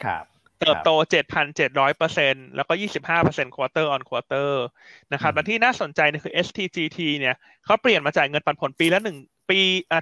[0.04, 0.24] ครับ
[0.62, 4.64] เติบโตเจ็ดพันเจ็ดร้อยเปอร์เซ็นแล้วก็ยี่สิบห้าเปอร์เซ็นต์ quarter on quarter
[5.12, 7.34] นะครับและที่น่าสนใจเนี่ยคือ STGT เนี่ย
[7.64, 9.18] เขาเปลี่ยนมาจ่ายเงินปันผลปีละหนึ่ง
[9.50, 9.60] ปี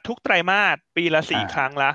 [0.08, 1.92] ทุกไตรมาสปีละสี่ครั้งละ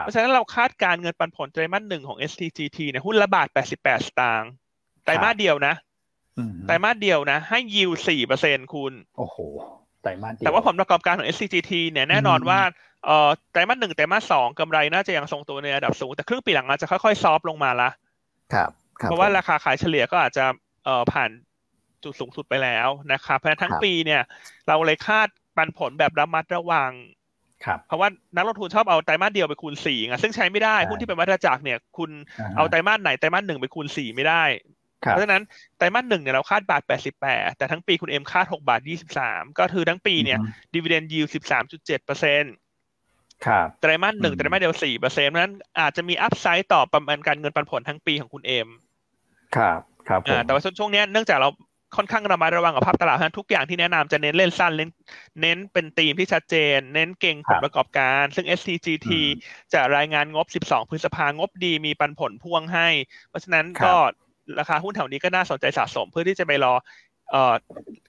[0.00, 4.50] เพราะฉะนั้นเราคาดการเงินปันผลไตรมาสหนึ่งของ STGT เนี่ยหุ้นละบาทแปดสิบแปดสตางค์
[5.04, 5.74] ไตรมาสเดียวนะ
[6.66, 9.36] ไตรมาสเดียวนะ ให้ยิวสี่เปอร์เซ็นคุณ โอ้โห
[10.02, 12.60] ไตรมาสแต่ว่าผลประกอบการของ SCGT เนี่ยแน่นอนว่า
[13.04, 17.90] เอ่อไตรมาสหนึ่งไตรมาสสองกำไรน่าจะยังทรงตัวในระดับสูง แต่ครึ่งปีหลังอาจจะค่อยๆ ซอฟลงมาละ
[18.54, 20.44] ครับเพราะว่าราคาขายเฉลี่ยก็อาจจะ
[20.84, 21.30] เอ่อผ่าน
[22.04, 24.22] จุดสูงสุดไปแล้วนะครับเพราะทั้งปีเนี่ย
[24.68, 26.92] เราเลยคาดปันผลแบบระมัดระวัง
[27.86, 32.10] เพราะว่านักลงทุนชอบเอาไตรมาสเดียวไปคูณสี่ไงซึ่งใช้ไม่ได้หุ้นที่เป็นวัฏจักรเนี่ย คุณ
[32.56, 34.44] เอาไตรมาสไหนไตรมาสหนึ่งไปคูณสี่ไม่ได้
[34.98, 35.42] เพราะฉะนั้น
[35.78, 40.38] ไตรมาสหนึ่งเนี่ยเราคาดบาทแปดสิบแปดแต่ทั้งปีคุณเอ็มคาดหกบาทยี่สิบสามก็คือทั้งปีเนี่ย
[40.74, 42.54] ดีเวเดนยิวสิบสามจุดเจ็ดเปอร์เซ็นต์
[43.80, 48.68] ไตรมาสหนึ่งไตรมาสเดียวสี่เปอร์เซ็นต์นั้นอาจจะมี upside ต่อประมาณการเงินปันผลทั้งปีของคุณเอ็ม
[49.56, 51.50] ครับครับแต่ว่าช่วงนี้เนื่องจากเรา
[51.96, 54.90] ค่อนข้างระมัดระวังกับภาพตลาดทุกอย่างที่แนะนำจะเน้นเล่นสั้นเน้น
[55.40, 59.08] เน้นเป็นธีมที่ชัดเจน เน้นเก็งผลประกอบการ ซึ่ง STGT
[59.72, 62.88] จะรายงานงบ 12 พฤษภางบดีมีปันผลพ่วงให้
[63.28, 63.94] เพราะฉะนั้นก็
[64.58, 66.74] ราคาหุ้นแถวนี้ก็น่าสนใจสะสมเพื่อที่จะไปรอ
[67.30, 67.54] เอ่อ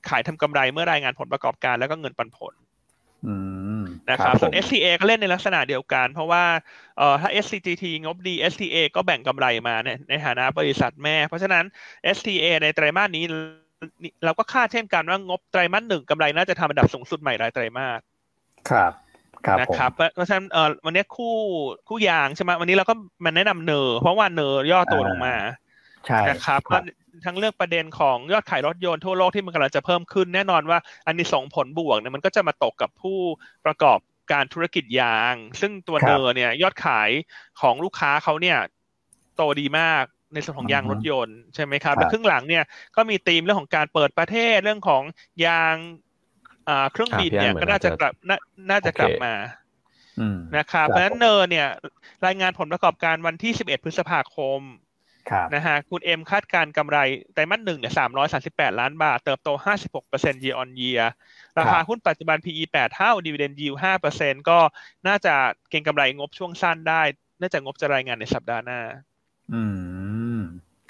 [0.09, 2.53] ขายทำกำไรเมื่อรายงานผลประกอบการแล้วก็เงินปันผล
[4.09, 6.43] นะครับส่วน STA ก็เล่นในลักษณะเดียวกัน เพราะว่า
[6.97, 11.65] เอ่อถ้า SCGT งบดี STA ก็แบ่งกำไรมาเนี่ยในฐานะบริษัทแม่ เพราะฉะนั้น
[12.15, 13.24] STA ในไตรมาสนี้
[14.26, 17.99] เราก็คาดเช่นกันว่างบไตรมาสหนึ่งกำไรน่าจะทำอันดับสูงสุดใหม่รายไตรมาส
[18.70, 18.91] ครับ
[19.45, 21.36] ครับนะครับเพราะฉะนั้นเออวันนี้คู่
[21.88, 22.93] คู่ยางใช่ไหมวันนี้เราก็
[23.26, 25.36] มันแนะนำเนอ เพราะว่าเนอย่อตัวลงมา
[26.05, 26.61] ใช่นะครับ
[27.26, 33.18] ทั้งเรื่องประเด็นของยอดขายรถยนต์ทั่วโลกที่มันกำลังจะเพิ่มขึ้น แน่นอนว่าอันนี้ส่งผลบวกเนี่ยมันก็จะมาตกกับผู้
[33.66, 33.99] ประกอบ
[34.32, 37.10] การธุรกิจยาง ซึ่งตัวเนอเนี่ยยอดขาย
[37.62, 38.57] ของลูกค้าเขาเนี่ย
[39.36, 40.03] โตดีมาก
[40.34, 42.64] ในส่วนของยางรถยนต์ใช่ไหมครับแล้วครึ่งหลังเนี่ย
[42.95, 45.03] ก็มีธีมเรื่องของการเปิดประเทศเรื่องของ
[45.45, 45.76] ยาง
[46.91, 48.14] เครื่องบินเนี่ยก็น่าจะกลับ
[48.70, 49.34] น่าจะกลับมา
[50.57, 51.68] นะครับเพราะฉะนั้นเนอร์เนี่ย
[52.26, 54.62] รายงานผลประกอบการวันที่ 11 พฤษภาคม
[55.55, 56.97] นะฮะคุณเอ็มคาดการกำไร
[57.34, 61.03] ไตรมาสหนึ่งเนี่ยสามร้อยสาสิบแปดล้านบาท เติบโตห้าสิบหกเปอร์เซ็นต์ year on year
[61.59, 64.59] ราคาหุ้นปัจจุบัน PE แปดเท่าดีเวเดนยิวห้าเปอร์เซ็นก็
[65.07, 65.34] น่าจะ
[65.69, 67.01] เก็งกำไรงบช่วงสั้นได้
[67.41, 68.80] น่าจะงบจะรายงานในสัปดาห์หน้า
[69.53, 69.63] อื
[70.38, 70.39] ม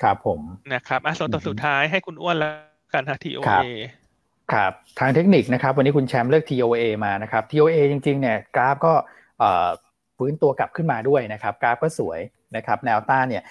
[0.01, 0.39] ครับผม
[0.73, 2.53] นะครับอะส่วนตัวสุดท้ายให้คุณอ้วนแล้ว
[2.93, 3.67] กันฮะ TOA
[4.53, 8.93] ครับทางเทคนิคนะครับ วันนี้คุณแชมป์เลือก TOA มานะครับ TOA จริงๆเนี่ยกราฟก็
[10.17, 12.19] ฟื้นตัวกลับขึ้นมาด้วยนะครับ กราฟก็สวย
[12.55, 13.43] นะครับแนวต้านเนี่ย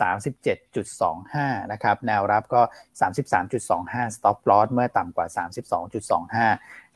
[0.00, 2.62] สามสิบเจ็ดจุดสองห้านะครับแนวรับก็
[3.00, 6.46] สามสิบสามจุดสองห้า stop loss เมื่อต่ำกว่าสามสิบสองจุดสองห้า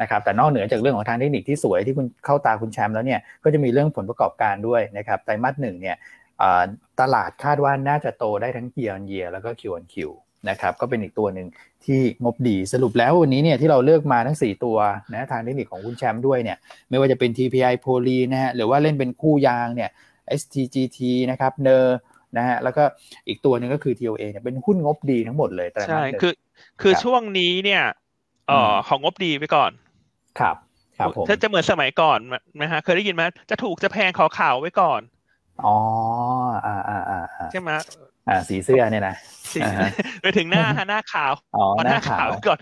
[0.01, 5.97] นะครับแต่นอกเหนือจากเรื่องของทางเทคนิคที่สวยที่คุณเข้าตาคุณแชมป์แล้วเนี่ยก็จะมีเรื่องผลประกอบการด้วยนะครับไตรมาสหนึ่งเนี่ย
[7.01, 9.97] ตลาดคาดว่าน่าจะโตได้ทั้ง year on year แล้วก็ Q on Q
[10.49, 11.49] นะครับก็เป็นอีกตัวหนึ่ง
[11.85, 14.77] ที่งบดีสรุปแล้ววันนี้เนี่ยที่เราเลือกมาทั้ง 4 ตัว
[15.15, 16.57] นะทางเทคนิคของคุณแชมป์ด้วยเนี่ย
[16.89, 19.91] ไม่ว่าจะเป็น TPI โพลีนะฮะหรือว่าเล่นเป็นคู่ยางเนี่ย
[20.41, 20.99] STGT
[21.31, 21.99] นะครับเนอร์
[22.37, 22.83] นะฮะแล้วก็
[23.29, 26.33] อีกตัวหนึ่งก็คือ TOA เนี่ยเป็นหุ้นงบดีทั้งหมดเลยแต่ใช่คือ
[26.81, 27.83] คือช่วงนี้เนี่ย
[28.49, 29.71] เอ่อของงบดีไปก่อน
[30.41, 30.57] ครับ
[30.99, 32.19] ครับผมถ้าจะเหมือนสมัยก่อน
[32.63, 35.01] นะฮะเคยได้ยินไหมจะถูกจะแพงขอข่าวไว้ก่อน
[35.65, 35.77] อ๋อ
[36.67, 37.21] อ่าอ่าอ่า
[37.51, 37.71] ใช่ไหม
[38.29, 39.15] อ่าสีเสื้อเนี่ยนะ
[39.53, 39.61] สี
[40.23, 42.59] ไปถึงหน้าฮะหน้าขาวอ๋อหน้าขาวก่อน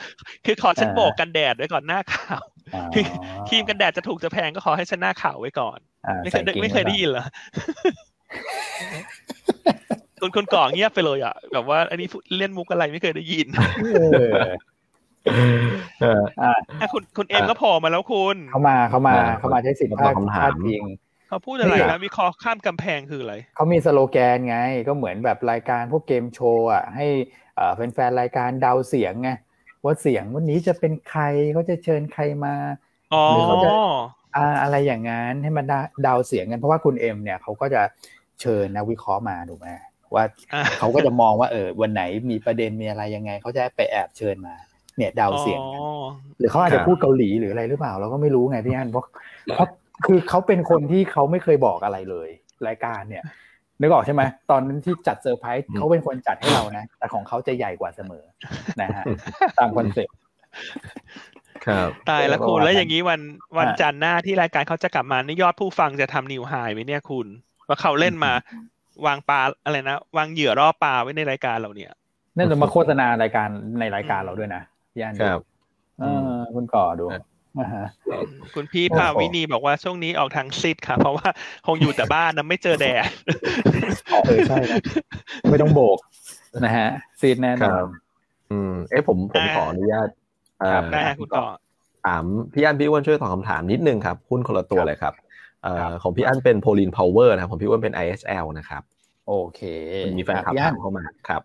[0.47, 2.41] คือขอฉันโบกกันแดดไว้ก่อนหน้าขาว
[2.95, 3.05] คือ
[3.49, 5.79] ครีมกันแดดจะถูกจะแพงก็ขอให้ฉันหน้าขาวไว้ก่อน
[6.23, 7.25] ไม่เคยไม่เคยได้ยินเหรอ
[10.21, 12.09] คุณคนก่อเงียบไปเลยอะแบบว่า อันนี้
[12.39, 13.47] เล่นมุกอะไรไม่เคยได้ยิน
[16.93, 20.83] คุณคุณเอ็มก็พอมาแล้วคุณเขามาเขามาเขามาใช้สิทธิ์พาดพาดพิง
[21.29, 24.57] เขาพูดอะไรนะวิเคราะห์ข้ามกำแพงคืออะไรเขามีสโลแกนไง
[24.89, 27.07] ก็เหมือนแบบรายการพวกเกมโชว์อะให้
[27.75, 29.31] แฟนๆรายการเดาเสียงไง
[29.87, 31.22] ว่าเสียงวันนี้จะเป็นใคร
[31.53, 32.55] เขาจะเชิญใครมา
[33.30, 33.70] หรือเขาจะ
[34.62, 35.64] อะไรอย่างนั้นให้มัน
[36.03, 37.82] เดาเสียงกันเพราะว่าคุณเอ็มเนี่ยเขาก็จะ
[38.41, 39.68] เชิญนักวิเคราะห์มาถูกไหม
[40.14, 40.24] ว่า
[40.78, 44.55] เขาก็จะมองว่าเออวันไหนมีประเด็นมีอะไรยังไงเขาจะไปแอบเชิญมา
[44.97, 45.61] เนี่ยเดาเสียง
[46.39, 49.05] หรือเขาอาจจะพูดเกาหลีหรืออะไรหรือเปล่าเราก็ไม่รู้ไงพี่อันเพราะ
[49.55, 49.68] เพราะ
[50.07, 52.28] คือเขาเป็นคนที่เขาไม่เคยบอกอะไรเลย
[52.66, 53.24] รายการเนี่ย
[53.81, 58.24] นึกออกใช่ไหมตอนนั้นที่จัดเซอร์ไพรส์เขาเป็นคนจัดให้เรานะ แต่ของเขาจะใหญ่กว่าเสมอ
[58.81, 59.05] นะฮะ
[59.59, 60.16] ตามคอนเซ็ปต์
[61.66, 63.20] ครับตายแล้วคุณแล้วอย่างนี้วัน
[63.59, 67.27] วันจันทร์หน้าที่รายการเขาจะกลับมานี่ยอดผู้ฟังจะทำ new high ไหมเนี่ยคุณ
[67.68, 68.33] ว่าเขาเล่นมา
[69.07, 71.93] วางปลาอะไรนะวางเหยื่อรอบปลาไว้ในรายการเราเนี่ย
[72.37, 73.49] นั่นจะมาโฆษณารายการ
[73.81, 74.62] ในรายการเราด้วยนะ
[75.01, 75.41] ย่านครับ
[76.01, 76.05] เอ
[76.35, 77.05] อคุณก่อดู
[78.55, 81.29] คุณพี่พาวินีบอกว่าช่วงนี้ออกทางซิดค่ะ เพราะว่า
[81.67, 83.05] คงอยู่แต่บ้านนะไม่เจอแดด
[84.27, 84.57] เออใช่
[85.51, 85.99] ไม่ต้องโบก
[86.65, 86.89] นะฮะ
[87.21, 87.83] ซิดแน่นอน
[88.51, 90.09] อืม เอ้ผมผมขออนุญาต
[90.73, 91.45] ครับได้คุณต่อ
[92.07, 95.15] ถามพี่อันพี่อ้วนช่วยตอบคำถามนิดนึงครับหุ้นคนละตัวเลยครับ
[96.03, 98.83] ของพี่อันเป็น Polene Power นะของพี่อ้วนเป็น ISL นะครับ
[99.29, 99.61] โอเค
[100.19, 101.43] มีแฟนคลับถามเข้ามาครับ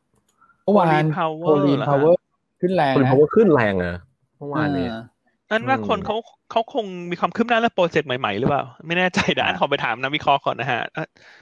[0.63, 1.03] เมื่อวาน
[1.43, 2.19] Polene Power
[2.61, 3.95] ขึ้นแรงโพลินพาวเวอร์ขึ้นแรงอะ
[4.37, 4.87] เมื่อวานนี้
[5.51, 6.17] นั่นว่าคนเขา
[6.51, 10.81] เขาคงมีความคืบหน้าและโปรเจกต์ใหม่ๆหรือเปล่า ไม่แน่ใจเดี๋ยวอันขอไปถามนักวิเคราะห์ก่อนนะฮะ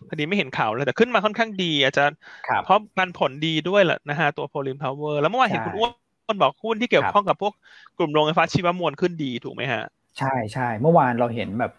[0.07, 2.18] พอดีไม่เห็นข่าวเลยแต่ขึ้นมาค่อนข้างดี อาจารย์
[2.66, 5.88] เพราะมันผลดีด้วยแหละนะฮะตัว Polene Power แล้วเมื่อวานเห็นคุณอ้ว
[6.34, 7.53] นบอกหุ้นที่เกี่ยวข้องกับพวก
[7.97, 9.84] กลุ่มโรงไฟฟ้าชีวมวลขึ้นดีถูกไหมฮะ
[10.18, 11.74] ใช่ใช่เมื่อวานเราเห็นแบบ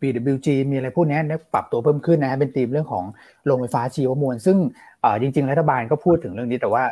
[0.00, 1.18] BWG มีอะไรพวกนี้
[1.54, 3.04] ปรับตัวเพิ่มขึ้นนะเป็นธีมเรื่องของ
[3.46, 4.56] โรงไฟฟ้าชีวมวล ซึ่ง
[5.20, 6.84] จริง ๆ รัฐบาลก็พูดถึงเรื่องนี้แต่ว่า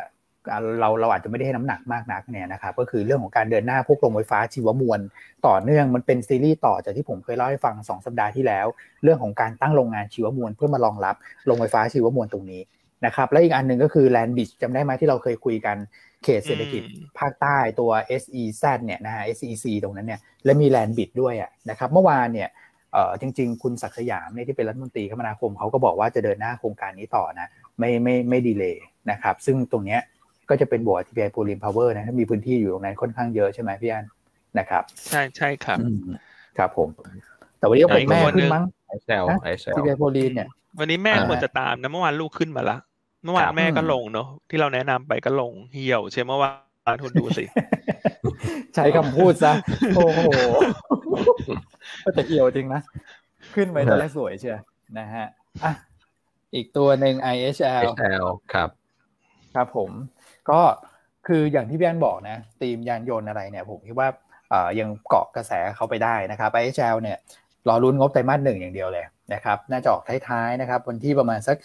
[0.79, 4.99] เราเราอาจจะไม่ได้ให้น้ำหนักมากนักเนี่ยนะครับก็คือเรื่องของการเดินหน้าพวกโรงไฟฟ้าชีวมวล
[5.47, 8.67] ต่อเนื่องมันเป็นซีรีส์ต่อจากที่ผมเคยเล่าให้ฟัง 2 สัปดาห์ที่แล้ว
[9.03, 11.15] เรื่องของการตั้งโรงงานชีวมวล เพื่อมารองรับ
[11.45, 12.61] โรงไฟฟ้าชีวมวลตรงนี้
[13.05, 15.77] นะครับและอีกอันหนึ่งก็คือแลนด์บิชจำได้ไหมที่เราเคยคุยกัน
[16.23, 16.83] เขตเศรษฐกิจ
[17.19, 17.91] ภาคใต้ตัว
[18.21, 22.49] SEZ เนี่ยนะฮะ SEC ตรงนั้นเนี่ยและมี land bridge ด้วยอะนะครับเมื่อวานเนี่ย
[22.93, 27.47] เออจริง ๆ คุณศักดิ์สยามเนี่ยที่เป็นรัฐมนตรีคมนาคมเขาก็บอกว่าจะเดินหน้าโครงการนี้ต่อนะ
[27.79, 28.77] ไม่ไม่ไม่ดีเลย
[29.11, 30.01] นะครับซึ่งตรงเนี้ย
[30.53, 34.05] ก็จะเป็นบวก TPI Polene Power นะถ้ามีพื้นที่อยู่ตรงนั้นค่อนข้างเยอะใช่ไหมพี่อัน
[34.59, 35.77] นะครับ ใช่ใช่ครับ
[36.57, 36.89] ครับผม
[37.57, 40.47] แต่วันนี้ก็เป็นแม่ขึ้นมั้งไอเซลไอเซล TPI Polene เนี่ย
[40.79, 42.77] วันนี้แม่ควรจะตามนะเมื่อวานลูกขึ้นมาละ
[43.23, 46.49] เมื่อวานแม่ก็ลงเนาะที่เราแนะนำไปก็ลงเหี่ยวใช่เมื่อวา
[46.93, 47.45] นทุนดูสิ
[48.75, 49.53] ใช้คำพูดซะ
[49.95, 50.19] โอ้โห
[52.03, 52.81] ก็จะเหี่ยวจริงนะ
[53.55, 54.59] ขึ้นไปตอนแรกสวยเชียว
[54.97, 55.25] นะฮะ
[55.63, 55.71] อะ
[56.55, 57.83] อีกตัวหนึ่ง IHL
[58.53, 58.69] ครับ
[59.55, 59.91] ครับผม
[60.49, 60.61] ก็
[61.27, 64.09] คืออย่างที่พี่อันบอกนะตีมยานยนต์อะไรเนี่ยผมคิดว่า
[64.79, 67.17] ยังเกาะกระแสเขาไปได้นะครับ IHL เนี่ย
[67.67, 71.57] รอรุ้นงบไตรมาสหนึ่งอย่างเดียวเลยนะครับน่าจะออกท้ายๆนะครับวันที่ประมาณสัก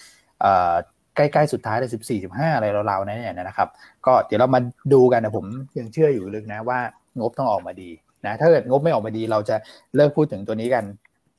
[1.16, 3.68] ใกล้ๆสุดท้ายเลยสิบสี่สิบห้าอะไรราวๆนั้นเนี่ยนะครับ
[4.06, 4.60] ก็เดี๋ยวเรามา
[4.92, 5.46] ดูกันนะผม
[5.78, 6.78] ยังเชื่ออยู่ลึกนะว่า
[7.18, 7.90] งบต้องออกมาดี
[8.26, 9.56] นะถ้าเกิดงบไม่ออกมาดีเราจะ
[9.96, 10.84] เลิกพูดถึงตัวนี้กัน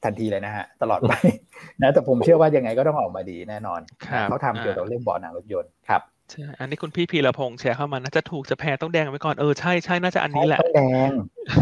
[0.03, 1.13] ทันทีเลยนะฮะตลอดไป
[1.81, 3.79] นะแต่ผมเชื่อว่ายังไงก็ต้องออกมาดีแน่นอน
[4.29, 6.01] เขาทำเกี่ยวกับเรื่องบ่อหนังรถยนต์ครับ
[6.31, 11.11] ใช่ อันนี้คุณพี่พีรพงษ์แชร์เข้ามาน่าจะถูกจะแพงต้องแดงไว้ก่อน เออใช่ใช่น่าจะอันนี้แหละต้องแดง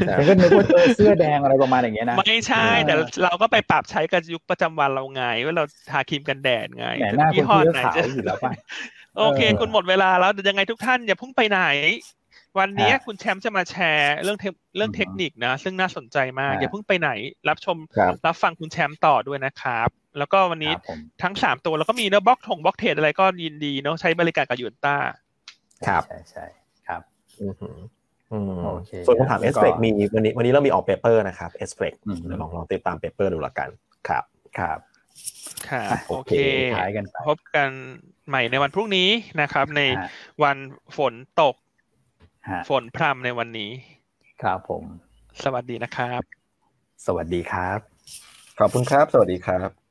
[0.08, 0.66] แต่ก็นึกว่า
[0.96, 6.88] เสื้อแดงอะไรประมาณอย่างเงี้ยนะ ไม่ใช่ แต่เราก็ไปปรับใช้กับยุคประจำวันเราไง ว่าเราทาครีมกันแดดไง
[7.34, 8.52] ยี่ห้อไหนจะอยู่แล้วป่ะ
[9.18, 11.62] โอเค คุณหมดเวลาแล้วยังไงทุกท่านอย่าพุ่งไปไหน
[12.60, 14.38] วันนี้คุณแชมป์จะมาแชร์เรื่อง
[14.78, 17.10] เรื่องเทคนิคนะ ซึ่งน่าสนใจมากอย่าเพิ่งไปไหน
[17.50, 17.78] รับชม
[18.26, 20.74] รับฟังคุณแชมป์ต่อด้วยนะครับ แล้วก็วันนี้
[21.24, 24.96] ทั้งสามตัวแล้วก็มีเนาะบล็อกทงบล็อกเทรดอะไรก็ยินดีเนาะใช้บริการกับยูนต้า
[25.88, 26.46] ครับใช่ใช่
[26.88, 27.02] ครับ
[29.06, 31.94] ส่วนคำถามเอสเฟกมีวันนี้วันนี้เรามีออกเปเปอร์นะครับเอสเฟก
[32.42, 33.70] ลองลองติดตามเปเปอร์ดูละกัน
[34.08, 34.24] ครับ
[34.60, 34.80] ครับ
[35.70, 36.34] ค่ะอะโอโอเคเค
[36.76, 37.70] ท้ายกันไปพบกัน
[38.28, 39.10] ใหม่ในวันพรุ่งนี้
[39.42, 40.10] นะครับ ในฮะ
[40.44, 40.58] วัน
[40.98, 41.56] ฝนตก
[42.50, 43.72] ฮะฝนพรำในวันนี้
[44.42, 44.84] ครับผม
[45.44, 46.22] สวัสดีนะครับ
[47.06, 47.80] สวัสดีครับ
[48.60, 49.87] ขอบคุณครับ สวัสดีครับ